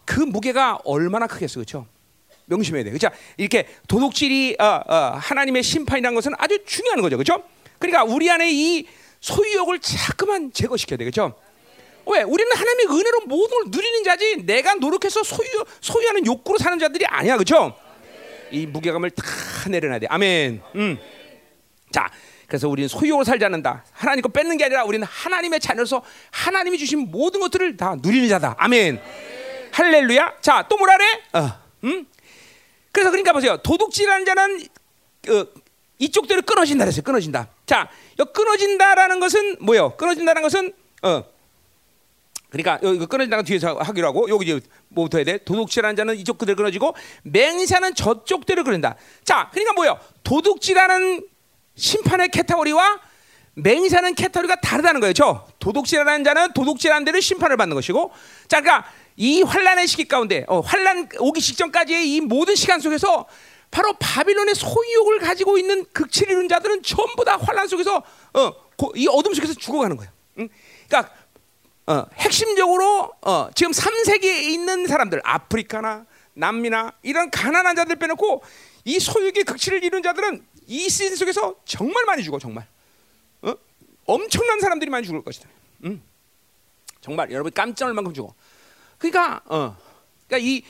[0.06, 1.88] 그 무게가 얼마나 크겠어, 그렇죠?
[2.46, 3.10] 명심해야 돼, 그렇죠?
[3.36, 7.44] 이렇게 도둑질이 어, 어, 하나님의 심판이라는 것은 아주 중요한 거죠, 그렇죠?
[7.80, 8.88] 그러니까 우리 안에 이
[9.20, 11.38] 소유욕을 자꾸만 제거시켜야 돼, 그렇죠?
[12.10, 12.24] 왜?
[12.24, 17.36] 우리는 하나님의 은혜로 모든 걸 누리는 자지 내가 노력해서 소유 소유하는 욕구로 사는 자들이 아니야,
[17.36, 17.76] 그렇죠?
[18.52, 19.24] 이 무게감을 다
[19.70, 20.08] 내려놔야 돼.
[20.10, 20.62] 아멘.
[20.76, 20.98] 음.
[21.92, 22.10] 자,
[22.48, 23.84] 그래서 우리는 소유로 살지 않는다.
[23.92, 26.02] 하나님 거 뺏는 게 아니라 우리는 하나님의 자녀로서
[26.32, 28.56] 하나님이 주신 모든 것들을 다 누리는 자다.
[28.58, 29.02] 아멘.
[29.74, 30.38] 할렐루야.
[30.42, 31.22] 자, 또 뭐라 그래?
[31.34, 32.06] 어, 음?
[32.92, 33.58] 그래서 그러니까 보세요.
[33.58, 34.62] 도둑질하는 자는
[35.30, 35.46] 어,
[36.00, 37.04] 이쪽대로 끊어진다 그랬어요.
[37.04, 37.50] 끊어진다.
[37.66, 37.90] 자,
[38.34, 39.96] 끊어진다라는 것은 뭐요?
[39.98, 41.37] 끊어진다는 것은 어.
[42.50, 45.38] 그러니까 이거 끊어진다는 뒤에서 하기로 하고 여기 이제 뭐부터 해야 돼?
[45.40, 48.96] 도둑질하는 자는 이쪽 그대로 끊어지고 맹세는 저쪽 대로 끊는다.
[49.24, 50.00] 자, 그러니까 뭐요?
[50.24, 51.28] 도둑질하는
[51.76, 53.00] 심판의 캐타고리와
[53.56, 55.14] 맹세하는 캐타고리가 다르다는 거예요.
[55.60, 58.12] 도둑질하는 자는 도둑질하는 대로 심판을 받는 것이고,
[58.48, 63.26] 자, 그러니까 이 환란의 시기 가운데, 어, 환란 오기 직전까지의 이 모든 시간 속에서
[63.72, 69.08] 바로 바빌론의 소유욕을 가지고 있는 극치를 이룬 자들은 전부 다 환란 속에서 어, 고, 이
[69.08, 70.12] 어둠 속에서 죽어가는 거예요.
[70.40, 70.50] 응?
[70.88, 71.14] 그러니까
[71.88, 78.44] 어, 핵심적으로 어, 지금 3세기에 있는 사람들, 아프리카나 남미나 이런 가난한 자들 빼놓고
[78.84, 82.68] 이 소유욕의 극치를 이룬 자들은 이 시즌 속에서 정말 많이 죽어 정말
[83.42, 83.54] 어?
[84.06, 85.48] 엄청난 사람들이 많이 죽을 것이다.
[85.86, 86.04] 음.
[87.00, 88.34] 정말 여러분 깜짝 놀랄 만큼 죽어.
[88.98, 89.78] 그러니까 어.
[90.28, 90.64] 그러니까 이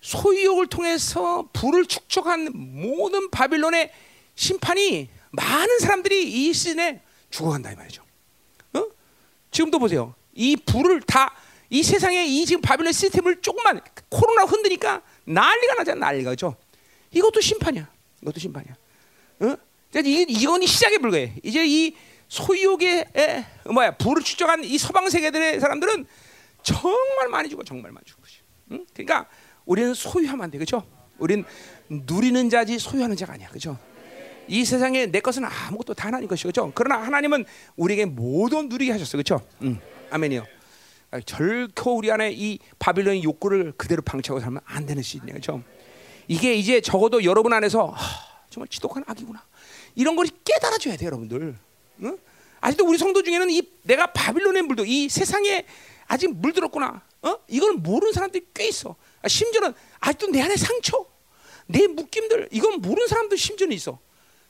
[0.00, 3.92] 소유욕을 통해서 불을 축적한 모든 바빌론의
[4.34, 8.02] 심판이 많은 사람들이 이 시즌에 죽어간다 이 말이죠.
[8.72, 8.86] 어?
[9.50, 10.14] 지금도 보세요.
[10.34, 11.34] 이 불을 다
[11.72, 13.80] 이 세상에 이 지금 바빌론 시스템을 조금만
[14.10, 16.54] 코로나 흔드니까 난리가 나잖아 난리가 그죠?
[17.10, 17.88] 이것도 심판이야.
[18.20, 18.74] 이것도 심판이야.
[19.40, 19.56] 어?
[20.04, 21.32] 이 이건 시작에 불과해.
[21.42, 21.96] 이제 이
[22.28, 26.04] 소유욕의 에, 뭐야 부를 추적한 이 서방 세계들의 사람들은
[26.62, 28.20] 정말 많이 죽어 정말 많이 죽어.
[28.72, 28.84] 응?
[28.92, 29.26] 그러니까
[29.64, 30.86] 우리는 소유하면 안 돼, 그렇죠?
[31.16, 31.42] 우리는
[31.88, 33.78] 누리는 자지 소유하는 자가 아니야, 그렇죠?
[34.46, 36.70] 이 세상에 내 것은 아무것도 다 하나님 것이 그렇죠?
[36.74, 39.40] 그러나 하나님은 우리에게 모든 누리게 하셨어, 그렇죠?
[39.62, 39.80] 응.
[40.12, 40.46] 아멘이요.
[41.10, 45.62] 아, 결코 우리 안에 이 바빌론의 욕구를 그대로 방치하고 살면 안 되는 시즌이에요, 그렇죠?
[46.28, 49.42] 이게 이제 적어도 여러분 안에서 하, 정말 지독한 악이구나.
[49.94, 51.56] 이런 걸 깨달아줘야 돼, 여러분들.
[52.02, 52.18] 응?
[52.60, 55.66] 아직도 우리 성도 중에는 이 내가 바빌론의 물도 이 세상에
[56.06, 57.02] 아직 물들었구나.
[57.22, 57.36] 어?
[57.48, 58.96] 이걸 모르는 사람들이 꽤 있어.
[59.22, 61.06] 아, 심지어는 아직도 내 안에 상처,
[61.66, 63.98] 내 묶임들 이건 모르는 사람도 심지어는 있어.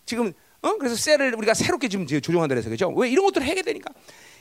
[0.04, 0.32] 지금
[0.62, 0.76] 어?
[0.76, 2.88] 그래서 셀을 우리가 새롭게 지금 조정한다 그래서 그죠?
[2.90, 3.92] 왜 이런 것들을 해야 되니까.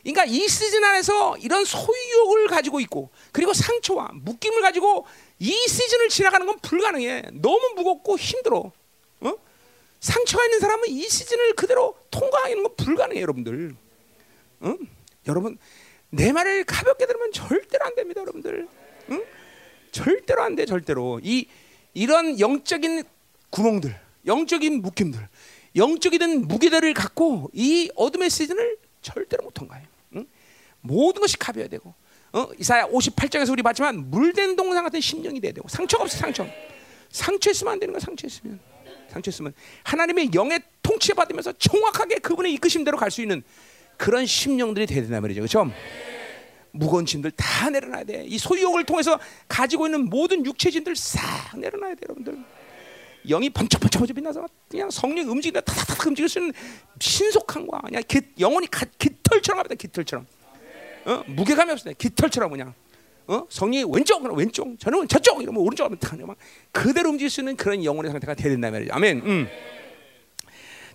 [0.03, 5.05] 그러니까 이 시즌 안에서 이런 소유욕을 가지고 있고 그리고 상처와 묶임을 가지고
[5.39, 7.23] 이 시즌을 지나가는 건 불가능해.
[7.33, 8.71] 너무 무겁고 힘들어.
[9.21, 9.33] 어?
[9.99, 13.75] 상처가 있는 사람은 이 시즌을 그대로 통과하는 건 불가능해, 여러분들.
[14.61, 14.75] 어?
[15.27, 15.57] 여러분
[16.09, 18.67] 내 말을 가볍게 들으면 절대로 안 됩니다, 여러분들.
[19.11, 19.25] 응?
[19.91, 21.19] 절대로 안 돼, 절대로.
[21.23, 21.47] 이
[21.93, 23.03] 이런 영적인
[23.49, 25.27] 구멍들, 영적인 묶임들,
[25.75, 29.90] 영적인 무게들을 갖고 이 어둠의 시즌을 절대로 못 통과해요.
[30.85, 30.87] 응?
[30.89, 31.93] 모든 것이 가벼워야 되고.
[32.33, 32.47] 어?
[32.57, 36.45] 이사야 58장에서 우리 봤지만 물된 동상 같은 심령이 돼야 되고 상처가 없어 상처.
[37.09, 38.59] 상처 있으면 안 되는 거야 상처 있으면.
[39.09, 39.53] 상처 있으면
[39.83, 43.43] 하나님의 영의 통치 받으면서 정확하게 그분의 이끄심대로 갈 수 있는
[43.97, 45.41] 그런 심령들이 돼야 된단 말이죠.
[45.41, 45.69] 그렇죠?
[46.71, 48.23] 무거운 짐들 다 내려놔야 돼.
[48.25, 49.19] 이 소유욕을 통해서
[49.49, 52.37] 가지고 있는 모든 육체진들 싹 내려놔야 돼, 여러분들.
[53.27, 56.53] 영이 번쩍번쩍 빛나서 그냥 성령 움직인다 타닥타닥 움직일 수 있는
[56.99, 59.75] 신속함과 그냥 기, 영혼이 가, 깃털처럼 합니다.
[59.75, 60.25] 깃털처럼.
[61.05, 61.23] 어?
[61.27, 61.93] 무게감이 없어요.
[61.97, 62.73] 깃털처럼 그냥.
[63.27, 63.45] 어?
[63.49, 66.17] 성령이 왼쪽 왼쪽, 저는 저쪽 이러면 오른쪽 하면 딱
[66.71, 68.93] 그대로 움직일 수 있는 그런 영혼의 상태가 돼야 된다 말이죠.
[68.93, 69.21] 아멘.
[69.23, 69.49] 음.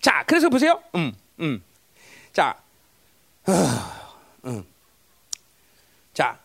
[0.00, 0.82] 자, 그래서 보세요.
[0.94, 1.62] 음, 음.
[2.32, 2.54] 자,
[3.46, 4.64] 어,
[6.12, 6.38] 자,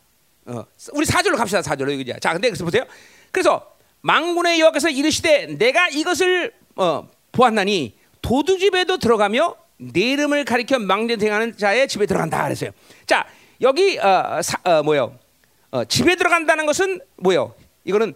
[0.45, 1.61] 어, 우리 사절로 갑시다.
[1.61, 2.15] 사절로 이제.
[2.21, 2.85] 자, 근데 그래서 보세요.
[3.31, 11.17] 그래서 망군의 여호와께서 이르시되 내가 이것을 어, 보았나니 도두 집에도 들어가며 내 이름을 가리켜 망대
[11.19, 12.71] 행하는 자의 집에 들어간다 그랬어요.
[13.05, 13.27] 자,
[13.61, 15.17] 여기 어, 사, 어, 뭐요?
[15.69, 17.53] 어, 집에 들어간다는 것은 뭐요?
[17.83, 18.13] 이거는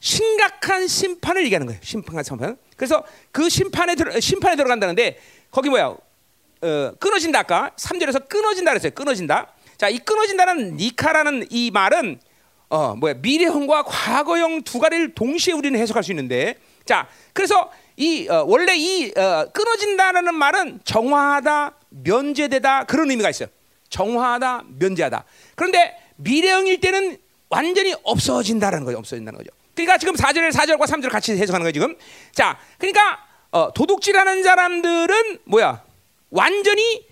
[0.00, 1.80] 심각한 심판을 얘기하는 거예요.
[1.82, 2.56] 심판한 심판.
[2.76, 5.18] 그래서 그 심판에 들어, 심판에 들어간다는데
[5.50, 5.86] 거기 뭐야?
[5.86, 8.92] 어, 끊어진다 아까 3절에서 끊어진다 그랬어요.
[8.92, 9.52] 끊어진다.
[9.76, 12.20] 자, 이 끊어진다는 니카라는 이 말은
[12.68, 13.14] 어, 뭐야?
[13.14, 19.12] 미래형과 과거형 두 가지를 동시에 우리는 해석할 수 있는데 자, 그래서 이 어, 원래 이
[19.16, 23.48] 어, 끊어진다라는 말은 정화하다, 면제되다 그런 의미가 있어요.
[23.90, 25.24] 정화하다, 면제하다.
[25.54, 27.18] 그런데 미래형일 때는
[27.48, 28.98] 완전히 없어진다라는 거죠.
[28.98, 29.50] 없어진다는 거죠.
[29.74, 31.96] 그러니까 지금 4절, 4절과 3절 같이 해석하는 거예요, 지금.
[32.32, 35.82] 자, 그러니까 어, 도둑질하는 사람들은 뭐야?
[36.30, 37.06] 완전히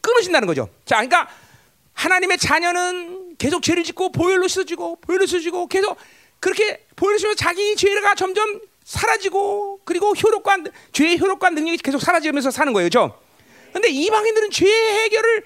[0.00, 0.68] 끊어진다는 거죠.
[0.84, 1.28] 자, 그러니까
[1.92, 5.96] 하나님의 자녀는 계속 죄를 짓고 보혈로 씻어지고 보혈로 씻어지고 계속
[6.40, 10.58] 그렇게 보혈로 씻으면 자기 죄가 점점 사라지고 그리고 효력과
[10.92, 13.18] 죄의 효력과 능력이 계속 사라지면서 사는 거예요, 그렇죠?
[13.72, 15.44] 근데 이방인들은 죄 해결을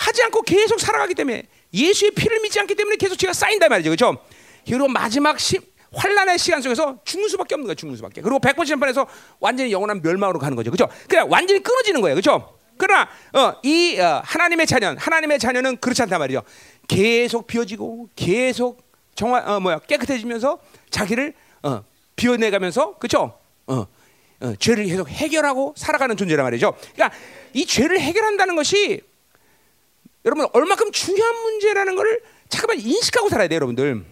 [0.00, 1.42] 하지 않고 계속 살아가기 때문에
[1.74, 4.16] 예수의 피를 믿지 않기 때문에 계속 죄가 쌓인단 말이죠, 그렇죠?
[4.64, 5.60] 그리고 마지막 시,
[5.92, 8.22] 환란의 시간 속에서 죽는 수밖에 없는 거예요, 죽는 수밖에.
[8.22, 9.06] 그리고 백번 심판에서
[9.40, 10.90] 완전히 영원한 멸망으로 가는 거죠, 그렇죠?
[11.06, 12.56] 그냥 완전히 끊어지는 거예요, 그렇죠?
[12.78, 16.42] 그러나 어, 이 어, 하나님의 자녀, 하나님의 자녀는 그렇지 않단 말이죠.
[16.88, 18.82] 계속 비워지고 계속
[19.14, 21.84] 정화 어, 뭐야 깨끗해지면서 자기를 어,
[22.16, 23.38] 비워내가면서 그렇죠?
[23.66, 23.86] 어,
[24.40, 26.74] 어, 죄를 계속 해결하고 살아가는 존재란 말이죠.
[26.94, 27.14] 그러니까
[27.52, 29.02] 이 죄를 해결한다는 것이
[30.24, 34.04] 여러분 얼마큼 중요한 문제라는 것을 잠깐만 인식하고 살아야 돼요, 여러분들.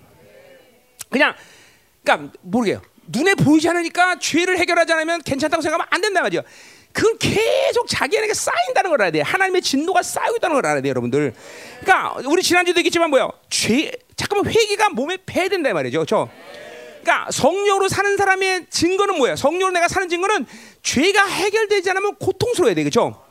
[1.10, 1.34] 그냥
[2.02, 2.82] 그러니까 모르게요.
[3.06, 6.42] 눈에 보이지 않으니까 죄를 해결하지 않으면 괜찮다고 생각하면 안 된단 말이죠.
[6.92, 9.20] 그건 계속 자기에게 쌓인다는 걸 알아야 돼.
[9.20, 11.34] 하나님의 진노가 쌓이고 있다는 걸 알아야 돼, 여러분들.
[11.80, 13.30] 그러니까 우리 지난주도 얘기했지만 뭐요?
[13.50, 15.98] 죄 잠깐만 회개가 몸에 배야 된다 말이죠.
[15.98, 16.30] 그렇죠?
[17.02, 19.36] 그러니까 성령으로 사는 사람의 증거는 뭐야?
[19.36, 20.46] 성령으로 내가 사는 증거는
[20.82, 22.82] 죄가 해결되지 않으면 고통스러워야 돼.
[22.82, 23.22] 그렇죠?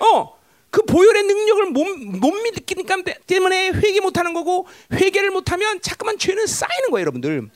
[0.00, 0.37] 어.
[0.70, 2.96] 그 보혈의 능력을 못, 못 믿기니까
[3.26, 7.48] 때문에 회개 못 하는 거고 회개를 못 하면 자꾸만 죄는 쌓이는 거예요, 여러분들.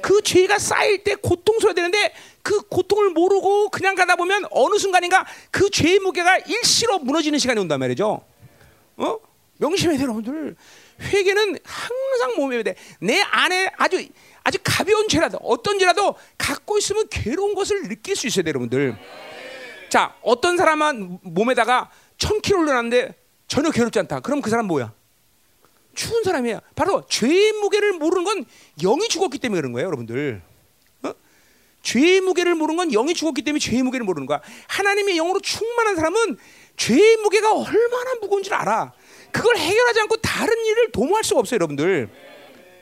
[0.00, 2.12] 그 죄가 쌓일 때 고통스러워야 되는데
[2.42, 7.80] 그 고통을 모르고 그냥 가다 보면 어느 순간인가 그 죄의 무게가 일시로 무너지는 시간이 온단
[7.80, 8.22] 말이죠.
[8.96, 9.18] 어?
[9.56, 10.56] 명심해야 돼요, 여러분들.
[11.00, 12.74] 회개는 항상 몸에 돼.
[13.00, 14.06] 내 안에 아주
[14.42, 18.96] 아주 가벼운 죄라도 어떤 죄라도 갖고 있으면 괴로운 것을 느낄 수 있어야 돼요, 여러분들.
[19.88, 21.90] 자, 어떤 사람은 몸에다가
[22.24, 23.14] 천 킬로 올려놨는데
[23.48, 24.20] 전혀 괴롭지 않다.
[24.20, 24.94] 그럼 그 사람 뭐야?
[25.94, 26.60] 죽은 사람이에요.
[26.74, 28.46] 바로 죄의 무게를 모르는 건
[28.80, 30.42] 영이 죽었기 때문에 그런 거예요, 여러분들.
[31.02, 31.12] 어?
[31.82, 34.40] 죄의 무게를 모르는 건 영이 죽었기 때문에 죄의 무게를 모르는 거야.
[34.68, 36.38] 하나님의 영으로 충만한 사람은
[36.78, 38.94] 죄의 무게가 얼마나 무거운 줄 알아.
[39.30, 42.08] 그걸 해결하지 않고 다른 일을 도모할 수가 없어요, 여러분들.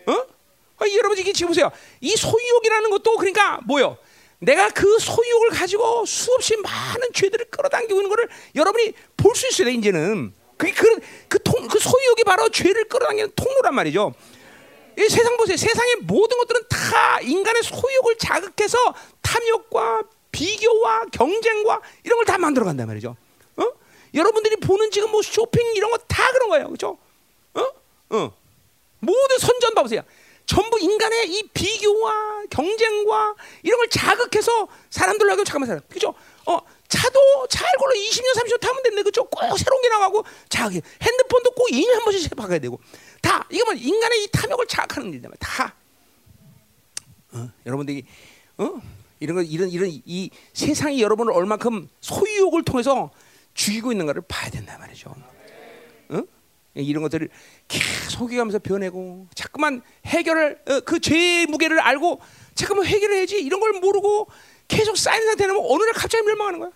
[0.07, 0.13] 어?
[0.13, 1.73] 아, 여러분 이게 지금 보세요.
[2.01, 3.99] 이 소유욕이라는 것도 그러니까 뭐요?
[4.43, 10.35] 내가 그 소유욕을 가지고 수없이 많은 죄들을 끌어당기고 있는 것을 여러분이 볼 수 있어요, 이제는.
[10.57, 14.13] 그게 그, 그, 통, 그 소유욕이 바로 죄를 끌어당기는 통로란 말이죠.
[14.99, 15.57] 이 세상 보세요.
[15.57, 18.77] 세상의 모든 것들은 다 인간의 소유욕을 자극해서
[19.23, 23.17] 탐욕과 비교와 경쟁과 이런 걸 다 만들어 간단 말이죠.
[23.57, 23.65] 어?
[24.13, 26.69] 여러분들이 보는 지금 뭐 쇼핑 이런 거 다 그런 거예요.
[26.69, 26.99] 그죠?
[27.55, 27.67] 어?
[28.11, 28.33] 어.
[28.99, 30.03] 모든 선전 봐보세요.
[30.47, 35.81] 전부 인간의 이 비교와 경쟁과 이런 걸 자극해서 사람들로 하여금 잠깐만 살아.
[35.89, 36.15] 그죠?
[36.47, 39.25] 어, 차도 잘 걸로 20년, 30년 타면 되는데 그죠?
[39.25, 42.79] 꼭 새로운 게 나가고 자기 핸드폰도 꼭 2년에 한 번씩 바꿔야 되고
[43.21, 45.31] 다 이거 뭐 인간의 이 탐욕을 자극하는 일이다.
[45.39, 45.75] 다.
[47.33, 48.05] 어, 여러분들이
[48.59, 48.81] 어?
[49.21, 53.11] 이런 거 이런 이런 이 세상이 여러분을 얼만큼 소유욕을 통해서
[53.55, 55.15] 죽이고 있는가를 봐야 된다 말이죠.
[56.11, 56.23] 어?
[56.75, 57.29] 이런 것들을
[57.69, 62.21] 계속 해가면서 변해고 자꾸만 해결을 어, 그 죄의 무게를 알고
[62.55, 64.29] 잠깐만 해결을 해야지 이런 걸 모르고
[64.69, 66.71] 계속 쌓이는 상태는 어느 날 갑자기 멸망하는 거야.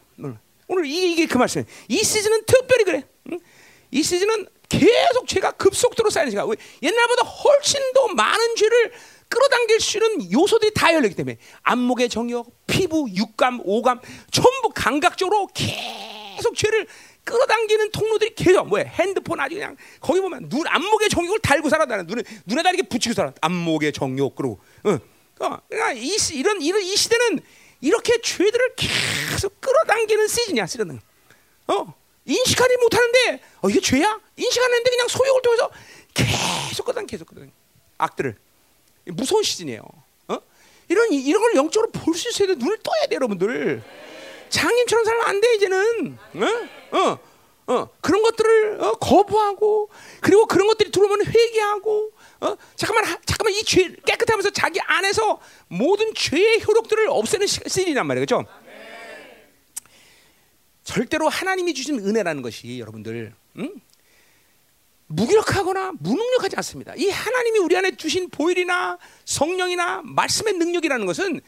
[0.69, 1.67] 오늘 이게 이게 그 말씀이에요.
[1.89, 3.05] 이 시즌은 특별히 그래.
[3.33, 3.39] 응?
[3.91, 6.47] 이 시즌은 계속 죄가 급속도로 쌓이는 시간.
[6.83, 8.93] 옛날보다 훨씬 더 많은 죄를
[9.29, 16.55] 끌어당길 수 있는 요소들이 다 열리기 때문에 안목의 정욕, 피부, 육감, 오감 전부 감각적으로 계속
[16.55, 16.87] 죄를
[17.27, 22.07] 끌어당기는 통로들이 계속 뭐야 핸드폰 아주 그냥 거기 보면 눈 안목의 정욕을 달고 살아 나는
[22.07, 23.33] 눈에 눈에다 이렇게 붙이고 살아.
[23.41, 24.93] 안목의 정욕 그리고 어,
[25.41, 27.41] 어 그러니까 이 시, 이런 이런 이 시대는
[27.81, 31.01] 이렇게 죄들을 계속 끌어당기는 시즌이야 시즌은
[31.67, 31.95] 어?
[32.25, 34.21] 인식하지 못하는데 어 이게 죄야?
[34.37, 35.71] 인식 안 했는데 그냥 소욕을 통해서
[36.15, 37.51] 계속 끌어당 계속 끌어당
[37.99, 38.37] 악들을.
[39.07, 39.83] 무서운 시즌이에요.
[40.29, 40.39] 어?
[40.89, 42.55] 이런 이런 걸 영적으로 볼 수 있어야 돼.
[42.55, 43.83] 눈을 떠야 돼 여러분들
[44.49, 46.97] 장님처럼 살면 안 돼 이제는 어?
[46.99, 47.19] 어,
[47.69, 49.89] 어, 그런 것들을 어, 거부하고
[50.21, 52.57] 그리고 그런 것들이 들어오면 회개하고 어?
[52.77, 58.47] 잠깐만 하, 잠깐만 이 죄 깨끗하면서 자기 안에서 모든 죄의 효력들을 없애는 시즌이란 말이에요 그렇죠?
[60.85, 63.81] 절대로 하나님이 주신 은혜라는 것이 여러분들 음?
[65.09, 66.93] 무기력하거나 무능력하지 않습니다.
[66.97, 71.41] 이 하나님이 우리 안에 주신 보일이나 성령이나 말씀의 능력이라는 것은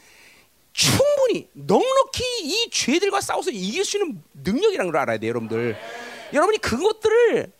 [0.79, 5.77] 충분히 넉넉히 이 죄들과 싸워서 이길 수 있는 능력이라는 걸 알아야 돼요, 여러분들.
[6.33, 7.53] 여러분이 그것들을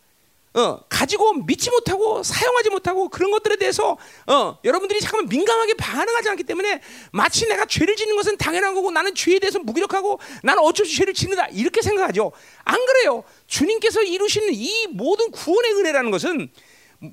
[0.53, 6.43] 어, 가지고 믿지 못하고 사용하지 못하고 그런 것들에 대해서 어, 여러분들이 잠깐만 민감하게 반응하지 않기
[6.43, 10.95] 때문에 마치 내가 죄를 짓는 것은 당연한 거고 나는 죄에 대해서 무기력하고 나는 어쩔 수
[10.95, 12.31] 죄를 짓는다 이렇게 생각하죠.
[12.63, 13.25] 안 그래요.
[13.47, 16.49] 주님께서 이루시는 이 모든 구원의 은혜라는 것은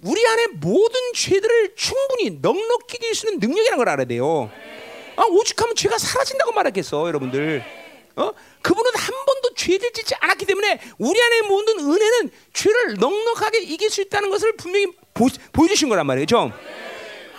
[0.02, 4.50] 우리 안에 모든 죄들을 충분히 넉넉히 이길 수 있는 능력이라는 걸 알아야 돼요.
[5.16, 7.64] 아, 오죽하면 죄가 사라진다고 말하겠어, 여러분들.
[8.16, 8.32] 어?
[8.62, 14.00] 그분은 한 번도 죄를 짓지 않았기 때문에 우리 안에 모든 은혜는 죄를 넉넉하게 이길 수
[14.00, 15.28] 있다는 것을 분명히 보,
[15.64, 16.50] 여주신 거란 말이죠.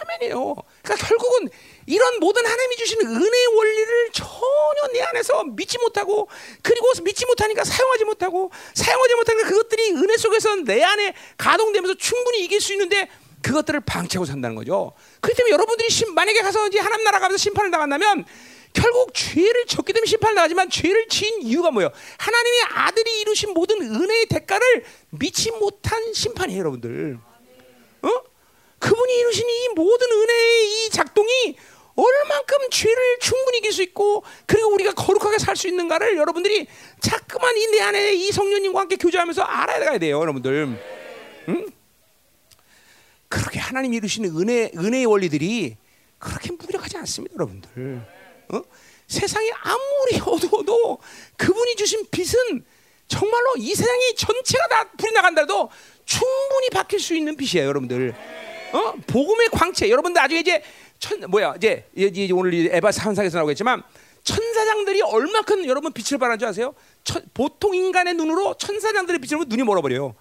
[0.01, 0.55] 아멘이에요.
[0.83, 1.49] 그러니까 결국은
[1.87, 6.27] 이런 모든 하나님이 주시는 은혜의 원리를 전혀 내 안에서 믿지 못하고
[6.61, 12.61] 그리고 믿지 못하니까 사용하지 못하고 사용하지 못하니까 그것들이 은혜 속에서 내 안에 가동되면서 충분히 이길
[12.61, 13.09] 수 있는데
[13.41, 14.93] 그것들을 방치하고 산다는 거죠.
[15.21, 18.25] 그렇기 때문에 여러분들이 심, 만약에 가서 이제 하나님 나라 가서 심판을 당한다면
[18.73, 21.91] 결국 죄를 졌기 때문에 심판을 당하지만 죄를 지은 이유가 뭐예요?
[22.17, 27.17] 하나님의 아들이 이루신 모든 은혜의 대가를 믿지 못한 심판이에요, 여러분들.
[28.03, 28.09] 어?
[28.79, 31.57] 그분이 이루신 이 모든 은혜의 이 작동이
[31.95, 36.67] 얼만큼 죄를 충분히 이길 수 있고 그리고 우리가 거룩하게 살 수 있는가를 여러분들이
[37.01, 40.77] 자꾸만 이 내 안에 이 성령님과 함께 교제하면서 알아야 돼요, 여러분들.
[41.49, 41.65] 응?
[43.29, 45.77] 그렇게 하나님 이루시는 은혜 은혜의 원리들이
[46.17, 48.01] 그렇게 무력하지 않습니다, 여러분들.
[48.49, 48.61] 어?
[49.07, 50.97] 세상이 아무리 어두워도
[51.37, 52.65] 그분이 주신 빛은
[53.07, 55.69] 정말로 이 세상이 전체가 다 불이 나간다도
[56.05, 58.15] 충분히 바뀔 수 있는 빛이에요, 여러분들.
[58.73, 58.93] 어?
[59.07, 59.89] 복음의 광채.
[59.89, 60.61] 여러분들 아주 이제
[60.99, 63.83] 천 뭐야 이제, 이제 오늘 에바 산상에서 나오겠지만
[64.23, 66.73] 천사장들이 얼마큼 여러분 빛을 발하는 줄 아세요?
[67.03, 70.15] 천, 보통 인간의 눈으로 천사장들의 빛을 보면 눈이 멀어버려요.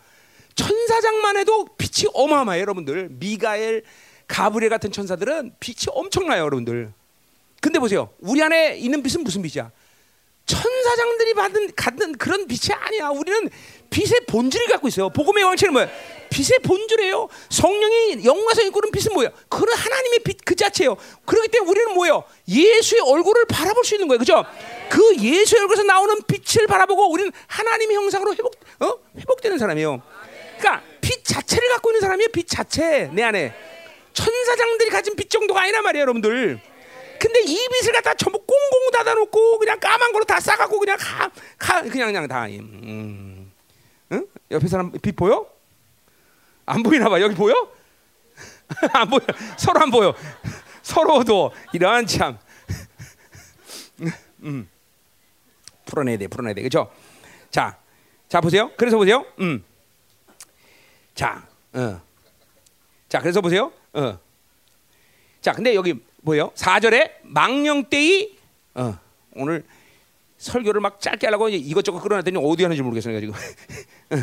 [0.56, 3.08] 천사장만 해도 빛이 어마어마해요, 여러분들.
[3.12, 3.84] 미가엘,
[4.26, 6.92] 가브리엘 같은 천사들은 빛이 엄청나요, 여러분들.
[7.60, 8.10] 근데 보세요.
[8.20, 9.70] 우리 안에 있는 빛은 무슨 빛이야?
[10.46, 13.08] 천사장들이 받은 갖는 그런 빛이 아니야.
[13.08, 13.50] 우리는
[13.90, 15.10] 빛의 본질을 갖고 있어요.
[15.10, 15.88] 복음의 왕체는 뭐야?
[16.30, 17.28] 빛의 본질이에요.
[17.50, 19.30] 성령이 있고 그런 빛은 뭐야?
[19.48, 20.96] 그런 하나님의 빛 그 자체예요.
[21.24, 22.22] 그렇기 때문에 우리는 뭐예요?
[22.48, 24.18] 예수의 얼굴을 바라볼 수 있는 거예요.
[24.18, 24.44] 그죠?
[24.88, 28.94] 그 예수의 얼굴에서 나오는 빛을 바라보고 우리는 하나님의 형상으로 회복 어?
[29.18, 30.00] 회복되는 사람이에요.
[30.58, 32.28] 그러니까 빛 자체를 갖고 있는 사람이에요.
[32.32, 33.54] 빛 자체 내 안에
[34.12, 36.60] 천사장들이 가진 빛 정도가 아니란 말이에요, 여러분들.
[37.18, 41.82] 근데 이 빛을 갖다 전부 꽁꽁 닫아놓고 그냥 까만 걸로 다 싸갖고 그냥 가, 가
[41.82, 42.46] 그냥 그냥 다.
[42.46, 43.52] 음,
[44.12, 44.26] 응?
[44.50, 45.46] 옆에 사람 빛 보여?
[46.66, 47.20] 안 보이나 봐.
[47.20, 47.54] 여기 보여?
[48.92, 49.20] 안 보여.
[49.56, 50.14] 서로 안 보여.
[50.82, 52.38] 서로도 이런 참.
[54.42, 54.68] 음.
[55.86, 56.92] 풀어내야 돼, 풀어내야 돼, 그렇죠?
[57.50, 57.78] 자,
[58.28, 58.70] 자 보세요.
[58.76, 59.24] 그래서 보세요.
[59.40, 59.64] 음.
[61.16, 61.42] 자,
[61.72, 62.00] 어.
[63.08, 63.72] 자, 그래서 보세요.
[63.94, 64.18] 어.
[65.40, 66.50] 자, 근데 여기 뭐예요?
[66.50, 68.36] 4절에 망령때이
[68.74, 68.98] 어.
[69.32, 69.64] 오늘
[70.36, 73.34] 설교를 막 짧게 하려고 이것저것 끌어놨더니 어디 하는지 모르겠어요, 지금.
[74.12, 74.16] 어.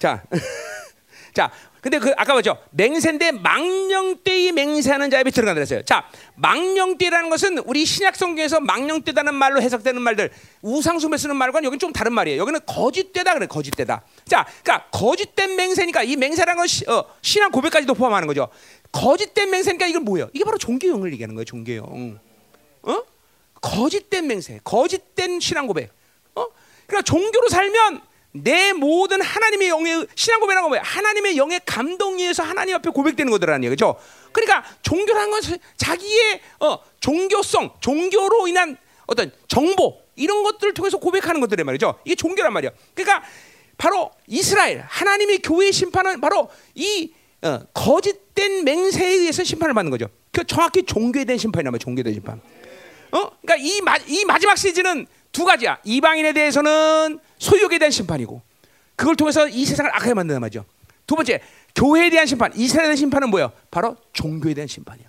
[0.00, 0.24] 자.
[1.32, 2.58] 자, 근데 그 아까 봤죠?
[2.70, 5.82] 맹세인데 망령때이 맹세하는 자에 들어간다 그랬어요.
[5.82, 6.04] 자,
[6.36, 10.30] 망령 때라는 것은 우리 신약 성경에서 망령 때다는 말로 해석되는 말들
[10.62, 12.40] 우상숭배 쓰는 말과는 여기는 좀 다른 말이에요.
[12.40, 14.02] 여기는 거짓되다 그래, 거짓되다.
[14.26, 18.48] 자, 그러니까 거짓된 맹세니까 이 맹세라는 건 시, 어, 신앙 고백까지도 포함하는 거죠.
[18.92, 20.28] 거짓된 맹세니까 이건 뭐예요?
[20.34, 22.18] 이게 바로 종교형을 얘기하는 거예요, 종교형.
[22.82, 23.02] 어?
[23.62, 25.92] 거짓된 맹세, 거짓된 신앙 고백.
[26.34, 26.46] 어?
[26.86, 30.82] 그러니까 종교로 살면 내 모든 하나님의 영의 신앙 고백이라는 건 뭐야?
[30.84, 33.96] 하나님의 영의 감동에 의해서 하나님 앞에 고백되는 거더라는 얘기죠.
[34.32, 35.40] 그러니까 종교라는 건
[35.76, 38.76] 자기의 어, 종교성, 종교로 인한
[39.06, 41.98] 어떤 정보 이런 것들을 통해서 고백하는 것들이 말이죠.
[42.04, 42.70] 이게 종교란 말이야.
[42.94, 43.26] 그러니까
[43.76, 47.12] 바로 이스라엘 하나님의 교회의 심판은 바로 이
[47.42, 50.06] 어, 거짓된 맹세에 의해서 심판을 받는 거죠.
[50.30, 51.82] 그 정확히 종교에 대한 심판이란 말이야.
[51.82, 52.40] 종교에 대한 심판.
[53.12, 53.30] 어?
[53.40, 55.78] 그러니까 이, 마, 이 마지막 시즌은 두 가지야.
[55.84, 58.42] 이방인에 대해서는 소유욕에 대한 심판이고
[58.96, 60.64] 그걸 통해서 이 세상을 악하게 만드는 말이죠.
[61.06, 61.40] 두 번째,
[61.74, 63.52] 교회에 대한 심판, 이스라엘에 대한 심판은 뭐예요?
[63.70, 65.08] 바로 종교에 대한 심판이야.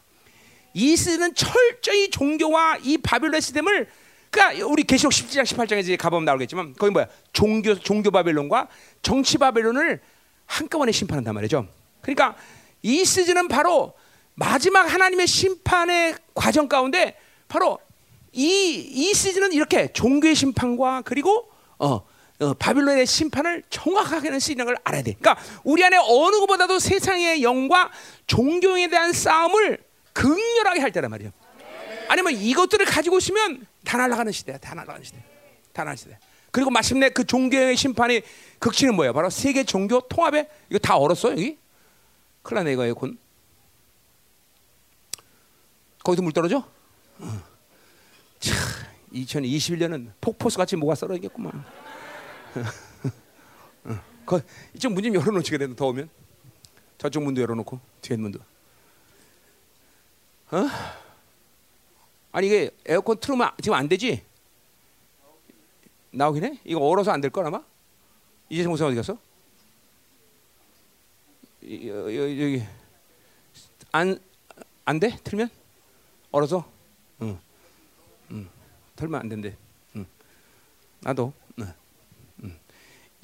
[0.74, 3.88] 이스는 철저히 종교와 이 바빌론 시스템을
[4.30, 7.08] 그러니까 우리 계시록 17장 18장에 가보면 나오겠지만 거기 뭐야?
[7.34, 8.70] 종교 종교 바빌론과
[9.02, 10.00] 정치 바빌론을
[10.46, 11.68] 한꺼번에 심판한단 말이죠.
[12.02, 12.36] 그러니까
[12.82, 13.94] 이 시즌은 바로
[14.36, 17.18] 마지막 하나님의 심판의 과정 가운데
[17.50, 17.80] 바로
[18.34, 22.02] 이, 이 시즌은 이렇게 종교의 심판과 그리고 어,
[22.40, 25.16] 어, 바빌론의 심판을 정확하게 하는 시즌인 걸 알아야 돼.
[25.20, 27.92] 그러니까 우리 안에 어느 것보다도 세상의 영과
[28.28, 29.78] 종교에 대한 싸움을
[30.14, 31.32] 극렬하게 할 때란 말이에요.
[32.08, 34.58] 아니면 이것들을 가지고 있으면 다 날아가는 시대야.
[34.58, 35.18] 다 날아가는 시대.
[35.74, 36.18] 다 날아가는 시대.
[36.52, 38.24] 그리고 마침내 그 종교의 심판의
[38.60, 39.14] 극치는 뭐예요?
[39.14, 41.58] 바로 세계 종교 통합에 이거 다 얼었어 여기?
[42.44, 43.18] 큰일 나네 이거 에어컨.
[46.04, 46.66] 거기도 물 떨어져?
[47.20, 47.51] 어.
[48.42, 48.58] 참
[49.14, 51.64] 2021년은 폭포수 같이 뭐가 썰어지겠구만.
[54.26, 54.42] 그
[54.76, 56.10] 이쪽 문 좀 열어놓지 그래도 더우면
[56.98, 58.40] 저쪽 문도 열어놓고 뒤에 문도.
[60.52, 60.68] 어?
[62.34, 64.24] 아니 이게 에어컨 틀으면 지금 안 되지?
[66.12, 66.60] 나오긴 해?
[66.66, 67.64] 이거 얼어서 안 될 거라 아마?
[68.50, 69.18] 이제 목사 어디 갔어?
[71.64, 72.64] 여기
[73.92, 75.18] 안안 돼?
[75.24, 75.50] 틀면
[76.32, 76.70] 얼어서?
[78.32, 78.38] 응.
[78.38, 78.50] 응.
[78.96, 79.56] 틀면 안 된대.
[79.96, 80.06] 응.
[81.02, 81.34] 나도.
[81.60, 81.74] 응.
[82.44, 82.60] 응.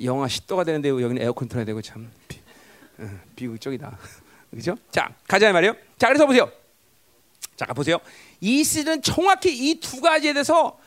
[0.03, 2.39] 영하 10도가 되는데 여기는 에어컨 틀어야 되고 참 비,
[2.99, 3.19] 응.
[3.35, 3.97] 비극적이다.
[4.51, 4.77] 그죠?
[4.91, 5.75] 자 가자 말이요.
[5.97, 6.51] 자 그래서 보세요.
[7.55, 7.97] 자 보세요.
[8.39, 10.79] 이 시즌은 정확히 이 두 가지에 대해서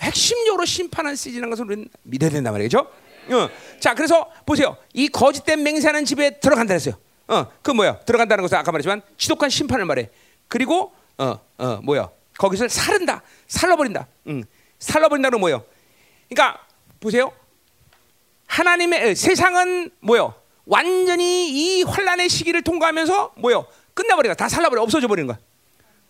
[0.00, 2.78] 핵심적으로 심판한 시즌인 것을 우리는 믿어야 된단 말이죠.
[2.80, 3.50] 어.
[3.80, 4.76] 자, 그래서 보세요.
[4.94, 6.94] 이 거짓된 맹세하는 집에 들어간다 했어요.
[7.26, 8.00] 어, 그 뭐야?
[8.00, 10.10] 들어간다는 것은 아까 말했지만 지독한 심판을 말해.
[10.46, 12.08] 그리고 어, 어, 뭐야?
[12.38, 14.06] 거기서 살른다, 살라버린다.
[14.28, 14.44] 응.
[14.78, 15.64] 살라버린다는 뭐예요?
[16.28, 16.64] 그러니까
[17.00, 17.32] 보세요.
[18.46, 20.34] 하나님의 세상은 뭐요?
[20.64, 23.66] 완전히 이 환란의 시기를 통과하면서 뭐요?
[23.94, 25.38] 끝나버리가 다 살라버려 없어져 버리는 거야.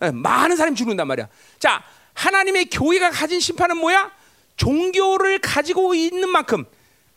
[0.00, 1.28] 네, 많은 사람이 죽는단 말이야.
[1.58, 1.82] 자,
[2.14, 4.12] 하나님의 교회가 가진 심판은 뭐야?
[4.56, 6.64] 종교를 가지고 있는 만큼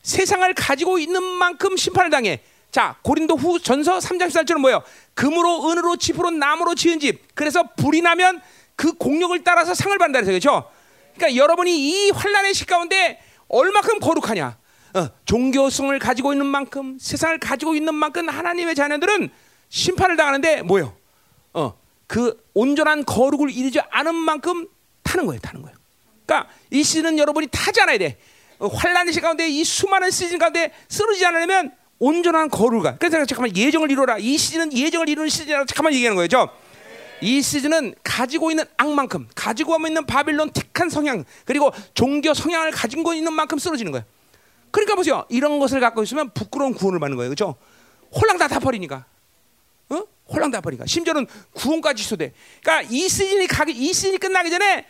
[0.03, 2.41] 세상을 가지고 있는 만큼 심판을 당해.
[2.71, 4.83] 자, 고린도 후 전서 3장 14절은 뭐예요?
[5.13, 7.35] 금으로 은으로 짚으로 나무로 지은 집.
[7.35, 8.41] 그래서 불이 나면
[8.75, 10.69] 그 공력을 따라서 상을 받는다 그래서 그렇죠?
[11.15, 14.57] 그러니까 여러분이 이 환란의 시 가운데 얼마큼 거룩하냐?
[14.93, 19.29] 어, 종교성을 가지고 있는 만큼 세상을 가지고 있는 만큼 하나님의 자녀들은
[19.69, 20.95] 심판을 당하는데 뭐요?
[21.53, 24.67] 어, 그 온전한 거룩을 이루지 않은 만큼
[25.03, 25.77] 타는 거예요, 타는 거예요.
[26.25, 28.17] 그러니까 이 시즌은 여러분이 타지 않아야 돼.
[28.59, 32.97] 어, 환란의 시 가운데 이 수많은 시즌 가운데 쓰러지지 않으려면 온전한 거룩을.
[32.99, 34.17] 그래서 잠깐만 예정을 이루라.
[34.17, 36.49] 이 시즌은 예정을 이루는 시즌이라고 잠깐만 얘기하는 거죠.
[37.21, 43.33] 이 시즌은 가지고 있는 악만큼, 가지고 있는 바빌론 택한 성향, 그리고 종교 성향을 가지고 있는
[43.33, 44.05] 만큼 쓰러지는 거예요.
[44.71, 45.25] 그러니까 보세요.
[45.29, 47.29] 이런 것을 갖고 있으면 부끄러운 구원을 받는 거예요.
[47.29, 47.55] 그렇죠?
[48.13, 49.05] 홀랑 다 다 버리니까.
[49.89, 50.03] 어?
[50.29, 50.85] 홀랑 다 버리니까.
[50.85, 52.33] 심지어는 구원까지 취소돼.
[52.61, 54.85] 그러니까 이 시즌이 가기 이 시즌이 끝나기 전에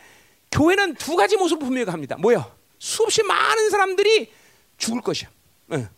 [0.50, 2.16] 교회는 두 가지 모습을 분명히 합니다.
[2.18, 2.50] 뭐요?
[2.78, 4.32] 수없이 많은 사람들이
[4.78, 5.28] 죽을 것이야.
[5.70, 5.88] 어.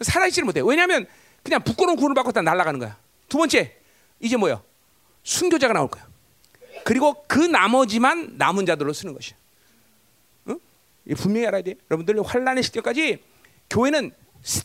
[0.00, 0.60] 살아있지를 못해.
[0.64, 1.06] 왜냐하면
[1.42, 2.96] 그냥 부끄러운 구원을 받고 다 날아가는 거야.
[3.28, 3.76] 두 번째,
[4.20, 4.62] 이제 뭐야?
[5.22, 6.06] 순교자가 나올 거야.
[6.84, 9.36] 그리고 그 나머지만 남은 자들로 쓰는 것이야.
[10.48, 10.58] 응?
[11.06, 11.74] 이 분명히 알아야 돼.
[11.90, 13.22] 여러분들 환란의 시대까지
[13.70, 14.10] 교회는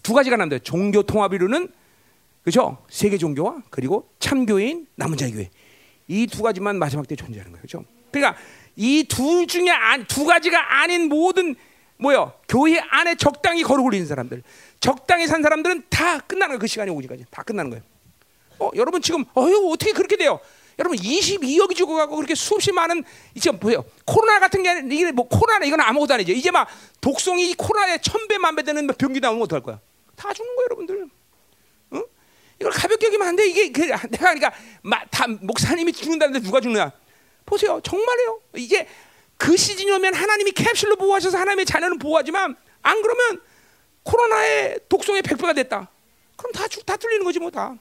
[0.02, 1.72] 두 가지가 남는데 종교 통합 이루는
[2.44, 2.84] 그죠?
[2.90, 5.50] 세계 종교와 그리고 참교회인 남은 자의 교회.
[6.08, 7.62] 이 두 가지만 마지막 때 존재하는 거예요.
[7.62, 7.84] 그죠?
[8.12, 8.40] 그러니까
[8.78, 11.56] 이 둘 중에 안, 두 가지가 아닌 모든
[11.98, 12.34] 뭐요?
[12.48, 14.44] 교회 안에 적당히 거룩을 있는 사람들,
[14.80, 16.60] 적당히 산 사람들은 다 끝나는 거예요.
[16.60, 17.84] 그 시간이 오기까지 다 끝나는 거예요.
[18.60, 20.40] 어, 여러분 지금 어휴 어떻게 그렇게 돼요?
[20.80, 23.04] 여러분 22억이 죽어가고 그렇게 수없이 많은
[23.34, 23.84] 이제 뭐예요?
[24.06, 26.34] 코로나 같은 게 이게 뭐 코로나 이건 아무것도 아니죠.
[26.34, 26.68] 이제 막
[27.02, 29.80] 독성이 코로나에 천배 만배 되는 병기 나오면 어떡할 거야?
[30.16, 31.10] 다 죽는 거예요, 여러분들.
[31.94, 32.04] 응?
[32.60, 33.48] 이걸 가볍게 여기면 안 돼.
[33.48, 34.00] 이게 그, 내가
[34.34, 34.54] 그러니까
[34.84, 36.92] 마, 다 목사님이 죽는다는데 누가 죽느냐?
[37.46, 38.42] 보세요, 정말이에요.
[38.58, 38.88] 이제
[39.38, 43.42] 그 시즌이 오면 하나님이 캡슐로 보호하셔서 하나님의 자녀는 보호하지만 안 그러면
[44.04, 45.90] 코로나의 독성의 100배가 됐다.
[46.36, 47.76] 그럼 다, 죽, 다 뚫리는 거지 뭐 다.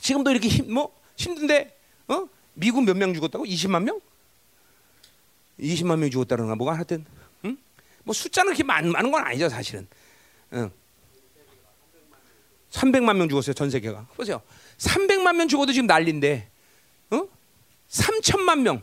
[0.00, 1.76] 지금도 이렇게 힘, 뭐 힘든데
[2.08, 2.26] 어?
[2.54, 3.44] 미국 몇 명 죽었다고?
[3.44, 4.00] 20만 명?
[5.60, 7.04] 20만 명이 죽었다는가 뭐가 하여튼
[7.44, 7.56] 응?
[8.04, 9.86] 뭐 숫자는 그렇게 많, 많은 건 아니죠 사실은
[10.54, 10.70] 응.
[12.70, 14.40] 300만 명 죽었어요 전 세계가 보세요
[14.78, 16.48] 300만 명 죽어도 지금 난리인데
[17.10, 17.28] 어?
[17.90, 18.82] 3천만 명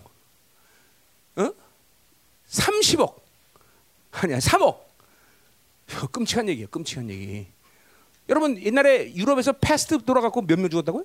[1.37, 1.51] 어?
[2.49, 3.15] 30억
[4.11, 4.79] 아니야 3억
[5.89, 7.47] 이거 끔찍한 얘기예요 끔찍한 얘기
[8.29, 11.03] 여러분 옛날에 유럽에서 패스트 돌아갔고 몇 명 죽었다고요?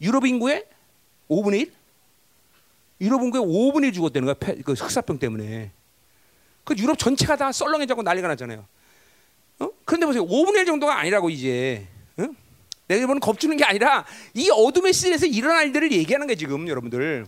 [0.00, 0.64] 유럽 인구의
[1.28, 1.72] 5분의 1?
[3.00, 4.34] 유럽 인구의 5분의 1 죽었다는 거야.
[4.38, 5.70] 패- 그 흑사병 때문에.
[6.64, 8.64] 그 유럽 전체가 다 썰렁해져고 난리가 났잖아요.
[9.60, 9.68] 어?
[9.84, 10.24] 그런데 보세요.
[10.26, 11.86] 5분의 1 정도가 아니라고 이제.
[12.18, 12.26] 어?
[12.86, 17.26] 내가 이번에 겁주는 게 아니라 이 어둠의 시즌에서 일어날 일들을 얘기하는 거예요 지금 여러분들.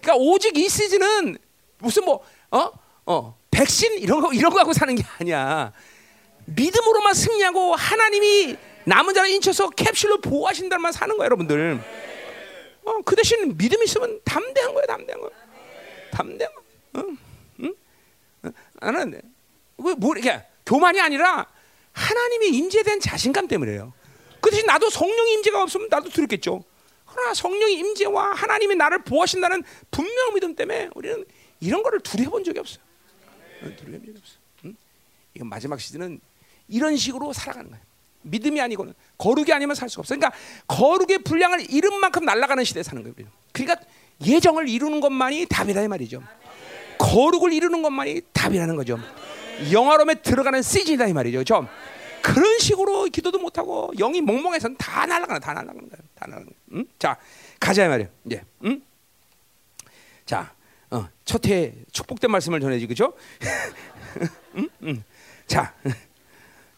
[0.00, 1.36] 그러니까 오직 이 시즌은
[1.78, 2.70] 무슨 뭐 어?
[3.06, 5.72] 어 백신 이런 거 이런 거 하고 사는 게 아니야.
[6.46, 11.80] 믿음으로만 승리하고 하나님이 남은 자를 인쳐서 캡슐로 보호하신다는 말 사는 거야 여러분들.
[12.84, 15.30] 어, 그 대신 믿음 있으면 담대한 거야 담대한 거야.
[16.10, 17.00] 담대한 거.
[17.00, 17.04] 어?
[17.60, 17.74] 응?
[18.42, 18.50] 어?
[18.80, 19.20] 나는
[19.78, 21.46] 왜뭐 이게 교만이 아니라
[21.92, 23.92] 하나님의 임재에 대한 자신감 때문에요.
[24.40, 26.62] 그 대신 나도 성령 임재가 없으면 나도 두렵겠죠.
[27.06, 31.24] 그러나 성령의 임재와 하나님이 나를 보호하신다는 분명한 믿음 때문에 우리는
[31.60, 32.84] 이런 거를 두려워본 적이 없어요.
[33.62, 34.34] 어, 두려워본 적이 없어.
[34.64, 34.76] 응?
[35.34, 36.20] 이건 마지막 시즌은
[36.68, 37.84] 이런 식으로 살아가는 거예요.
[38.22, 40.16] 믿음이 아니고는 거룩이 아니면 살 수가 없어.
[40.16, 40.36] 그러니까
[40.66, 43.28] 거룩의 분량을 잃은 만큼 날아가는 시대에 사는 거예요.
[43.52, 43.84] 그러니까
[44.24, 46.22] 예정을 이루는 것만이 답이라 이 말이죠.
[46.98, 48.98] 거룩을 이루는 것만이 답이라는 거죠.
[49.70, 51.38] 영화로움에 들어가는 시즌이다 이 말이죠.
[51.38, 51.68] 그렇죠?
[52.22, 56.02] 그런 식으로 기도도 못 하고 영이 멍멍해서는 다 날아가는 다 날아가는 거예요.
[56.14, 56.80] 다 날아가는 거예요.
[56.80, 56.86] 응?
[56.98, 57.18] 자
[57.60, 58.08] 가자 이 말이에요.
[58.24, 58.82] 이제 응?
[60.24, 60.54] 자
[60.90, 63.12] 어, 첫해 축복된 말씀을 전해지 그죠?
[64.56, 64.68] 응?
[64.84, 65.04] 응.
[65.46, 65.74] 자,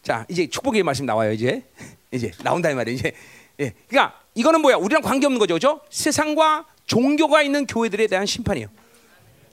[0.06, 1.64] 자 이제 축복의 말씀 나와요 이제
[2.12, 3.12] 이제 나온다 이 말이에요 이제.
[3.58, 4.76] 예, 그러니까 이거는 뭐야?
[4.76, 5.80] 우리랑 관계 없는 거죠, 그죠?
[5.90, 8.68] 세상과 종교가 있는 교회들에 대한 심판이에요.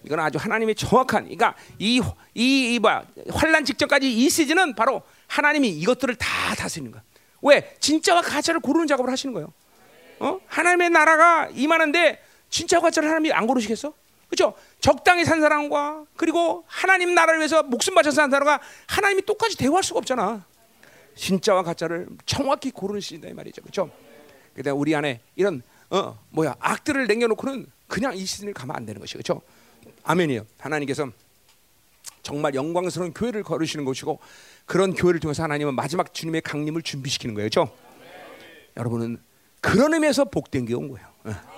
[0.04, 6.28] 이건 아주 하나님의 정확한, 그러니까 이이이 뭐야 환란 직전까지 이 시즌은 바로 하나님이 이것들을 다
[6.56, 7.01] 다스리는 거야.
[7.41, 7.76] 왜?
[7.80, 9.51] 진짜와 가짜를 고르는 작업을 하시는 거예요.
[10.20, 10.39] 어?
[10.45, 13.93] 하나님의 나라가 임하는데 진짜와 가짜를 하나님이 안 고르시겠어?
[14.36, 14.55] 그렇죠?
[14.79, 19.99] 적당히 산 사람과 그리고 하나님 나라를 위해서 목숨 바쳐서 산 사람과 하나님이 똑같이 대화할 수가
[19.99, 20.43] 없잖아.
[21.15, 23.61] 진짜와 가짜를 정확히 시즌이다 이 말이죠.
[23.61, 23.91] 그렇죠?
[24.55, 25.61] 그러니까 우리 안에 이런
[25.91, 29.41] 어 뭐야 악들을 남겨놓고는 그냥 이 시즌을 가면 안 되는 것이 그렇죠?
[30.03, 30.47] 아멘이에요.
[30.57, 31.09] 하나님께서
[32.23, 34.19] 정말 영광스러운 교회를 거르시는 것이고
[34.65, 37.49] 그런 교회를 통해서 하나님은 마지막 주님의 강림을 준비시키는 거예요.
[37.49, 37.71] 그렇죠?
[38.77, 39.21] 여러분은
[39.61, 41.07] 그런 의미에서 복된 게 온 거예요.
[41.25, 41.53] 어.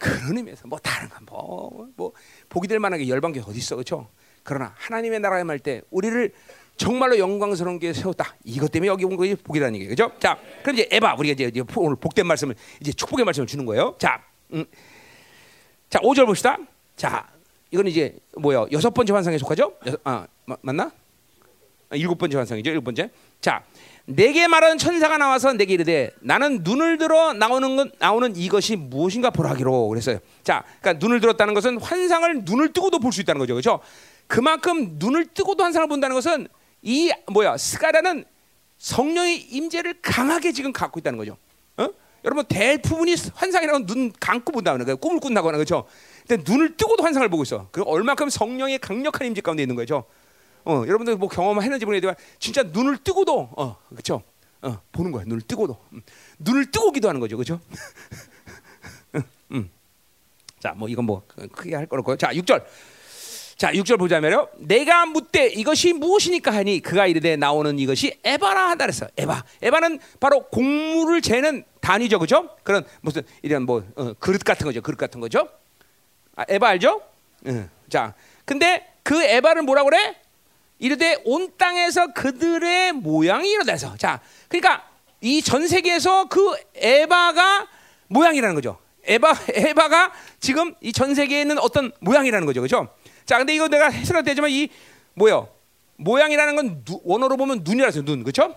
[0.00, 2.12] 그런 의미에서 뭐 다른 건뭐뭐
[2.48, 4.08] 복이 될 만한 게 열방 게 어디 있어 그렇죠?
[4.42, 6.32] 그러나 하나님의 나라에 말 때 우리를
[6.76, 8.34] 정말로 영광스러운 게 세웠다.
[8.44, 10.08] 이것 때문에 여기 온 것이 복이라는 얘기죠.
[10.08, 10.18] 그죠?
[10.18, 13.94] 자, 그럼 이제 에바 우리가 이제 오늘 복된 말씀을 이제 축복의 말씀을 주는 거예요.
[13.98, 14.22] 자,
[14.54, 14.64] 음.
[15.90, 16.56] 자, 5절 봅시다.
[16.96, 17.28] 자,
[17.70, 18.66] 이건 이제 뭐요?
[18.72, 19.74] 여섯 번째 환상에 속하죠?
[19.84, 20.90] 여섯, 아, 마- 맞나?
[21.90, 22.70] 아, 일곱 번째 환상이죠.
[22.70, 23.10] 일곱 번째.
[23.42, 23.62] 자,
[24.06, 29.88] 내게 말하는 천사가 나와서 내게 이르되 나는 눈을 들어 나오는 건 나오는 이것이 무엇인가 보라기로
[29.88, 30.18] 그랬어요.
[30.42, 33.54] 자, 그러니까 눈을 들었다는 것은 환상을 눈을 뜨고도 볼 수 있다는 거죠.
[33.54, 33.80] 그렇죠?
[34.26, 36.48] 그만큼 눈을 뜨고도 환상을 본다는 것은
[36.82, 37.56] 이 뭐야?
[37.56, 38.24] 스가라는
[38.78, 41.36] 성령의 임재를 강하게 지금 갖고 있다는 거죠.
[41.76, 41.88] 어?
[42.24, 44.96] 여러분 대부분이 환상이라고 눈 감고 본다는 거예요.
[44.96, 45.86] 꿈을 꾼다거나 그렇죠.
[46.26, 47.68] 근데 눈을 뜨고도 환상을 보고 있어.
[47.72, 50.04] 그 얼마큼 성령의 강력한 임재 가운데 있는 거죠.
[50.64, 54.22] 어, 여러분들 뭐 경험했는지 모르겠지만 진짜 눈을 뜨고도 어, 그렇죠.
[54.62, 55.24] 어, 보는 거야.
[55.26, 56.02] 눈을 뜨고도 음.
[56.38, 57.60] 눈을 뜨고 기도하는 거죠, 그렇죠?
[59.52, 59.70] 음.
[60.60, 62.16] 자, 뭐 이건 뭐 크게 할 거고.
[62.16, 62.64] 자, 6절.
[63.56, 64.48] 자, 6절 보자면요.
[64.58, 69.08] 내가 묻되 이것이 무엇이니까 하니 그가 이르되 나오는 이것이 에바라 하다 그랬어.
[69.16, 69.44] 에바.
[69.62, 72.18] 에바는 바로 곡물을 재는 단위죠.
[72.18, 72.50] 그죠?
[72.62, 74.80] 그런 무슨 이런 뭐 어, 그릇 같은 거죠.
[74.80, 75.48] 그릇 같은 거죠.
[76.36, 77.02] 아, 에바 알죠?
[77.46, 77.68] 응.
[77.88, 80.16] 자, 근데 그 에바를 뭐라고 그래?
[80.80, 83.96] 이르되 온 땅에서 그들의 모양이 일어나서.
[83.96, 84.84] 자, 그러니까
[85.20, 87.68] 이 전 세계에서 그 에바가
[88.08, 88.78] 모양이라는 거죠.
[89.04, 92.62] 에바 에바가 지금 이 전 세계에 있는 어떤 모양이라는 거죠.
[92.62, 92.88] 그죠?
[93.26, 94.68] 자, 근데 이거 내가 해설할 때지만 이
[95.14, 95.48] 뭐요?
[95.96, 98.56] 모양이라는 건 누, 원어로 보면 눈이라서 눈, 그렇죠?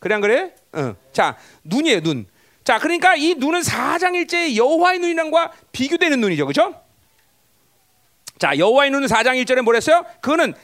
[0.00, 0.54] 그래 안 그래?
[0.72, 0.94] 어.
[1.12, 2.26] 자, 눈이에요, 눈.
[2.64, 6.74] 자, 그러니까 이 눈은 사장일제의 여호와의 눈이랑과 비교되는 눈이죠, 그렇죠?
[8.38, 10.06] 자, 여호와의 눈은 사장 1절에 뭐랬어요?
[10.22, 10.54] 그거는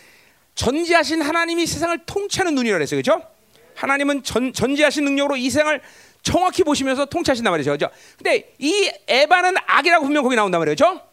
[0.55, 3.27] 전지하신 하나님이 세상을 통치하는 눈이라 그랬어요, 그렇죠?
[3.75, 5.81] 하나님은 전, 전지하신 능력으로 이 세상을
[6.23, 7.95] 정확히 보시면서 통치하신단 말이죠, 그렇죠?
[8.19, 11.11] 근데 이 에바는 악이라고 분명 거기 나온단 말이죠, 그렇죠?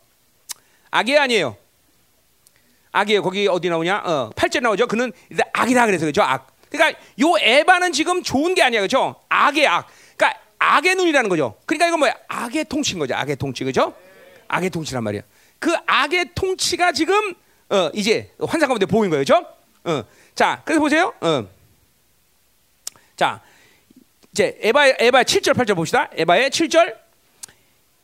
[0.91, 1.57] 악이 아니에요.
[2.91, 3.21] 악이에요.
[3.21, 4.01] 거기 어디 나오냐?
[4.05, 4.88] 어, 8절 나오죠.
[4.88, 5.11] 그는
[5.53, 6.23] 악이다 그래서 그죠?
[6.23, 6.47] 악.
[6.69, 8.81] 그러니까 요 에바는 지금 좋은 게 아니야.
[8.81, 9.15] 그죠?
[9.29, 9.88] 악의 악.
[10.15, 11.57] 그러니까 악의 눈이라는 거죠.
[11.65, 12.15] 그러니까 이건 뭐야?
[12.27, 13.15] 악의 통치인 거죠.
[13.15, 13.63] 악의 통치.
[13.63, 13.93] 그죠?
[14.47, 15.21] 악의 통치란 말이야.
[15.59, 17.35] 그 악의 통치가 지금
[17.70, 19.22] 어, 이제 환상 가운데 보인 거예요.
[19.22, 19.45] 그죠?
[19.84, 20.03] 어.
[20.36, 21.13] 자, 그래서 보세요.
[21.22, 21.47] 어.
[23.15, 23.41] 자,
[24.32, 26.09] 이제 에바 에바 7절 8절 봅시다.
[26.13, 26.95] 에바의 7절.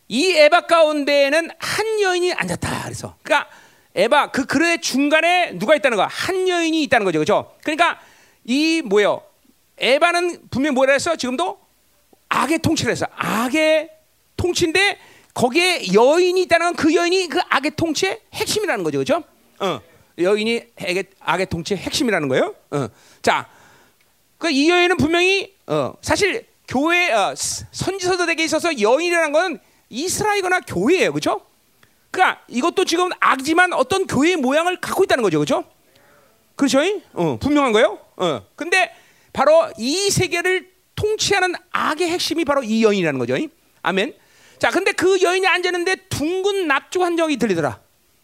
[0.10, 2.84] 이 에바 가운데에는 한 여인이 앉았다.
[2.84, 3.50] 그래서 그러니까
[3.96, 6.08] 에바 그 그릇의 중간에 누가 있다는 거야?
[6.10, 7.56] 한 여인이 있다는 거죠, 그렇죠?
[7.64, 8.00] 그러니까
[8.44, 9.22] 이 뭐요?
[9.78, 11.16] 에바는 분명히 뭐라 했어?
[11.16, 11.60] 지금도
[12.30, 13.06] 악의 통치를 했어.
[13.16, 13.90] 악의
[14.36, 15.00] 통치인데
[15.34, 19.24] 거기에 여인이 있다는 건 그 여인이 그 악의 통치의 핵심이라는 거죠, 그렇죠?
[19.64, 19.82] 어,
[20.18, 22.54] 여인이 악의, 악의 통치의 핵심이라는 거예요.
[22.72, 22.88] 어,
[23.22, 23.48] 자,
[24.38, 29.60] 그 이 여인은 분명히 어, 사실 교회 어, 선지서들에게 있어서 여인이라는 건
[29.90, 31.42] 이스라엘이거나 교회예요, 그렇죠?
[32.12, 35.64] 그러니까 이것도 지금 악지만 어떤 교회의 모양을 갖고 있다는 거죠, 그렇죠?
[36.56, 36.80] 그렇죠?
[37.14, 38.00] 어, 분명한 거예요.
[38.18, 38.46] 어.
[38.56, 38.94] 근데
[39.32, 43.36] 바로 이 세계를 통치하는 악의 핵심이 바로 이 여인이라는 거죠.
[43.82, 44.14] 아멘.
[44.60, 47.80] 자, 근데 그 여인이 앉았는데 둥근 납조한 적이 들리더라.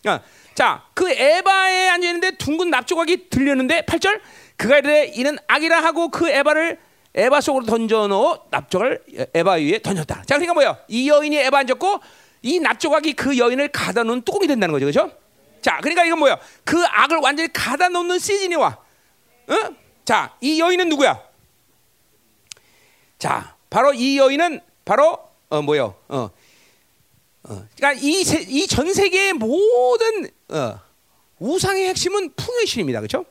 [0.07, 0.19] 어.
[0.59, 4.19] 자, 그 에바에 앉았는데 둥근 납조각이 들렸는데 8절
[4.57, 6.77] 그가 이르되 이는 악이라 하고 그 에바를
[7.15, 10.23] 에바 속으로 던져 넣어 납조각을 에바 위에 던졌다.
[10.23, 10.77] 자, 그러니까 뭐야?
[10.89, 12.01] 이 여인이 에바 앉았고
[12.41, 15.17] 이 납조각이 그 여인을 가다 놓은 뚜껑이 된다는 거죠, 그렇죠?
[15.61, 16.37] 자, 그러니까 이건 뭐야?
[16.65, 18.79] 그 악을 완전히 가다 놓는 시즌이 와.
[19.47, 19.75] 어?
[20.03, 21.21] 자, 이 여인은 누구야?
[23.17, 25.95] 자, 바로 이 여인은 바로 어 뭐요?
[26.09, 26.29] 어,
[27.49, 27.67] 어.
[27.75, 30.79] 그러니까 이이 전 세계의 모든 어,
[31.39, 33.25] 우상의 핵심은 풍요의 신입니다, 그렇죠?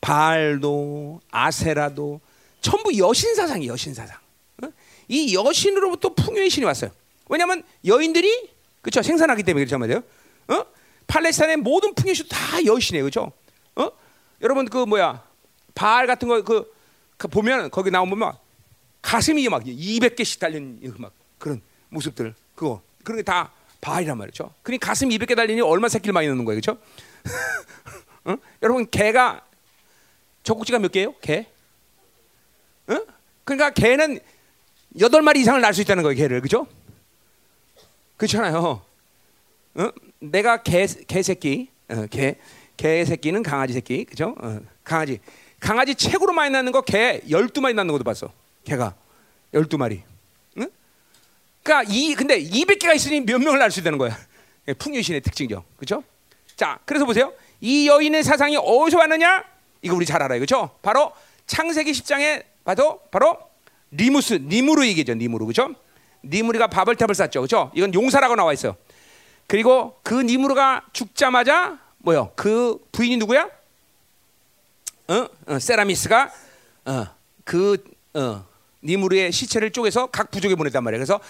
[0.00, 2.20] 발도 아세라도
[2.60, 4.18] 전부 여신 사상이 여신 사상.
[4.62, 4.68] 어?
[5.08, 6.90] 이 여신으로부터 풍요의 신이 왔어요.
[7.28, 8.50] 왜냐하면 여인들이
[8.82, 10.02] 그렇죠 생산하기 때문에 그렇죠 말이에요.
[10.48, 10.66] 어?
[11.06, 13.32] 팔레스타인의 모든 풍요시 다 여신이에요, 그렇죠?
[13.76, 13.90] 어?
[14.42, 15.24] 여러분 그 뭐야
[15.74, 16.74] 바알 같은 거그
[17.16, 18.44] 그 보면 거기 나오면 막
[19.00, 24.52] 가슴이 막 200개씩 달린 막 그런 모습들 그거 그런 게 다 바알이란 말이죠.
[24.62, 26.80] 그러니 가슴 200개 달리니 얼마 새끼를 많이 넣는 거예요, 그렇죠?
[28.24, 28.36] 어?
[28.62, 29.44] 여러분 개가
[30.42, 31.14] 젖꼭지가 몇 개예요?
[31.20, 31.46] 개?
[32.88, 32.98] 어?
[33.44, 34.18] 그러니까 개는
[34.98, 36.66] 여덟 마리 이상을 낳을 수 있다는 거예요, 개를 그렇죠?
[38.16, 38.82] 그렇잖아요.
[39.74, 39.90] 어?
[40.18, 42.36] 내가 개 개 새끼, 어, 개
[42.76, 44.34] 개 새끼는 강아지 새끼, 그죠?
[44.38, 45.20] 어, 강아지
[45.60, 48.32] 강아지 최고로 많이 낳는 거 개 열두 마리 낳는 것도 봤어.
[48.64, 48.94] 개가
[49.54, 50.02] 열두 마리.
[51.66, 51.84] 응?
[51.86, 54.16] 그러니까 이 근데 200개가 있으니 몇 명을 낳을 수 있다는 거야.
[54.78, 56.02] 풍요신의 특징이죠, 그렇죠?
[56.54, 57.32] 자, 그래서 보세요.
[57.60, 59.44] 이 여인의 사상이 어디서 왔느냐?
[59.82, 60.70] 이거 우리 잘 알아요, 그렇죠?
[60.82, 61.12] 바로
[61.46, 63.38] 창세기 10장에 봐도 바로
[63.90, 65.74] 니무르, 니무르 얘기죠, 니무르, 그렇죠?
[66.24, 67.40] 니무리가 바벨탑을 쌓죠.
[67.40, 67.70] 그렇죠?
[67.74, 68.76] 이건 용사라고 나와 있어.
[69.46, 72.32] 그리고 그 니무르가 죽자마자 뭐요?
[72.34, 73.48] 그 부인이 누구야?
[75.08, 75.28] 어?
[75.46, 76.32] 어 세라미스가
[76.86, 77.06] 어,
[77.44, 78.44] 그 어,
[78.82, 80.98] 니무르의 시체를 쪼개서 각 부족에 보냈단 말이야.
[80.98, 81.20] 그래서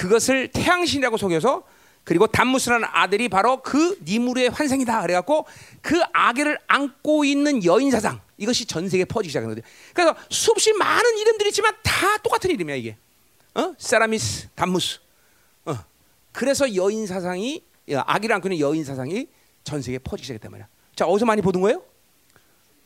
[0.00, 1.62] 그것을 태양신이라고 속여서
[2.04, 5.02] 그리고 담무스라는 아들이 바로 그 니무르의 환생이다.
[5.02, 5.44] 그래갖고
[5.82, 9.60] 그 아기를 안고 있는 여인 사상 이것이 전 세계에 퍼지기 시작한 거죠.
[9.92, 12.96] 그래서 수없이 많은 이름들이 있지만 다 똑같은 이름이야 이게.
[13.54, 13.74] 어?
[13.76, 15.00] 세라미스, 담무스.
[15.66, 15.76] 어.
[16.32, 19.26] 그래서 여인 사상이 아기를 안고 있는 여인 사상이
[19.64, 20.66] 전 세계에 퍼지기 시작했단 말이야.
[20.96, 21.82] 자 어디서 많이 보던 거예요?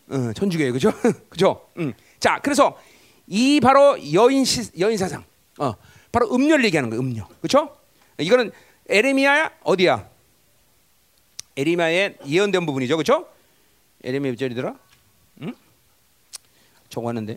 [0.09, 0.93] 어, 전주교예요, 그죠?
[1.31, 1.69] 그죠?
[1.79, 1.95] 음.
[2.19, 2.77] 자 그래서
[3.29, 5.25] 이 바로 여인 시, 여인 사상,
[5.61, 5.75] 어,
[6.15, 7.77] 바로 음료를 얘기하는 거예요, 음료, 그렇죠?
[8.19, 8.53] 이거는
[8.89, 10.09] 에레미야 어디야?
[11.57, 13.27] 에레미야의 예언된 부분이죠, 그렇죠?
[14.05, 14.79] 에레미야 몇 절이더라?
[15.43, 15.55] 응?
[16.89, 17.37] 적었는데.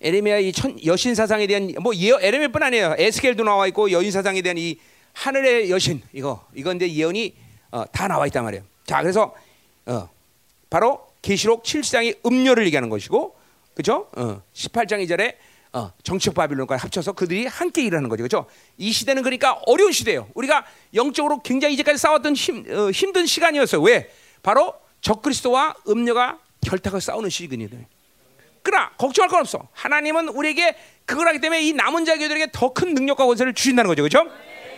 [0.00, 2.96] 에레미야 이 천, 여신 사상에 대한 뭐 에레미야뿐 아니에요.
[2.98, 4.78] 에스겔도 나와 있고 여인 사상에 대한 이
[5.14, 7.34] 하늘의 여신 이거 이건 이제 예언이
[7.70, 8.62] 어, 다 나와 있단 말이에요.
[8.84, 9.34] 자, 그래서
[9.86, 10.08] 어,
[10.68, 13.36] 바로 계시록 7장이 음료를 얘기하는 것이고,
[13.74, 14.08] 그죠?
[14.16, 15.34] 어, 18장 2절에
[15.72, 18.46] 어, 정치적 바빌론과 합쳐서 그들이 함께 일하는 거죠, 그죠?
[18.78, 20.28] 이 시대는 그러니까 어려운 시대예요.
[20.34, 20.64] 우리가
[20.94, 23.82] 영적으로 굉장히 이제까지 싸웠던 힘, 어, 힘든 시간이었어요.
[23.82, 24.10] 왜?
[24.42, 27.84] 바로 적그리스도와 음료가 결탁을 싸우는 시기거든요.
[28.62, 29.68] 그러나 걱정할 건 없어.
[29.72, 34.24] 하나님은 우리에게 그걸 하기 때문에 이 남은 자들에게 더 큰 능력과 권세를 주신다는 거죠, 그죠?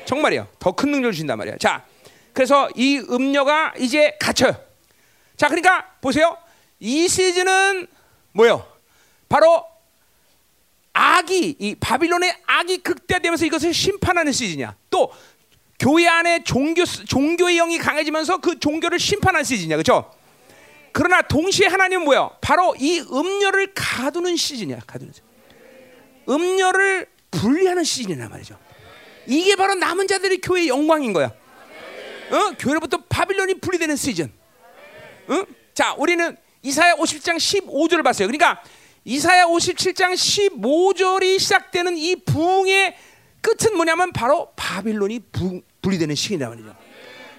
[0.06, 0.48] 정말이요.
[0.58, 1.56] 더 큰 능력을 주신단 말이야.
[1.58, 1.84] 자,
[2.32, 4.54] 그래서 이 음료가 이제 갇혀요.
[5.36, 6.36] 자, 그러니까 보세요.
[6.78, 7.86] 이 시즌은
[8.32, 8.66] 뭐요?
[9.28, 9.64] 바로
[11.00, 14.76] 악이 이 바빌론의 악이 극대화되면서 이것을 심판하는 시즌이야.
[14.90, 15.10] 또
[15.78, 19.76] 교회 안에 종교 종교의 영이 강해지면서 그 종교를 심판하는 시즌이야.
[19.76, 20.12] 그렇죠?
[20.92, 22.28] 그러나 동시에 하나님은 뭐야?
[22.42, 24.80] 바로 이 음료를 가두는 시즌이야.
[24.86, 25.26] 가두는 시즌.
[26.28, 28.58] 음료를 분리하는 시즌이란 말이죠.
[29.26, 31.28] 이게 바로 남은 자들의 교회의 영광인 거야.
[31.28, 32.52] 어?
[32.58, 34.30] 교회로부터 바빌론이 분리되는 시즌.
[35.28, 35.44] 어?
[35.72, 38.28] 자, 우리는 이사야 50장 15절을 봤어요.
[38.28, 38.62] 그러니까
[39.04, 42.96] 이사야 57장 15절이 시작되는 이 부흥의
[43.40, 46.76] 끝은 뭐냐면 바로 바빌론이 부, 분리되는 시기란 말이죠.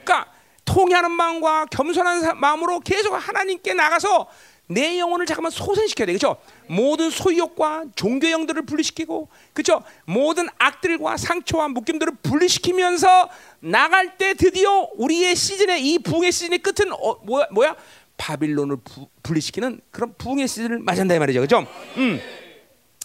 [0.03, 0.31] 그러니까
[0.65, 4.27] 통회하는 마음과 겸손한 마음으로 계속 하나님께 나가서
[4.67, 6.13] 내 영혼을 잠깐만 소생시켜야 돼.
[6.13, 6.37] 그렇죠?
[6.67, 9.83] 모든 소유욕과 종교 영들을 분리시키고 그렇죠?
[10.05, 17.15] 모든 악들과 상처와 묶임들을 분리시키면서 나갈 때 드디어 우리의 시즌의 이 부흥의 시즌의 끝은 어,
[17.23, 17.47] 뭐야?
[17.51, 17.75] 뭐야?
[18.21, 21.39] 바빌론을 부, 분리시키는 그런 부흥의 시즌을 맞이한다 이 말이죠.
[21.39, 21.65] 그렇죠?
[21.97, 22.21] 음.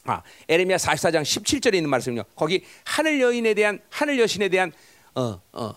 [0.05, 2.25] 아, 에레미야 44장 17절에 있는 말씀은요.
[2.37, 4.73] 거기 하늘 여인에 대한 하늘 여신에 대한
[5.15, 5.75] 어, 어,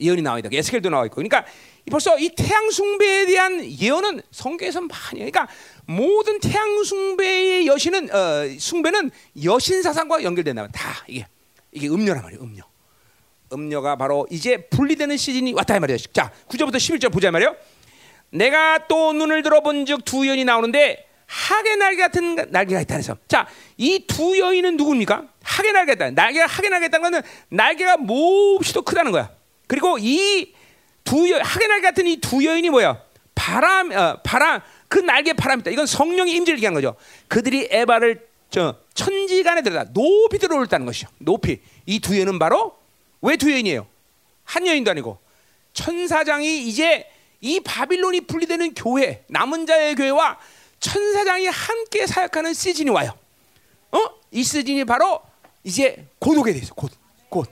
[0.00, 0.48] 예언이 나와 있다.
[0.50, 1.16] 에스겔도 나와 있고.
[1.16, 1.44] 그러니까
[1.90, 5.18] 벌써 이 태양 숭배에 대한 예언은 성경에서 많이.
[5.18, 5.46] 그러니까
[5.84, 9.10] 모든 태양 숭배의 여신은 어, 숭배는
[9.44, 11.26] 여신 사상과 연결된다면 다 이게
[11.72, 12.42] 이게 음료란 말이에요.
[12.42, 12.62] 음료.
[13.52, 15.98] 음료가 바로 이제 분리되는 시즌이 왔다 이 말이에요.
[16.12, 17.54] 자, 9절부터 11절 보자 말이에요.
[18.30, 24.06] 내가 또 눈을 들어본즉 두 여인이 나오는데 하게 날개 같은 날개가 있다 그래서 자, 이
[24.06, 25.24] 두 여인은 누굽니까?
[25.42, 26.10] 하게 날개 다.
[26.10, 29.30] 날개가 하게 날개다는 것은 날개가 몹시 도 크다는 거야.
[29.66, 30.54] 그리고 이
[31.04, 33.00] 두 여, 하게 날개 같은 이 두 여인이 뭐야?
[33.34, 35.70] 바람, 어, 바람, 그 날개 바람이다.
[35.70, 36.96] 이건 성령의 임재를 얘기한 거죠.
[37.28, 41.08] 그들이 에바를 저 천지간에 들다 높이 들어올다는 것이죠.
[41.18, 41.60] 높이.
[41.86, 42.76] 이 두 여인은 바로
[43.20, 43.86] 왜 두 여인이에요?
[44.44, 45.18] 한 여인도 아니고
[45.74, 47.06] 천사장이 이제
[47.40, 50.38] 이 바빌론이 분리되는 교회, 남은 자의 교회와
[50.80, 53.16] 천사장이 함께 사역하는 시즌이 와요.
[53.92, 53.98] 어?
[54.30, 55.20] 이 시즌이 바로
[55.64, 56.06] 이제
[56.52, 56.74] 돼 있어.
[56.74, 56.90] 곧,
[57.28, 57.48] 곧,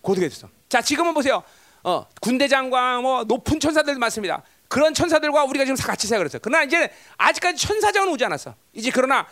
[0.00, 0.48] 곧 오게 됐어.
[0.68, 1.42] 자, 지금은 보세요.
[1.82, 4.42] 어, 군대장과 뭐 높은 천사들 많습니다.
[4.68, 6.40] 그런 천사들과 우리가 지금 같이 사역을 했어요.
[6.42, 8.54] 그러나 이제 아직까지 천사장은 오지 않았어.
[8.72, 9.26] 이제 그러나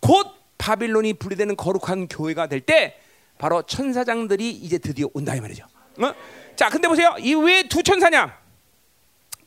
[0.00, 0.26] 곧
[0.58, 2.98] 바빌론이 분리되는 거룩한 교회가 될 때
[3.38, 5.64] 바로 천사장들이 이제 드디어 온다 이 말이죠.
[5.98, 6.14] 어?
[6.56, 7.14] 자, 근데 보세요.
[7.18, 8.41] 이 왜 두 천사냐?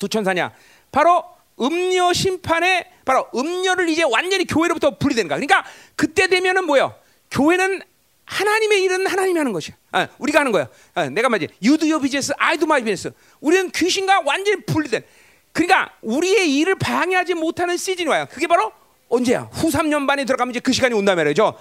[0.06, 0.52] 두 천사냐?
[0.92, 1.24] 바로
[1.60, 5.38] 음료 심판에 바로 음료를 이제 완전히 교회로부터 분리되는 거야.
[5.38, 6.96] 그러니까 그때 되면은 뭐요?
[7.32, 7.82] 교회는
[8.26, 9.76] 하나님의 일은 하나님이 하는 것이야.
[9.92, 10.68] 아, 우리가 하는 거야.
[10.94, 11.54] 아, 내가 말이지.
[11.62, 13.12] You do your business, I do my business.
[13.40, 15.04] 우리는 귀신과 완전히 분리된.
[15.52, 18.28] 그러니까 우리의 일을 방해하지 못하는 시즌이 와요.
[18.30, 18.72] 그게 바로
[19.10, 19.50] 언제야?
[19.52, 21.58] 후 3년 반에 들어가면 이제 그 시간이 온다 말이죠.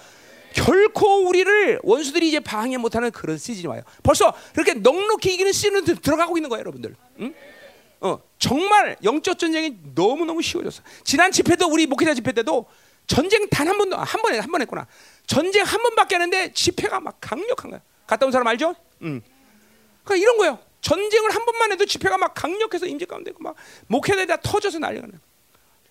[0.54, 3.82] 결코 우리를 원수들이 이제 방해 못하는 그런 시즌이 와요.
[4.02, 6.94] 벌써 그렇게 넉넉히 이기는 시즌은 들어가고 있는 거예요, 여러분들.
[7.20, 7.34] 응?
[8.04, 10.82] 어, 정말 영적 전쟁이 너무 너무 쉬워졌어.
[11.04, 12.66] 지난 집회도 우리 목회자 집회 때도
[13.06, 14.86] 전쟁 단 한 번도 한 번에 한 번 했구나.
[15.26, 17.80] 전쟁 한 번밖에 했는데 집회가 막 강력한 거야.
[18.06, 18.74] 갔다 온 사람 알죠?
[19.02, 19.22] 응.
[20.04, 20.58] 그러니까 이런 거예요.
[20.82, 23.54] 전쟁을 한 번만 해도 집회가 막 강력해서 임재 가운데 막
[23.86, 25.18] 목회자들 터져서 난리가 나.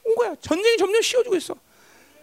[0.03, 0.35] 온 거야.
[0.39, 1.55] 전쟁이 점점 쉬워지고 있어.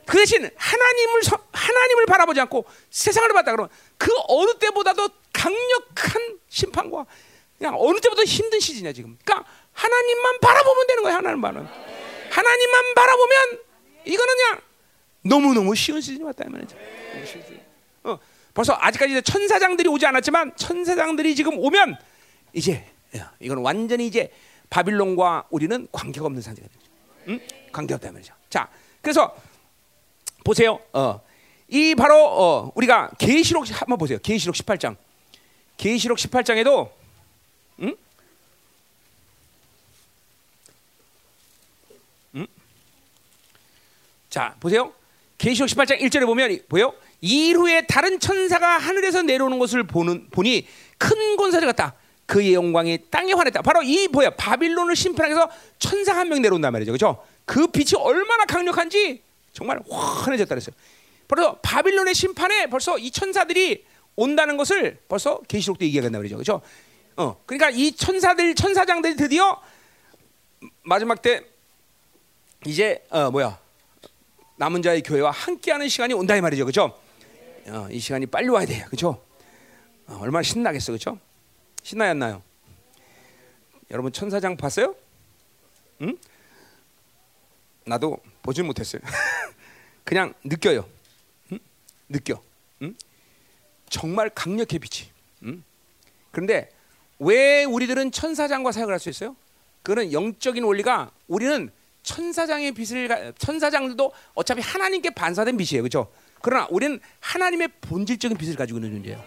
[0.07, 1.21] 그 대신 하나님을
[1.53, 7.07] 하나님을 바라보지 않고 세상을 봤다 그러면 그 어느 때보다도 강력한 심판과
[7.59, 9.19] 그냥 어느 때보다 힘든 시즌이야 지금.
[9.25, 11.67] 그러니까 하나님만 바라보면 되는 거야 하나님만은.
[12.31, 13.59] 하나님만 바라보면
[14.05, 14.61] 이거는 그냥
[15.23, 16.77] 너무 너무 쉬운 시즌이 왔다 이 말이죠.
[18.05, 18.19] 어,
[18.55, 21.97] 벌써 아직까지 천사장들이 오지 않았지만 천사장들이 지금 오면
[22.53, 22.85] 이제
[23.41, 24.33] 이건 완전히 이제
[24.71, 26.81] 바빌론과 우리는 관계가 없는 상태가 되죠.
[27.29, 27.41] 응?
[27.73, 28.35] 관계 없다 말이죠.
[28.49, 28.69] 자,
[29.03, 29.35] 그래서
[30.45, 30.81] 보세요.
[30.93, 31.21] 어,
[31.69, 34.19] 이 바로 어, 우리가 계시록 한번 보세요.
[34.23, 34.97] 계시록 18장.
[35.77, 36.91] 계시록 18장에도
[37.81, 37.89] 응?
[37.89, 37.97] 응?
[44.31, 44.93] 자, 보세요.
[45.39, 46.95] 계시록 18장 1절에 보면 보여?
[47.21, 50.67] 이후에 다른 천사가 하늘에서 내려오는 것을 보는 보니
[50.99, 51.95] 큰 권사를 같다.
[52.27, 53.61] 그의 영광이 땅에 환했다.
[53.63, 54.31] 바로 이 뭐야?
[54.31, 56.93] 바빌론을 심판하기 위해서 천사 한 명 내려온단 말이죠.
[56.93, 57.25] 그렇죠?
[57.45, 59.21] 그 빛이 얼마나 강력한지
[59.53, 60.75] 정말 환해졌다 그랬어요.
[61.27, 63.85] 벌써 바빌론의 심판에 벌써 이 천사들이
[64.15, 66.37] 온다는 것을 벌써 계시록도 얘기하겠다 말이죠.
[66.37, 66.61] 그렇죠?
[67.17, 69.61] 어, 그러니까 이 천사들 천사장들이 드디어
[70.83, 71.43] 마지막 때
[72.67, 73.59] 이제 어 뭐야
[74.61, 77.01] 남은 자의 교회와 함께하는 시간이 온다 이 말이죠, 그렇죠?
[77.69, 79.25] 어, 이 시간이 빨리 와야 돼요, 그렇죠?
[80.07, 81.19] 어, 얼마나 신나겠어, 그렇죠?
[81.83, 82.43] 신나였나요?
[83.91, 84.95] 여러분 천사장 봤어요?
[86.03, 86.15] 응?
[87.87, 89.01] 나도 보질 못했어요.
[90.05, 90.87] 그냥 느껴요.
[91.53, 91.59] 응?
[92.11, 92.43] 느껴.
[92.83, 92.95] 응?
[93.89, 95.09] 정말 강력해 빛이.
[95.45, 95.65] 응?
[96.33, 96.71] 그런데
[97.19, 99.35] 왜 우리들은 천사장과 사역을 할 수 있어요?
[99.83, 101.71] 그거는 영적인 원리가 우리는
[102.03, 106.11] 천사장의 빛을 천사장들도 어차피 하나님께 반사된 빛이에요, 그렇죠?
[106.43, 109.23] 그러나 우리는 하나님의 본질적인 빛을 가지고 있는 존재예요.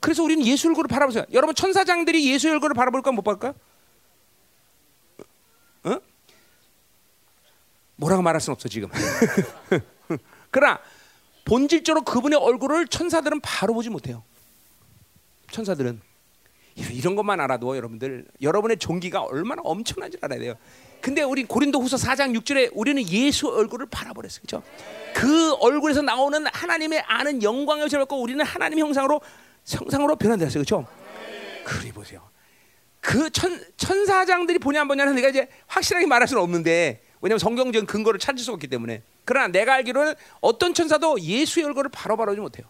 [0.00, 1.24] 그래서 우리는 예수 얼굴을 바라보세요.
[1.32, 3.54] 여러분 천사장들이 예수 얼굴을 바라볼까 못 볼까?
[5.84, 6.00] 어?
[7.96, 8.88] 뭐라고 말할 수는 없어 지금.
[10.50, 10.80] 그러나
[11.44, 14.24] 본질적으로 그분의 얼굴을 천사들은 바로 보지 못해요.
[15.50, 16.00] 천사들은
[16.76, 20.54] 이런 것만 알아도 여러분들 여러분의 종기가 얼마나 엄청난지 알아야 돼요.
[21.00, 24.42] 근데 우리 고린도후서 4장 6절에 우리는 예수 얼굴을 바라보랬어요.
[24.46, 24.62] 그렇죠?
[25.14, 29.20] 그 얼굴에서 나오는 하나님의 아는 영광을 받고 우리는 하나님 형상으로
[29.66, 30.64] 형상으로 변화되었어요.
[30.64, 30.86] 그렇죠?
[31.64, 32.28] 그리 보세요.
[33.00, 38.20] 그 천, 천사장들이 보냐 안 보냐는 내가 이제 확실하게 말할 수는 없는데 왜냐하면 성경적인 근거를
[38.20, 42.66] 찾을 수가 없기 때문에 그러나 내가 알기로는 어떤 천사도 예수의 얼굴을 바로 바라보지 못해요.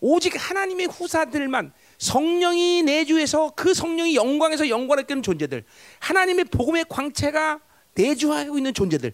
[0.00, 5.64] 오직 하나님의 후사들만 성령이 내주해서 그 성령이 영광에서 영광을 끄는 존재들
[6.00, 7.60] 하나님의 복음의 광채가
[7.94, 9.12] 내주하고 있는 존재들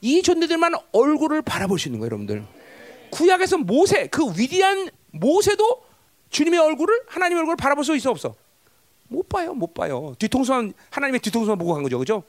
[0.00, 2.44] 이 존재들만 얼굴을 바라볼 수 있는 거예요 여러분들
[3.10, 5.84] 구약에서 모세 그 위대한 모세도
[6.30, 8.36] 주님의 얼굴을 하나님의 얼굴을 바라볼 수 있어 없어
[9.08, 12.22] 못 봐요 못 봐요 뒤통수만 하나님의 뒤통수만 보고 간 거죠 그죠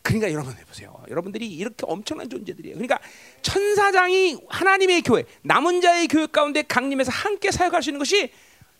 [0.00, 0.98] 그러니까 여러분 해보세요.
[1.10, 2.76] 여러분들이 이렇게 엄청난 존재들이에요.
[2.76, 2.98] 그러니까
[3.42, 8.30] 천사장이 하나님의 교회, 남은 자의 교회 가운데 강림해서 함께 사역할 수 있는 것이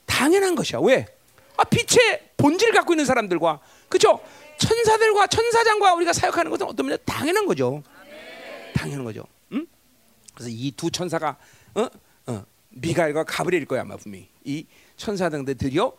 [0.09, 0.80] 당연한 것이야.
[0.80, 1.06] 왜?
[1.56, 4.20] 아, 빛의 본질을 갖고 있는 사람들과 그렇죠?
[4.59, 7.82] 천사들과 천사장과 우리가 사역하는 것은 어떤 면에 당연한 거죠.
[8.74, 9.24] 당연한 거죠.
[9.52, 9.66] 응?
[10.35, 11.36] 그래서 이 두 천사가
[11.74, 11.86] 어?
[12.26, 14.66] 어, 미가엘과 가브리엘 거야 아마 분명히 이
[15.56, 15.93] 드디어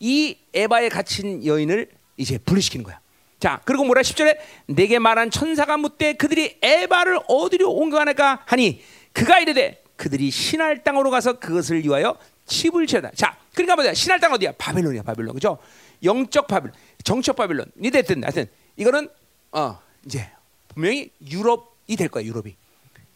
[0.00, 3.00] 이 에바에 갇힌 여인을 이제 분리시키는 거야.
[3.38, 8.82] 자, 그리고 뭐라 10절에 내게 말한 천사가 묻되 그들이 에바를 어디로 옮겨가는가 하니
[9.12, 13.10] 그가 이르되 그들이 신할 땅으로 가서 그것을 위하여 칩을 치다.
[13.14, 13.94] 자, 그러니까 뭐야?
[13.94, 14.52] 신할 땅 어디야?
[14.52, 15.34] 바벨론이야, 바벨론.
[15.34, 15.58] 그죠?
[16.02, 16.74] 영적 바벨론,
[17.04, 17.66] 정적 바벨론.
[17.82, 18.46] 이 됐든 하여튼
[18.76, 19.08] 이거는
[19.52, 20.30] 어, 이제
[20.68, 22.54] 분명히 유럽이 될 거야, 유럽이.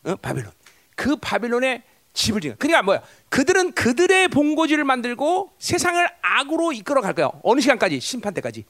[0.05, 0.17] 어?
[0.17, 0.53] 바벨론.
[0.97, 1.83] 그 바벨론의
[2.13, 2.55] 집을 지어.
[2.59, 3.03] 그러니까 뭐야?
[3.29, 7.31] 그들은 그들의 본고지를 만들고 세상을 악으로 이끌어 갈 거야.
[7.43, 8.01] 어느 시간까지?
[8.01, 8.65] 심판 때까지.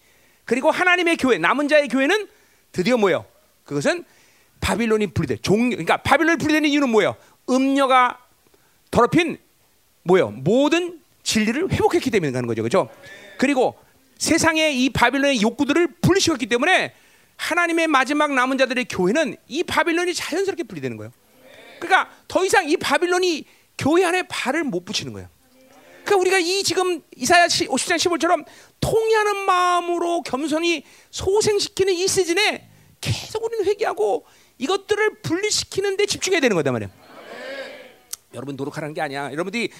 [0.44, 2.28] 그리고 하나님의 교회 남은 자의 교회는
[2.72, 3.24] 드디어 뭐예요?
[3.64, 4.04] 그것은
[4.60, 5.36] 바빌론이 분리돼.
[5.42, 7.16] 종 그러니까 바빌론이 분리되는 이유는 뭐예요?
[7.48, 8.18] 음녀가
[8.90, 9.38] 더럽힌
[10.02, 10.30] 뭐예요?
[10.30, 12.62] 모든 진리를 회복했기 때문에 가는 거죠.
[12.62, 12.88] 그렇죠?
[13.38, 13.76] 그리고
[14.18, 16.94] 세상의 이 바빌론의 욕구들을 분리시켰기 때문에
[17.36, 21.12] 하나님의 마지막 남은 자들의 교회는 이 바빌론이 자연스럽게 분리되는 거예요.
[21.78, 23.46] 그러니까 더 이상 이 바빌론이
[23.78, 25.28] 교회 안에 발을 못 붙이는 거예요.
[26.04, 28.44] 그러니까 우리가 이 지금 이사야 50장 15처럼
[28.80, 32.68] 통회하는 마음으로 겸손히 소생시키는 이 시즌에
[33.00, 34.26] 계속 우리는 회개하고
[34.58, 36.90] 이것들을 분리시키는 데 집중해야 되는 거다 말이야.
[38.34, 39.32] 여러분 노력하라는 게 아니야.
[39.32, 39.70] 여러분들이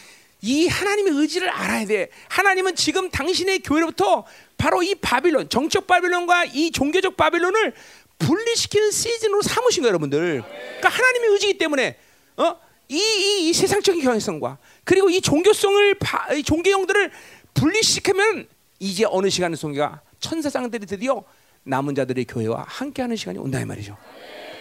[0.43, 2.09] 이 하나님의 의지를 알아야 돼.
[2.29, 4.25] 하나님은 지금 당신의 교회로부터
[4.57, 7.75] 바로 이 바빌론, 정적 바빌론과 이 종교적 바빌론을
[8.19, 10.43] 분리시키는 시즌으로 삼으신 거예요, 여러분들.
[10.43, 11.97] 그러니까 하나님의 의지이기 때문에
[12.37, 12.57] 어?
[12.89, 17.11] 이, 이, 이 세상적인 경향성과 그리고 이 종교성을 바, 이 종교형들을
[17.55, 18.49] 분리시키면
[18.81, 21.23] 이제 어느 시간의 송이가 천사장들이 드디어
[21.65, 23.97] 남은 자들의 교회와 함께하는 시간이 온다 이 말이죠.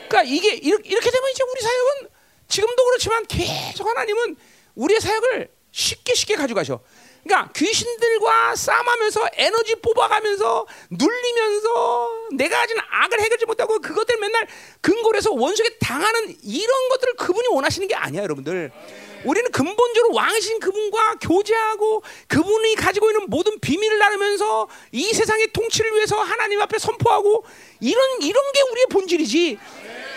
[0.10, 2.19] 그러니까 이게 이렇게, 이렇게 되면 이제 우리 사역은
[2.50, 4.36] 지금도 그렇지만 계속 하나님은
[4.76, 6.82] 우리의 사역을 쉽게 쉽게 가져가셔.
[7.24, 14.48] 그러니까 귀신들과 싸움하면서 에너지 뽑아가면서 눌리면서 내가 가진 악을 해결하지 못하고 그것들 맨날
[14.82, 18.72] 근골에서 원수에게 당하는 이런 것들을 그분이 원하시는 게 아니야, 여러분들.
[19.24, 26.18] 우리는 근본적으로 왕이신 그분과 교제하고 그분이 가지고 있는 모든 비밀을 나누면서 이 세상의 통치를 위해서
[26.22, 27.44] 하나님 앞에 선포하고
[27.80, 29.60] 이런 이런 게 우리의 본질이지.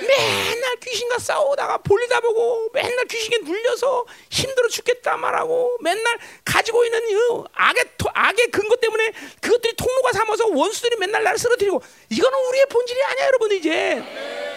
[0.02, 7.00] 맨날 귀신과 싸우다가 볼일 다 보고 맨날 귀신에 눌려서 힘들어 죽겠다 말하고 맨날 가지고 있는
[7.06, 13.00] 그 악의 악의 근거 때문에 그것들이 통로가 삼아서 원수들이 맨날 나를 쓰러뜨리고 이거는 우리의 본질이
[13.00, 14.02] 아니야 여러분 이제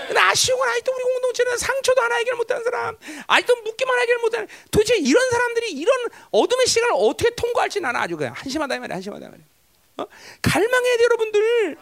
[0.07, 4.47] 근데 아쉬운 건 아직도 우리 공동체는 상처도 하나 해결 못한 사람 아직도 묻기만 해결 못한
[4.71, 5.95] 도대체 이런 사람들이 이런
[6.31, 9.45] 어둠의 시간을 어떻게 통과할지 나는 아주 그냥 한심하다 말이야 한심하다 말이야
[9.97, 10.05] 어?
[10.41, 11.77] 갈망해야 돼 여러분들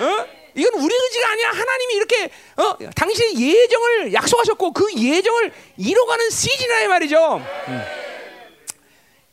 [0.00, 0.40] 어?
[0.54, 1.48] 이건 우리 의지가 아니야.
[1.50, 2.24] 하나님이 이렇게
[2.56, 7.36] 어, 당신의 예정을 약속하셨고 그 예정을 이뤄가는 시즌이라 말이죠.
[7.36, 7.82] 음.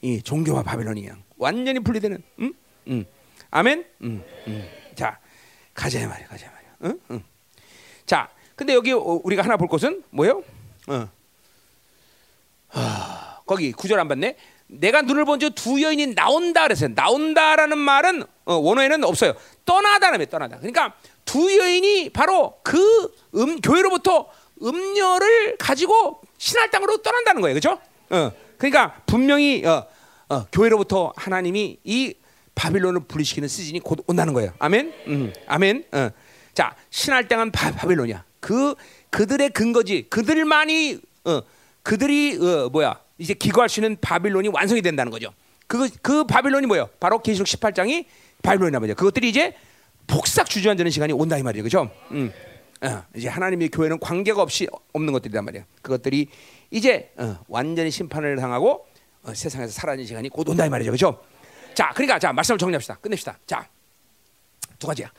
[0.01, 2.23] 이 종교와 바벨론이 완전히 분리되는.
[2.39, 2.53] 음?
[2.88, 3.05] 음.
[3.49, 3.85] 아멘.
[4.01, 4.69] 음, 음.
[4.95, 5.19] 자,
[5.73, 6.72] 가자 말이야, 가자 말이야.
[6.84, 6.99] 응?
[7.11, 7.23] 응.
[8.07, 10.41] 자, 근데 여기 우리가 하나 볼 것은 뭐예요?
[10.88, 11.09] 어.
[12.69, 14.35] 하, 거기 구절 안 봤네.
[14.67, 16.89] 내가 눈을 본즉 두 여인이 나온다 그랬어요.
[16.95, 19.34] 나온다라는 말은 어, 원어에는 없어요.
[19.65, 20.57] 떠나다라며 떠나다.
[20.57, 22.79] 그러니까 두 여인이 바로 그
[23.35, 24.29] 음, 교회로부터
[24.63, 27.59] 음녀를 가지고 신할 땅으로 떠난다는 거예요.
[27.59, 27.79] 그렇죠?
[28.09, 29.85] 어, 그러니까 분명히 어,
[30.29, 32.13] 어, 교회로부터 하나님이 이
[32.55, 34.53] 바빌론을 분리시키는 시즌이 곧 온다는 거예요.
[34.59, 34.93] 아멘.
[35.07, 35.84] 음, 아멘.
[35.91, 36.09] 어.
[36.57, 38.25] 자, 신할 땅은 바, 바빌론이야.
[38.39, 38.73] 그
[39.11, 40.07] 그들의 근거지.
[40.09, 41.41] 그들만이 어,
[41.84, 42.99] 그들이 어, 뭐야?
[43.19, 45.31] 이제 기거할 수 있는 바빌론이 완성이 된다는 거죠.
[45.67, 46.89] 그, 그 바빌론이 뭐예요?
[46.99, 48.05] 바로 계시록 18장이
[48.41, 48.95] 바빌론이란 말이죠.
[48.95, 49.53] 그것들이 이제
[50.07, 51.61] 복삭 주저앉는 시간이 온다 이 말이에요.
[51.61, 51.91] 그죠?
[52.09, 52.34] 음.
[52.81, 55.63] 어, 이제 하나님의 교회는 관계가 없이 없는 것들이란 말이에요.
[55.84, 56.27] 그것들이
[56.71, 58.88] 이제 어, 완전히 심판을 당하고
[59.21, 60.89] 어, 세상에서 사라지는 시간이 곧 온다 이 말이죠.
[60.89, 61.23] 그죠?
[61.75, 62.95] 자, 그러니까 자, 말씀을 정리합시다.
[62.95, 63.38] 끝냅시다.
[63.45, 63.69] 자.
[64.79, 65.11] 두 가지야.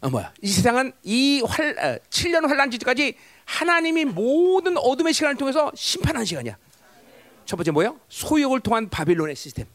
[0.00, 0.32] 어, 뭐야?
[0.40, 3.14] 이 세상은 이 활, 어, 7년 환란 지까지
[3.44, 6.56] 하나님이 모든 어둠의 시간을 통해서 심판하는 시간이야.
[7.44, 7.98] 첫 번째 뭐예요?
[8.08, 9.66] 소욕을 통한 바빌론의 시스템.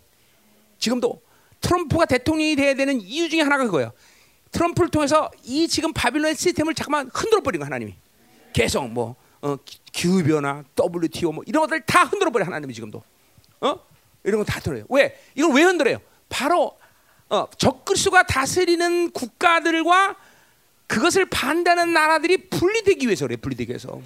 [0.79, 1.21] 지금도
[1.61, 3.91] 트럼프가 대통령이 돼야 되는 이유 중에 하나가 그거예요.
[4.51, 7.95] 트럼프를 통해서 이 지금 바빌론의 시스템을 잠깐만 흔들어 버린 거 하나님이.
[8.53, 9.57] 계속 뭐 어,
[9.91, 13.03] 기후 변화, WTO 뭐 이런 것들 다 흔들어 버려 하나님이 지금도.
[13.61, 13.79] 어?
[14.23, 14.85] 이런 거 다 들어요.
[14.89, 15.19] 왜?
[15.35, 15.99] 이걸 왜 흔들어요?
[16.29, 16.77] 바로
[17.29, 20.15] 어, 적그리스도가 다스리는 국가들과
[20.87, 23.35] 그것을 반대하는 나라들이 분리되기 위해서 그래.
[23.37, 23.99] 분리되기 위해서.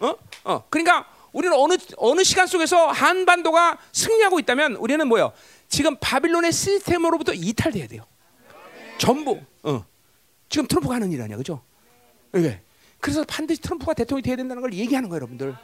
[0.00, 0.14] 어?
[0.44, 0.64] 어.
[0.68, 5.32] 그러니까 우리는 어느 어느 시간 속에서 한반도가 승리하고 있다면 우리는 뭐요?
[5.68, 8.02] 지금 바빌론의 시스템으로부터 이탈돼야 돼요.
[8.98, 9.40] 전부.
[9.62, 9.84] 어.
[10.48, 11.62] 지금 트럼프가 하는 일 아니야, 그죠?
[12.36, 12.60] 예.
[13.00, 15.56] 그래서 반드시 트럼프가 대통령이 돼야 된다는 걸 얘기하는 거예요, 여러분들.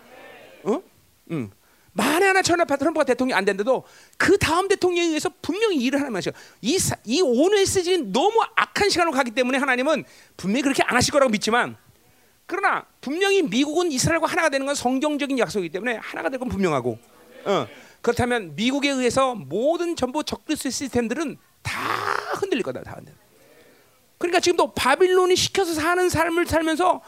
[0.64, 0.82] 어?
[1.30, 1.50] 응.
[1.92, 3.84] 만에 하나 천하파 트럼프가 대통령이 안 된데도
[4.16, 6.30] 그 다음 대통령에 의해서 분명히 일을 하는 말이죠.
[6.62, 10.04] 이, 이 오늘 시즌이 너무 악한 시간으로 가기 때문에 하나님은
[10.36, 11.76] 분명히 그렇게 안 하실 거라고 믿지만
[12.46, 16.98] 그러나 분명히 미국은 이스라엘과 하나가 되는 건 성경적인 약속이기 때문에 하나가 될 건 분명하고
[17.44, 17.66] 어,
[18.00, 21.72] 그렇다면 미국에 의해서 모든 전부 적그리스 시스템들은 다
[22.40, 23.14] 흔들릴 거다 다 흔들.
[24.18, 27.00] 그러니까 지금도 바빌론이 시켜서 사는 삶을 살면서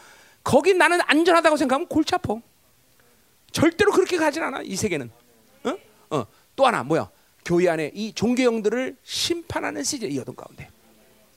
[0.43, 2.35] 거기 나는 안전하다고 생각하면 골치 아파.
[3.55, 5.09] 절대로 그렇게 가진 않아 이 세계는.
[5.63, 5.77] 어?
[6.09, 6.25] 어.
[6.57, 7.09] 또 하나 뭐야?
[7.45, 10.67] 교회 안에 이 종교형들을 심판하는 시즌 이 어둠 가운데.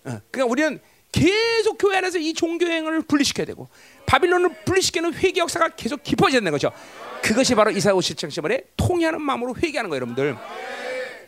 [0.05, 0.21] 어.
[0.33, 0.81] 그러니까 우리는
[1.13, 3.69] 계속 교회 안에서 이 종교행을 분리시켜야 되고
[4.07, 6.73] 바빌론을 분리시키는 회개 역사가 계속 깊어져야 되는 거죠.
[7.23, 10.37] 그것이 바로 이사야 57장 10절에 통회하는 마음으로 회개하는 거예요, 여러분들.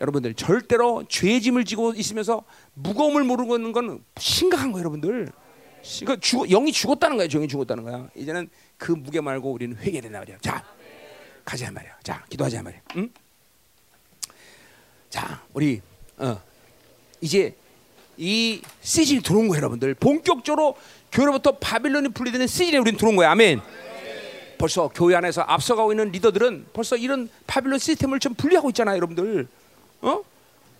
[0.00, 2.42] 여러분들 절대로 죄짐을 지고 있으면서
[2.74, 5.28] 무거움을 모르는 건 심각한 거예요, 여러분들.
[6.00, 8.08] 그러니까 죽, 영이 죽었다는 거예요, 영이 죽었다는 거야.
[8.16, 10.38] 이제는 그 무게 말고 우리는 회개된다 말이야.
[10.40, 10.64] 자,
[11.50, 11.90] 가자 말이야.
[12.04, 12.80] 자, 기도하자 말이야.
[12.94, 13.10] 응?
[15.08, 15.82] 자, 우리
[16.16, 16.40] 어,
[17.20, 17.56] 이제
[18.16, 19.94] 이 시즌이 들어온 거예요, 여러분들.
[19.94, 20.76] 본격적으로
[21.10, 23.32] 교회로부터 바빌론이 분리되는 시즌에 우리는 들어온 거예요.
[23.32, 23.60] 아멘.
[24.58, 29.48] 벌써 교회 안에서 앞서가고 있는 리더들은 벌써 이런 바빌론 시스템을 좀 분리하고 있잖아요, 여러분들.
[30.02, 30.22] 어?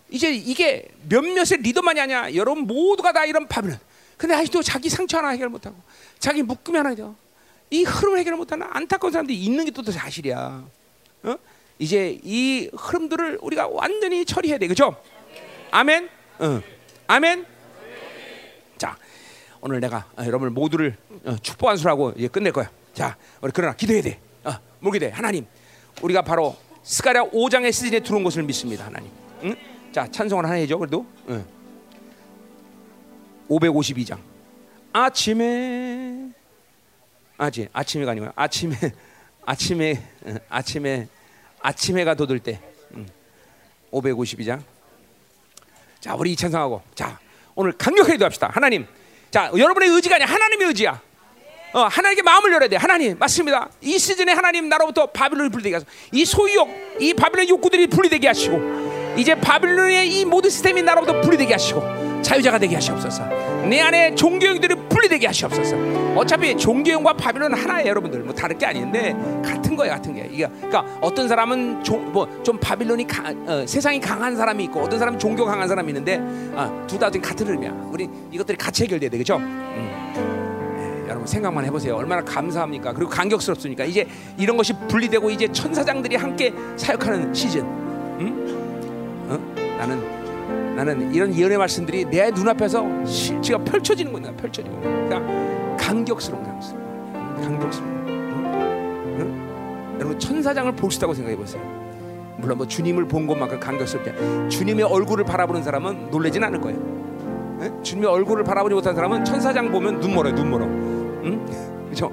[0.09, 2.33] 이제 이게 몇몇의 리더만이 아니야.
[2.33, 3.77] 여러분 모두가 다 이런 바빌론.
[4.15, 5.75] 근데 아직도 자기 상처 하나 해결 못하고,
[6.17, 7.03] 자기 묶음이 하나 돼.
[7.71, 10.63] 이 흐름을 해결 못하는 안타까운 사람들이 있는 게또 사실이야.
[11.23, 11.35] 어?
[11.79, 14.95] 이제 이 흐름들을 우리가 완전히 처리해야 돼, 그죠?
[15.71, 16.09] 아멘.
[16.39, 16.61] 어.
[17.07, 17.45] 아멘.
[18.77, 18.97] 자,
[19.61, 22.69] 오늘 내가 어, 여러분 모두를 어, 축복한 수라고 이제 끝낼 거야.
[22.93, 24.19] 자, 우리 그러나 기도해야 돼.
[24.43, 25.11] 어, 뭘 기도해?
[25.11, 25.45] 하나님,
[26.01, 29.09] 우리가 바로 스가랴 5장의 시즌에 들어온 것을 믿습니다, 하나님.
[29.43, 29.55] 응?
[29.93, 31.05] 자, 찬송을 하나 해줘, 그래도.
[31.29, 31.45] 응.
[33.47, 34.17] 552장.
[34.91, 36.20] 아침에
[37.41, 38.75] 아지 아침에가 아니고 아침에
[39.43, 39.99] 아침에
[40.47, 41.07] 아침에
[41.59, 42.59] 아침에가 돋을 때.
[42.93, 43.07] 응.
[43.91, 44.61] 552장.
[45.99, 47.19] 자, 우리 찬송하고 자,
[47.55, 48.51] 오늘 강력하게 기도합시다.
[48.53, 48.85] 하나님.
[49.31, 50.27] 자, 여러분의 의지가 아니야.
[50.27, 51.01] 하나님의 의지야.
[51.73, 52.75] 어, 하나님께 마음을 열어야 돼.
[52.75, 53.69] 하나님, 맞습니다.
[53.81, 55.91] 이 시즌에 하나님 나로부터 바빌론을 분리되게 하소서.
[56.11, 56.69] 이 소유욕,
[56.99, 62.75] 이 바빌론 욕구들이 분리되게 하시고, 이제 바빌론의 이 모든 시스템이 나로부터 분리되게 하시고, 자유자가 되게
[62.75, 63.25] 하시옵소서.
[63.69, 65.75] 내 안에 종교형들이 분리되게 하시옵소서.
[66.15, 68.19] 어차피 종교형과 바빌론은 하나예요, 여러분들.
[68.21, 70.29] 뭐 다를 게 아닌데 같은 거예요, 같은 게.
[70.31, 75.19] 이게 그러니까 어떤 사람은 뭐 좀 바빌론이 강, 어, 세상이 강한 사람이 있고, 어떤 사람은
[75.19, 76.19] 종교 강한 사람이 있는데
[76.53, 77.89] 어, 둘다 같은 흐름이야.
[77.91, 79.37] 우리 이것들이 같이 해결돼야 되겠죠?
[79.37, 81.05] 음.
[81.07, 81.95] 여러분 생각만 해보세요.
[81.95, 82.93] 얼마나 감사합니까?
[82.93, 83.83] 그리고 감격스럽습니까?
[83.85, 84.07] 이제
[84.37, 87.61] 이런 것이 분리되고 이제 천사장들이 함께 사역하는 시즌.
[88.19, 89.27] 응?
[89.29, 89.37] 어?
[89.77, 90.20] 나는
[90.75, 94.31] 나는 이런 예언의 말씀들이 내 눈앞에서 실제가 펼쳐지는 거야.
[94.35, 95.09] 펼쳐지는 거야.
[95.09, 97.13] 그러니까 감격스러운 감격스러운.
[97.41, 97.91] 감격스러운.
[98.07, 99.15] 응?
[99.19, 99.95] 응?
[99.99, 101.61] 여러분 천사장을 볼 수 있다고 생각해 보세요.
[102.37, 106.79] 물론 뭐 주님을 본 것만큼 감격스럽지 주님의 얼굴을 바라보는 사람은 놀라진 않을 거예요.
[107.61, 107.71] 예?
[107.83, 110.65] 주님의 얼굴을 바라보지 못한 사람은 천사장 보면 눈 멀어요, 눈 멀어.
[110.65, 111.45] 응?
[111.85, 112.11] 그렇죠?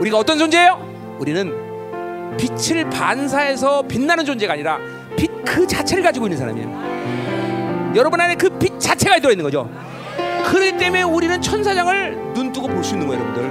[0.00, 1.16] 우리가 어떤 존재예요?
[1.18, 4.78] 우리는 빛을 반사해서 빛나는 존재가 아니라
[5.16, 7.27] 빛 그 자체를 가지고 있는 사람이에요.
[7.94, 9.70] 여러분 안에 그 빛 자체가 들어 있는 거죠.
[10.46, 13.50] 그렇기 때문에 우리는 천사장을 눈 뜨고 볼 수 있는 거예요, 여러분들.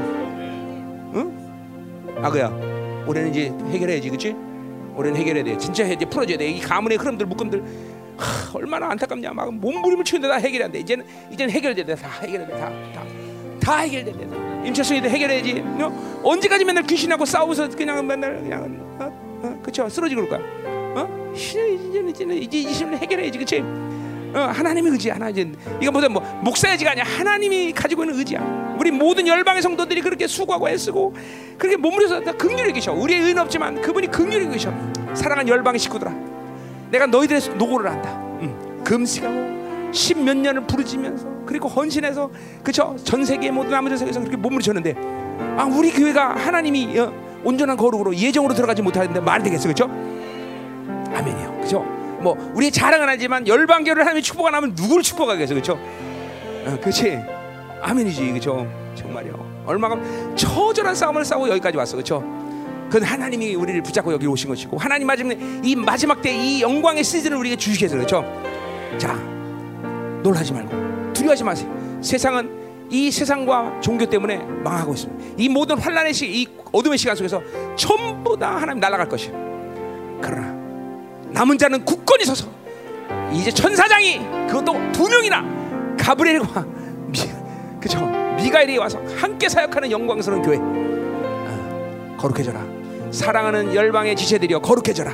[1.16, 2.20] 응?
[2.24, 2.48] 아 그야,
[3.06, 4.36] 우리는 이제 해결해야지, 그렇지?
[4.96, 5.58] 우리는 해결해야 돼.
[5.58, 6.48] 진짜 이제 풀어줘야 돼.
[6.50, 7.64] 이 가문의 흐름들, 묶음들
[8.18, 9.32] 하, 얼마나 안타깝냐.
[9.34, 10.80] 막 몸부림을 치는데 다 해결이 안 돼.
[10.80, 11.96] 이제는 이제는 해결돼야 돼.
[11.96, 12.58] 다 해결돼야 돼.
[12.60, 13.04] 다, 다,
[13.60, 14.68] 다 해결돼야 돼.
[14.68, 15.64] 임철수이도 해결해야지.
[15.82, 16.22] 어?
[16.24, 19.40] 언제까지 맨날 귀신하고 싸우면서 그냥 맨날 그냥 어?
[19.44, 19.60] 어?
[19.62, 19.88] 그쵸?
[19.88, 20.48] 쓰러지고 그럴 거야.
[20.96, 21.32] 어?
[21.36, 23.64] 이제는 이제는 이제 이제는 해결해야지, 그렇지?
[24.34, 25.52] 어, 하나님의 의지 하나 이제
[25.82, 28.76] 이거 무슨 뭐 목사 의지가 아니야 하나님이 가지고 있는 의지야.
[28.80, 31.16] 우리 모든 열방의 성도들이 그렇게 수고하고 애쓰고
[31.58, 31.78] 그렇게
[32.24, 32.94] 다 긍휼히 계셔.
[32.94, 34.72] 우리의 의는 없지만 그분이 긍휼히 계셔.
[35.14, 36.14] 사랑하는 열방의 식구들아
[36.92, 38.10] 내가 너희들의 노고를 한다.
[38.42, 42.30] 음, 금식하고 십몇 년을 부르짖면서 그리고 헌신해서
[42.64, 44.96] 그쵸 전 세계 모든 아무전 세계에서 그렇게 몸부림쳤는데
[45.58, 47.12] 아 우리 교회가 하나님이 어,
[47.44, 49.86] 온전한 거룩으로 예정으로 들어가지 못하는데 말이 되겠어 그쵸
[51.16, 51.60] 아멘이요.
[51.62, 51.97] 그죠
[52.36, 55.74] 뭐 우리 자랑은 하지만 열방교를 하나님이 축복 안 하면 누구를 축복하겠어 그렇죠?
[56.66, 57.18] 어, 그렇지
[57.82, 59.96] 아멘이지 그렇죠 정말요 얼마나
[60.36, 62.22] 처절한 싸움을 싸우고 여기까지 왔어 그렇죠?
[62.90, 67.38] 그건 하나님이 우리를 붙잡고 여기 오신 것이고 하나님 마지막에 이 마지막 때 이 영광의 시즌을
[67.38, 68.24] 우리에게 주시겠어 그렇죠?
[68.98, 69.14] 자
[70.24, 72.50] 놀라지 말고 두려워하지 마세요 세상은
[72.90, 77.42] 이 세상과 종교 때문에 망하고 있습니다 이 모든 환란의 시, 이 어둠의 시간 속에서
[77.76, 80.57] 전부 다 하나님 날아갈 것이에요 그러나
[81.32, 82.48] 남은 자는 굳건히 서서
[83.32, 85.44] 이제 천사장이 그것도 두 명이나
[86.00, 86.66] 가브리엘과
[87.08, 87.20] 미,
[87.80, 88.06] 그죠
[88.38, 90.58] 미가엘이 와서 함께 사역하는 영광스러운 교회.
[90.58, 92.64] 아, 거룩해져라.
[93.12, 95.12] 사랑하는 열방의 지체들이여 거룩해져라.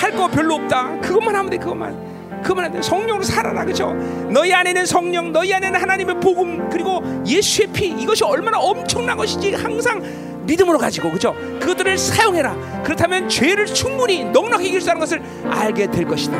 [0.00, 1.00] 할 거 별로 없다.
[1.00, 2.12] 그것만 하면 돼 그것만.
[2.42, 2.82] 그만 안 돼.
[2.82, 3.94] 성령으로 살아라 그죠
[4.28, 10.02] 너희 안에는 성령 너희 안에는 하나님의 복음 그리고 예수의 피 이것이 얼마나 엄청난 것인지 항상
[10.44, 11.34] 믿음으로 가지고 그죠?
[11.60, 12.82] 그것들을 사용해라.
[12.82, 16.36] 그렇다면 죄를 충분히 넉넉히 이길 수 있는 것을 알게 될 것이다.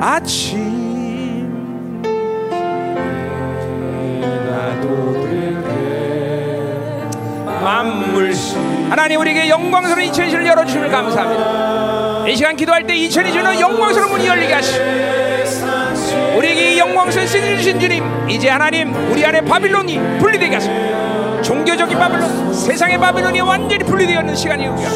[0.00, 0.72] 아침
[7.62, 8.32] 만물
[8.90, 12.28] 하나님 우리에게 영광스러운 2020을 열어주심을 감사합니다.
[12.28, 14.84] 이 시간 기도할 때 2020은 영광스러운 문이 열리게 하시고
[16.36, 21.11] 우리에게 영광스러운 시즌 주신 주님 이제 하나님 우리 안에 바빌론이 분리되게 하시고
[21.42, 24.90] 종교적인 바빌론, 세상의 바빌론이 완전히 분리되었는 시간이 우리가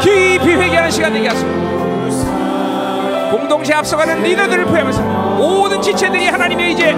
[0.00, 1.46] 깊이 회개하는 시간 되게 하소서.
[3.30, 6.90] 공동체 앞서가는 리더들을 포함해서 모든 지체들이 하나님의 이제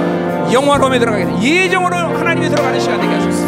[0.53, 1.39] 영화로움에 들어가게 돼.
[1.41, 3.47] 예정으로 하나님이 들어가는 시간 되게 하소서.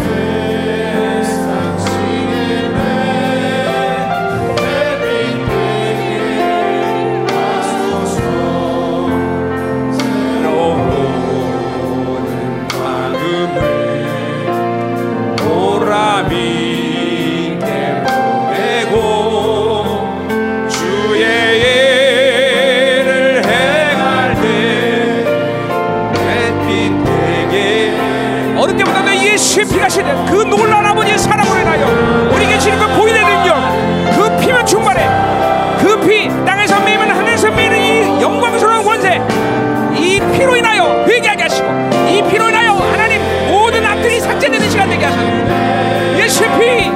[29.65, 33.57] 그 놀라운 아버지의 사랑으로 인하여 우리에게 주는 그 보이는 능력
[34.17, 35.07] 그 피면 충만해.
[35.79, 39.21] 그 피 땅에서 매이면 하늘에서 매이는 이 영광스러운 권세
[39.95, 41.69] 이 피로 인하여 회개하게 하시고
[42.09, 43.21] 이 피로 인하여 하나님
[43.51, 45.27] 모든 악들이 삭제되는 시간 되게 하소서.
[46.17, 46.91] 예수의 피!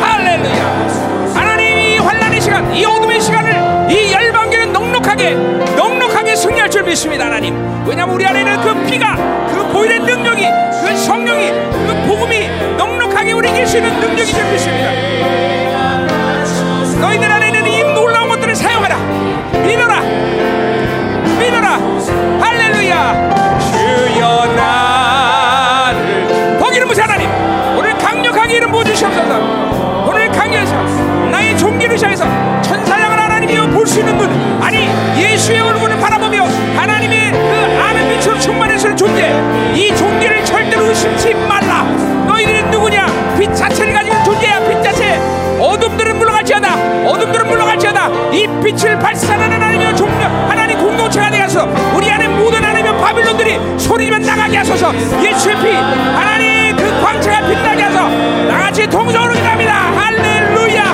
[0.00, 1.32] 할렐루야!
[1.34, 5.30] 하나님 이 환란의 시간 이 어둠의 시간을 이 열방교는 넉넉하게
[5.76, 7.54] 넉넉하게 승리할 줄 믿습니다 하나님.
[7.86, 9.16] 왜냐하면 우리 안에는 그 피가
[9.52, 10.46] 그 보이는 능력이
[10.80, 14.92] 그 성령이 그 복음이 넉넉하게 우리 계시는 능력이 될 것입니다.
[17.00, 18.96] 너희들 안에는 이 놀라운 것들을 사용하라.
[19.66, 19.86] 믿어
[53.88, 54.94] 소리면 나가게 하소서.
[54.94, 58.08] 예수의 피 하나님 그 광채가 빛나게 하소서.
[58.46, 59.72] 나같이 동성으로 기도합니다.
[59.96, 60.88] 할렐루야.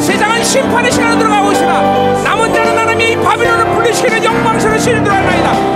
[0.00, 1.80] 세상은 심판의 시간으로 들어가고 있으나
[2.24, 5.69] 남은 자는 하나님이 이 바빌론을 분리시키는 영광스러운 시즌 들어가나이다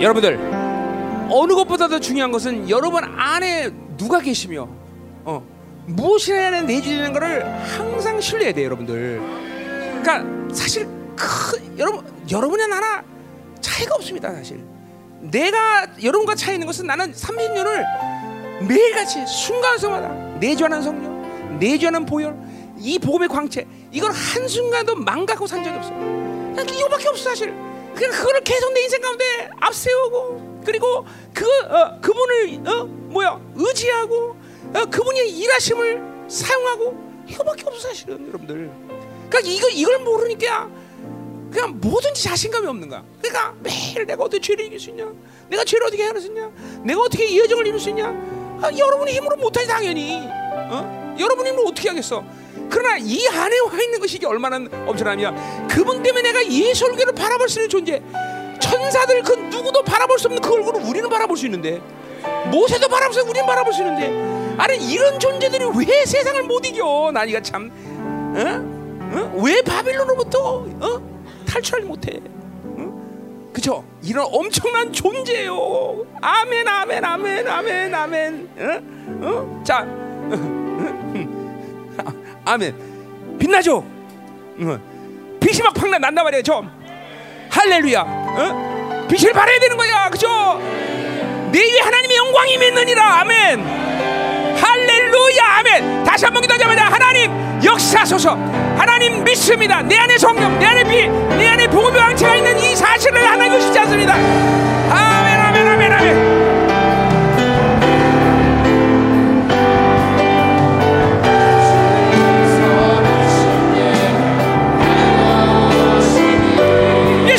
[0.00, 0.38] 여러분들
[1.30, 4.68] 어느 것보다도 중요한 것은 여러분 안에 누가 계시며
[5.24, 5.46] 어,
[5.86, 9.20] 무엇이나 내주는 것을 항상 신뢰해야 돼요, 여러분들.
[10.02, 13.04] 그러니까 사실 크, 여러분 여러분이나 나나
[13.60, 14.64] 차이가 없습니다, 사실.
[15.20, 22.34] 내가 여러분과 차이 있는 것은 나는 30년을 매일같이 순간순간마다 내주하는 성령, 내주하는 보혈,
[22.78, 25.90] 이 복음의 광채 이걸 한 순간도 망각하고 산 적이 없어.
[26.74, 27.69] 이거밖에 없어 사실.
[28.00, 31.04] 그냥 그거를 계속 내 인생 가운데 앞세우고 그리고
[31.34, 34.36] 그 어, 그분을 어, 뭐야 의지하고
[34.74, 36.96] 어, 그분의 일하심을 사용하고
[37.28, 38.70] 이거밖에 없어 사실은 여러분들.
[39.28, 40.70] 그러니까 이거 이걸 모르니까
[41.52, 43.04] 그냥 뭐든지 자신감이 없는 거야.
[43.20, 45.12] 그러니까 매일 내가 어떻게 죄를 이길 수 있냐?
[45.50, 46.50] 내가 죄를 어떻게 해낼 수 있냐?
[46.82, 48.06] 내가 어떻게 이 여정을 이룰 수 있냐?
[48.62, 50.26] 아, 여러분의 힘으로 못하지 당연히.
[50.70, 51.16] 어?
[51.18, 52.24] 여러분의 힘으로 어떻게 하겠어?
[52.70, 54.56] 그러나 이 안에 와 있는 것이 얼마나
[54.86, 55.66] 엄청나냐?
[55.68, 58.02] 그분 때문에 내가 얼굴을 바라볼 수 있는 존재.
[58.60, 61.80] 천사들 그 누구도 바라볼 수 없는 그 얼굴을 우리는 바라볼 수 있는데
[62.50, 67.10] 모세도 바라볼 수 우리는 바라볼 수 있는데 아니 이런 존재들이 왜 세상을 못 이겨?
[67.12, 67.70] 나 이가 참
[68.36, 69.18] 어?
[69.18, 69.32] 어?
[69.42, 71.00] 왜 바빌론으로부터 어?
[71.46, 72.20] 탈출하지 못해?
[72.64, 73.50] 어?
[73.52, 73.82] 그죠?
[74.02, 76.04] 이런 엄청난 존재요.
[76.20, 78.48] 아멘, 아멘, 아멘, 아멘, 아멘.
[78.58, 78.80] 어?
[79.26, 79.62] 어?
[79.64, 79.78] 자,
[82.44, 83.38] 아멘.
[83.38, 83.78] 빛나죠?
[83.78, 84.78] 어.
[85.40, 86.70] 빛이 막 팍나 난단 말이에요, 좀.
[87.50, 88.00] 할렐루야.
[88.00, 89.06] 어?
[89.08, 90.28] 빛을 발해야 되는 거야, 그죠?
[91.50, 93.64] 내 위에 하나님의 영광이 맺느니라, 아멘.
[94.60, 96.04] 할렐루야, 아멘.
[96.04, 97.30] 다시 한 번 기도하자마자 하나님
[97.64, 98.36] 역사소서.
[98.76, 99.82] 하나님 믿습니다.
[99.82, 103.78] 내 안에 성령, 내 안에 빛, 내 안에 복음의 왕체가 있는 이 사실을 하나님 의심지
[103.80, 104.14] 않습니다.
[104.14, 106.49] 아멘, 아멘, 아멘, 아멘.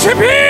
[0.02, 0.41] 예수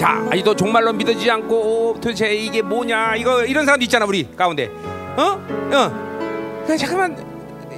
[0.00, 3.16] 자, 아직도 정말로 믿어지지 않고 도대체 이게 뭐냐?
[3.16, 4.70] 이거 이런 사람도 있잖아 우리 가운데.
[5.14, 5.38] 어?
[5.74, 6.62] 어.
[6.64, 7.14] 그냥 잠깐만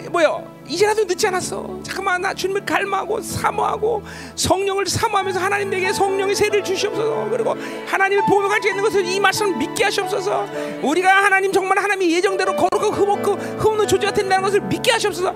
[0.09, 0.41] 뭐야?
[0.69, 1.81] 이제라도 늦지 않았어.
[1.83, 4.05] 잠깐만 나 주님을 갈망하고 사모하고
[4.37, 7.27] 성령을 사모하면서 하나님 내게 성령의 세를 주시옵소서.
[7.29, 7.57] 그리고
[7.89, 10.47] 하나님의 보호가 가지고 있는 것을 이 말씀을 믿게 하시옵소서.
[10.81, 15.35] 우리가 하나님 정말 하나님의 예정대로 거룩하고 흠없고 흠없는 존재가 된다는 것을 믿게 하시옵소서.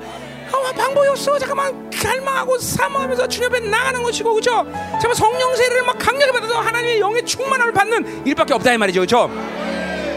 [0.53, 1.39] 아, 방법이 없어.
[1.39, 4.65] 잠깐만 갈망하고 사모하면서 주님 앞에 나가는 것이고 그죠?
[5.01, 9.31] 잠깐 성령 세를 막 강력히 받아서 하나님의 영의 충만함을 받는 일밖에 없다 이 말이죠, 그죠?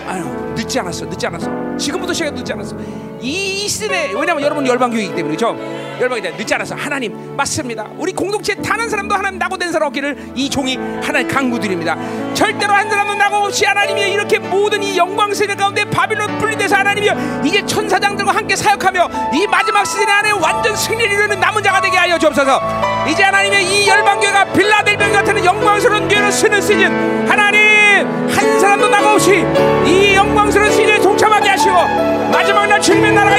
[0.07, 1.49] 아유 늦지 않았어, 늦지 않았어.
[1.77, 2.75] 지금부터 시작해 늦지 않았어.
[3.21, 5.57] 이 시대 왜냐면 여러분 열방교이기 때문에 그죠?
[5.99, 6.75] 열방이 때 늦지 않았어.
[6.75, 7.87] 하나님 맞습니다.
[7.97, 11.97] 우리 공동체 단한 사람도 하나님 낙오된 사람 없기를 이 종이 하나님 강구드립니다.
[12.35, 17.41] 절대로 한 사람도 낙오 없이 하나님이 이렇게 모든 이 영광 세계 가운데 바빌론 분리돼서 하나님이여
[17.43, 22.19] 이제 천사장들과 함께 사역하며 이 마지막 시즌 안에 완전 승리를 이루는 남은 자가 되게 하여
[22.19, 22.61] 주옵소서.
[23.09, 27.59] 이제 하나님의 이 열방교회가 빌라델비아 같은 영광스러운 교회를 쓰는 시즌 하나님
[28.29, 29.43] 한 사람도 나가 없이
[29.87, 30.28] 이 영
[32.89, 33.38] 주님의 나라가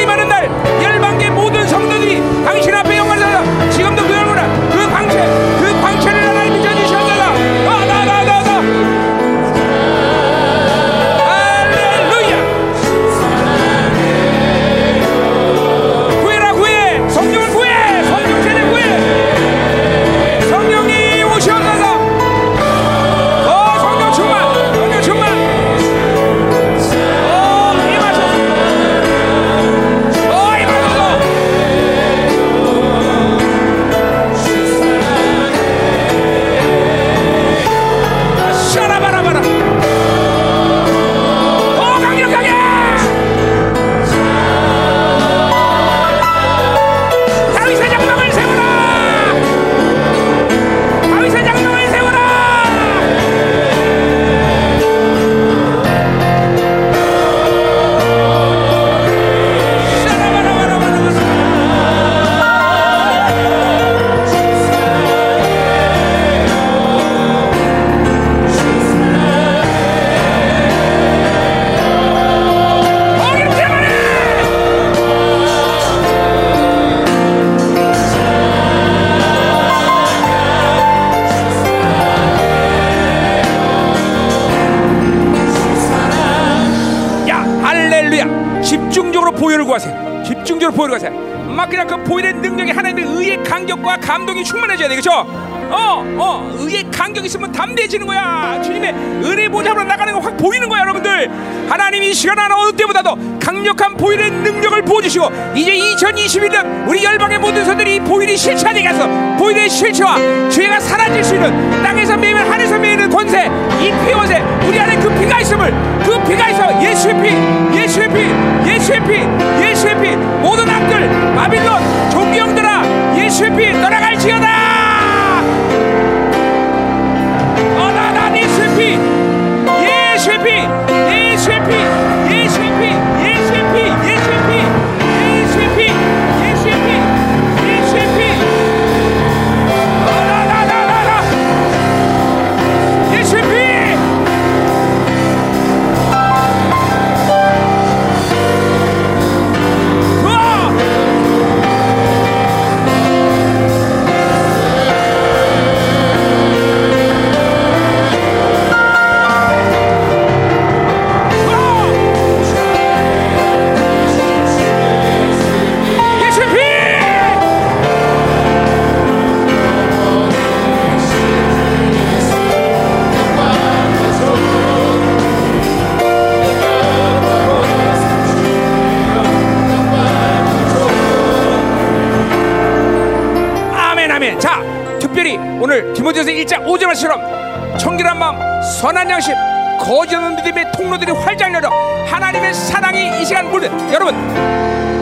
[184.20, 184.38] 아멘.
[184.38, 184.62] 자
[185.01, 189.34] 특별히 오늘 디모데서 1장 5절 말씀처럼 청결한 마음 선한 양심
[189.80, 191.70] 거짓 없는 믿음의 통로들이 활짝 열려
[192.05, 194.14] 하나님의 사랑이 이 시간 물든 여러분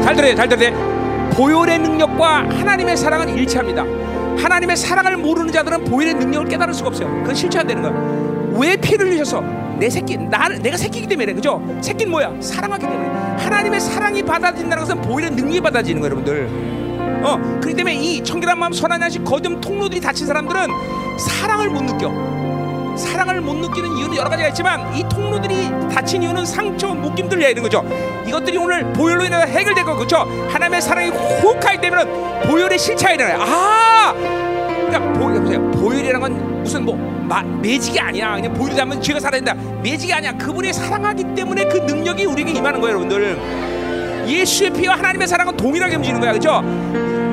[0.05, 1.31] 잘 들어요 잘 들어요.
[1.33, 3.83] 보혈의 능력과 하나님의 사랑은 일치합니다.
[4.41, 7.09] 하나님의 사랑을 모르는 자들은 보혈의 능력을 깨달을 수가 없어요.
[7.23, 7.93] 그건 실체 안 되는 거야
[8.57, 9.41] 왜 피를 흘리셔서
[9.81, 11.61] 내 새끼 나를 내가 새끼기 때문에 그죠?
[11.81, 12.33] 새끼는 뭐야?
[12.41, 13.09] 사랑하기 때문에
[13.43, 16.88] 하나님의 사랑이 받아들인다는 것은 보혈의 능력이 받아들이는 거예요 여러분들
[17.23, 20.69] 어, 그렇기 때문에 이 청결한 마음 선한 양식 거듭 통로들이 닫힌 사람들은
[21.19, 22.13] 사랑을 못 느껴.
[22.97, 27.85] 사랑을 못 느끼는 이유는 여러 가지가 있지만 이 통로들이 닫힌 이유는 상처, 묶임들 이런 거죠.
[28.27, 30.27] 이것들이 오늘 보혈로 인해서 해결될 거 그렇죠?
[30.51, 32.05] 하나님의 사랑이 호흡하기 때문에
[32.43, 33.39] 보혈의 실체가 일어나요.
[33.41, 35.71] 아, 그러니까 보혈 보세요.
[35.71, 38.35] 보혈이라는 건 무슨 뭐 마, 매직이 아니야.
[38.35, 39.55] 그냥 보혈이 하면 죄가 살아야 된다.
[39.83, 40.33] 매직이 아니야.
[40.33, 43.78] 그분이 사랑하기 때문에 그 능력이 우리에게 임하는 거예요, 여러분들.
[44.29, 46.63] 예수의 피와 하나님의 사랑은 동일하게 움직이는 거야, 그렇죠?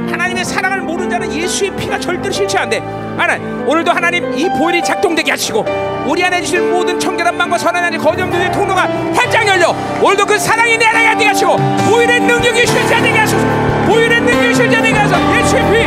[0.10, 2.80] 하나님의 사랑을 모르는 자는 예수의 피가 절대로 실체 안 돼.
[3.18, 5.66] 하나님, 오늘도 하나님 이 보혈이 작동되게 하시고
[6.06, 10.78] 우리 안에 주신 모든 청결한 마음과 선한 하나님 거점들의 통로가 활짝 열려 오늘도 그 사랑이
[10.78, 13.46] 내 안에 되게 하시고 보혈의 능력이 실체되게 하소서.
[13.88, 15.38] 보혈의 능력이 실체되게 하소서.
[15.40, 15.86] 예수의 피.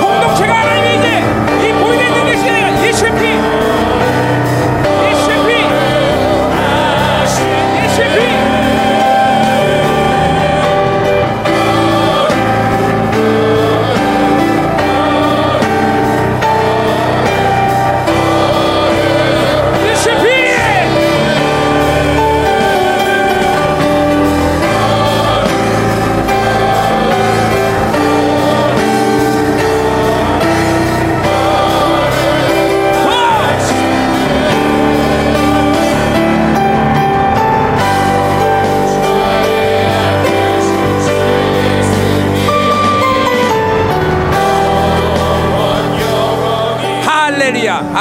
[0.00, 2.88] 공동체가 하나님의 이제 이 보혈의 능력이 실체되게.
[2.88, 3.69] 예수의 피.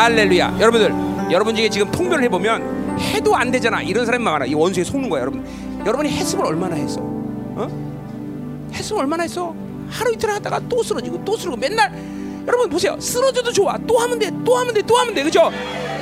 [0.03, 0.57] 할렐루야.
[0.59, 0.93] 여러분들,
[1.31, 3.81] 여러분 중에 지금 통변을 해보면 해도 안 되잖아.
[3.81, 4.45] 이런 사람이 많아.
[4.45, 5.45] 이 원수에 속는 거야, 여러분.
[5.85, 6.99] 여러분이 했으면 얼마나 했어?
[7.01, 7.67] 어?
[8.73, 9.53] 했으면 얼마나 했어?
[9.89, 11.91] 하루 이틀 하다가 또 쓰러지고 또 쓰러지고 맨날
[12.47, 12.95] 여러분 보세요.
[12.99, 13.77] 쓰러져도 좋아.
[13.85, 14.31] 또 하면 돼.
[14.45, 14.81] 또 하면 돼.
[14.84, 15.23] 또 하면 돼.
[15.23, 15.51] 그죠?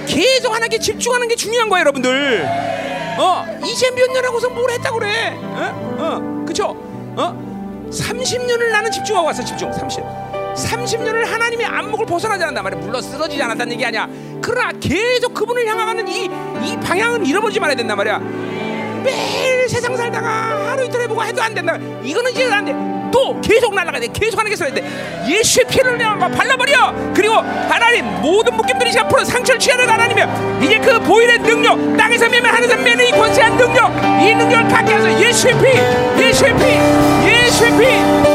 [0.05, 2.45] 계속 하나님께 집중하는 게 중요한 거예요, 여러분들.
[3.17, 5.33] 어, 이제 몇 년 하고서 뭘 했다고 그래?
[5.41, 5.97] 어?
[5.99, 6.75] 어, 그죠?
[7.15, 7.87] 어?
[7.89, 9.71] 30년을 나는 집중하고 왔어, 집중.
[9.73, 10.03] 30.
[10.57, 12.81] 30년을 하나님의 안목을 벗어나지 않는단 말이야.
[12.81, 14.07] 물론 쓰러지지 않았다는 얘기 아니야.
[14.41, 18.19] 그러나 계속 그분을 향하는 이, 이 방향은 잃어버리지 말아야 된단 말이야.
[19.03, 21.77] 매일 세상 살다가 하루 이틀 해보고 해도 안 된다.
[22.03, 22.73] 이거는 이제 안 돼.
[23.11, 24.07] 또 계속 날아가야 돼.
[24.07, 24.83] 계속 하는 게 있어야 돼.
[25.27, 27.13] 예수의 피를 내가 발라버려.
[27.13, 30.59] 그리고 하나님 모든 묶임들이 지금 풀어 상처를 취하는 하나님이야.
[30.61, 35.21] 이제 그 보일의 능력, 땅에서 매면 하늘에서 매는 이 권세한 능력, 이 능력을 갖게 해서
[35.21, 36.65] 예수의 피, 예수의 피,
[37.27, 38.26] 예수의 피.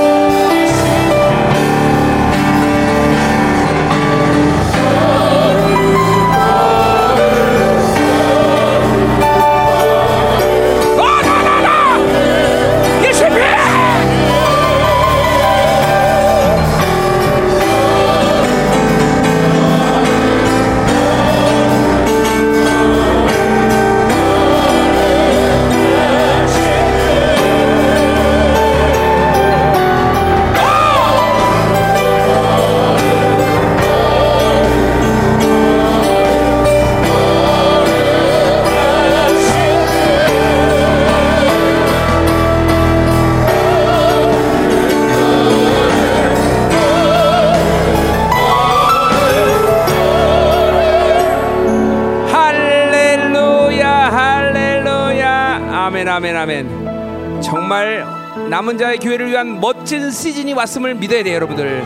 [58.73, 61.82] 남은 자의 교회를 위한 멋진 시즌이 왔음을 믿어야 돼요, 여러분들.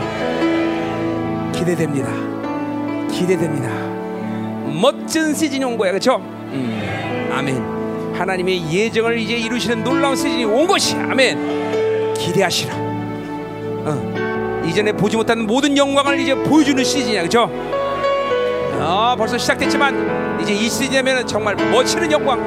[1.53, 2.09] 기대됩니다.
[3.11, 3.69] 기대됩니다.
[4.79, 6.17] 멋진 시즌이 온 거야, 그렇죠?
[6.17, 8.15] 음, 아멘.
[8.15, 12.13] 하나님의 예정을 이제 이루시는 놀라운 시즌이 온 것이 아멘.
[12.13, 12.73] 기대하시라.
[12.75, 17.49] 어, 이전에 보지 못한 모든 영광을 이제 보여주는 시즌이야, 그렇죠?
[18.79, 22.39] 아, 벌써 시작됐지만 이제 이 시즌이면 정말 멋지는 영광,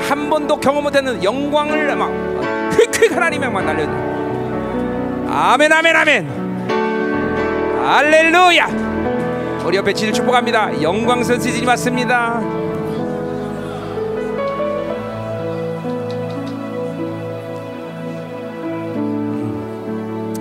[0.00, 2.25] 한 번도 경험 못하는 영광을 막
[2.78, 3.86] 휙휙 하나님의 막 날려.
[5.28, 6.46] 아멘, 아멘, 아멘.
[7.84, 8.66] 할렐루야.
[9.64, 10.80] 우리 옆에 진을 축복합니다.
[10.82, 12.40] 영광선 시즌이 왔습니다.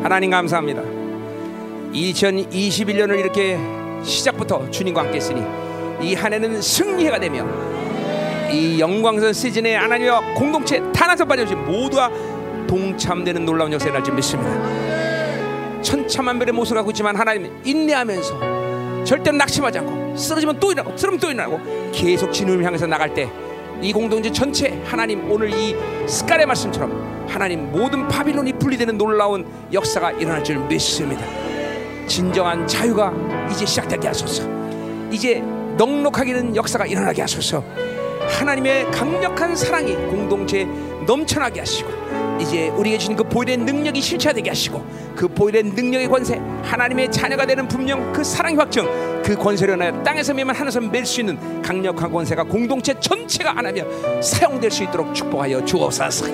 [0.02, 0.82] 하나님 감사합니다.
[1.94, 3.57] 2021년을 이렇게
[4.03, 5.41] 시작부터 주님과 함께 했으니
[6.02, 7.45] 이 한 해는 승리해가 되며
[8.51, 12.09] 이 영광선 시즌에 하나님과 공동체 탄한선 빠짐없이 모두가
[12.67, 15.81] 동참되는 놀라운 역사를 날줄 믿습니다.
[15.81, 21.59] 천차만별의 모습을 갖고 있지만 하나님 인내하면서 절대로 낙심하지 않고 쓰러지면 또 일어나고 쓰러면 또 일어나고
[21.91, 23.30] 계속 진음을 향해서 나갈 때
[23.81, 25.76] 이 공동체 전체 하나님 오늘 이
[26.07, 31.26] 스칼의 말씀처럼 하나님 모든 바빌론이 분리되는 놀라운 역사가 일어날 줄 믿습니다.
[32.07, 33.13] 진정한 자유가
[33.51, 34.43] 이제 시작되게 하소서.
[35.11, 35.39] 이제
[35.77, 37.63] 넉넉하게 는 역사가 일어나게 하소서.
[38.40, 40.66] 하나님의 강력한 사랑이 공동체에
[41.07, 41.90] 넘쳐나게 하시고
[42.40, 44.86] 이제 우리에게 주신 그 보일의 능력이 실체화되게 하시고
[45.16, 48.86] 그 보일의 능력의 권세 하나님의 자녀가 되는 분명 그 사랑의 확정
[49.24, 53.84] 그 권세를 하여 땅에서 매면 하늘에서 맬 수 있는 강력한 권세가 공동체 전체가 하나며
[54.22, 56.26] 사용될 수 있도록 축복하여 주옵소서.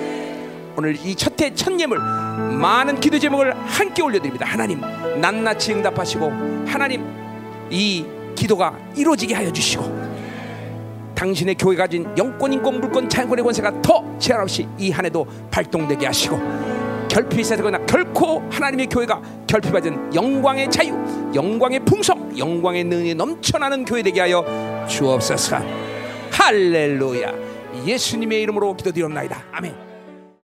[0.76, 4.46] 오늘 이 첫해 첫 예물 많은 기도 제목을 함께 올려드립니다.
[4.46, 4.80] 하나님
[5.20, 6.32] 낱낱이 응답하시고
[6.66, 7.04] 하나님
[7.70, 8.04] 이
[8.34, 10.01] 기도가 이루어지게 하여 주시고
[11.22, 16.04] 당신의 교회 가진 영권, 인권, 물권, 자연권의 권세가 더 제한 없이 이 한 해도 발동되게
[16.06, 16.36] 하시고
[17.08, 20.92] 결핍이 세거나 결코 하나님의 교회가 결핍받은 영광의 자유,
[21.32, 24.44] 영광의 풍성, 영광의 능이 넘쳐나는 교회 되게 하여
[24.88, 25.58] 주옵소서.
[26.32, 27.32] 할렐루야.
[27.86, 29.44] 예수님의 이름으로 기도드리옵나이다.
[29.52, 29.91] 아멘.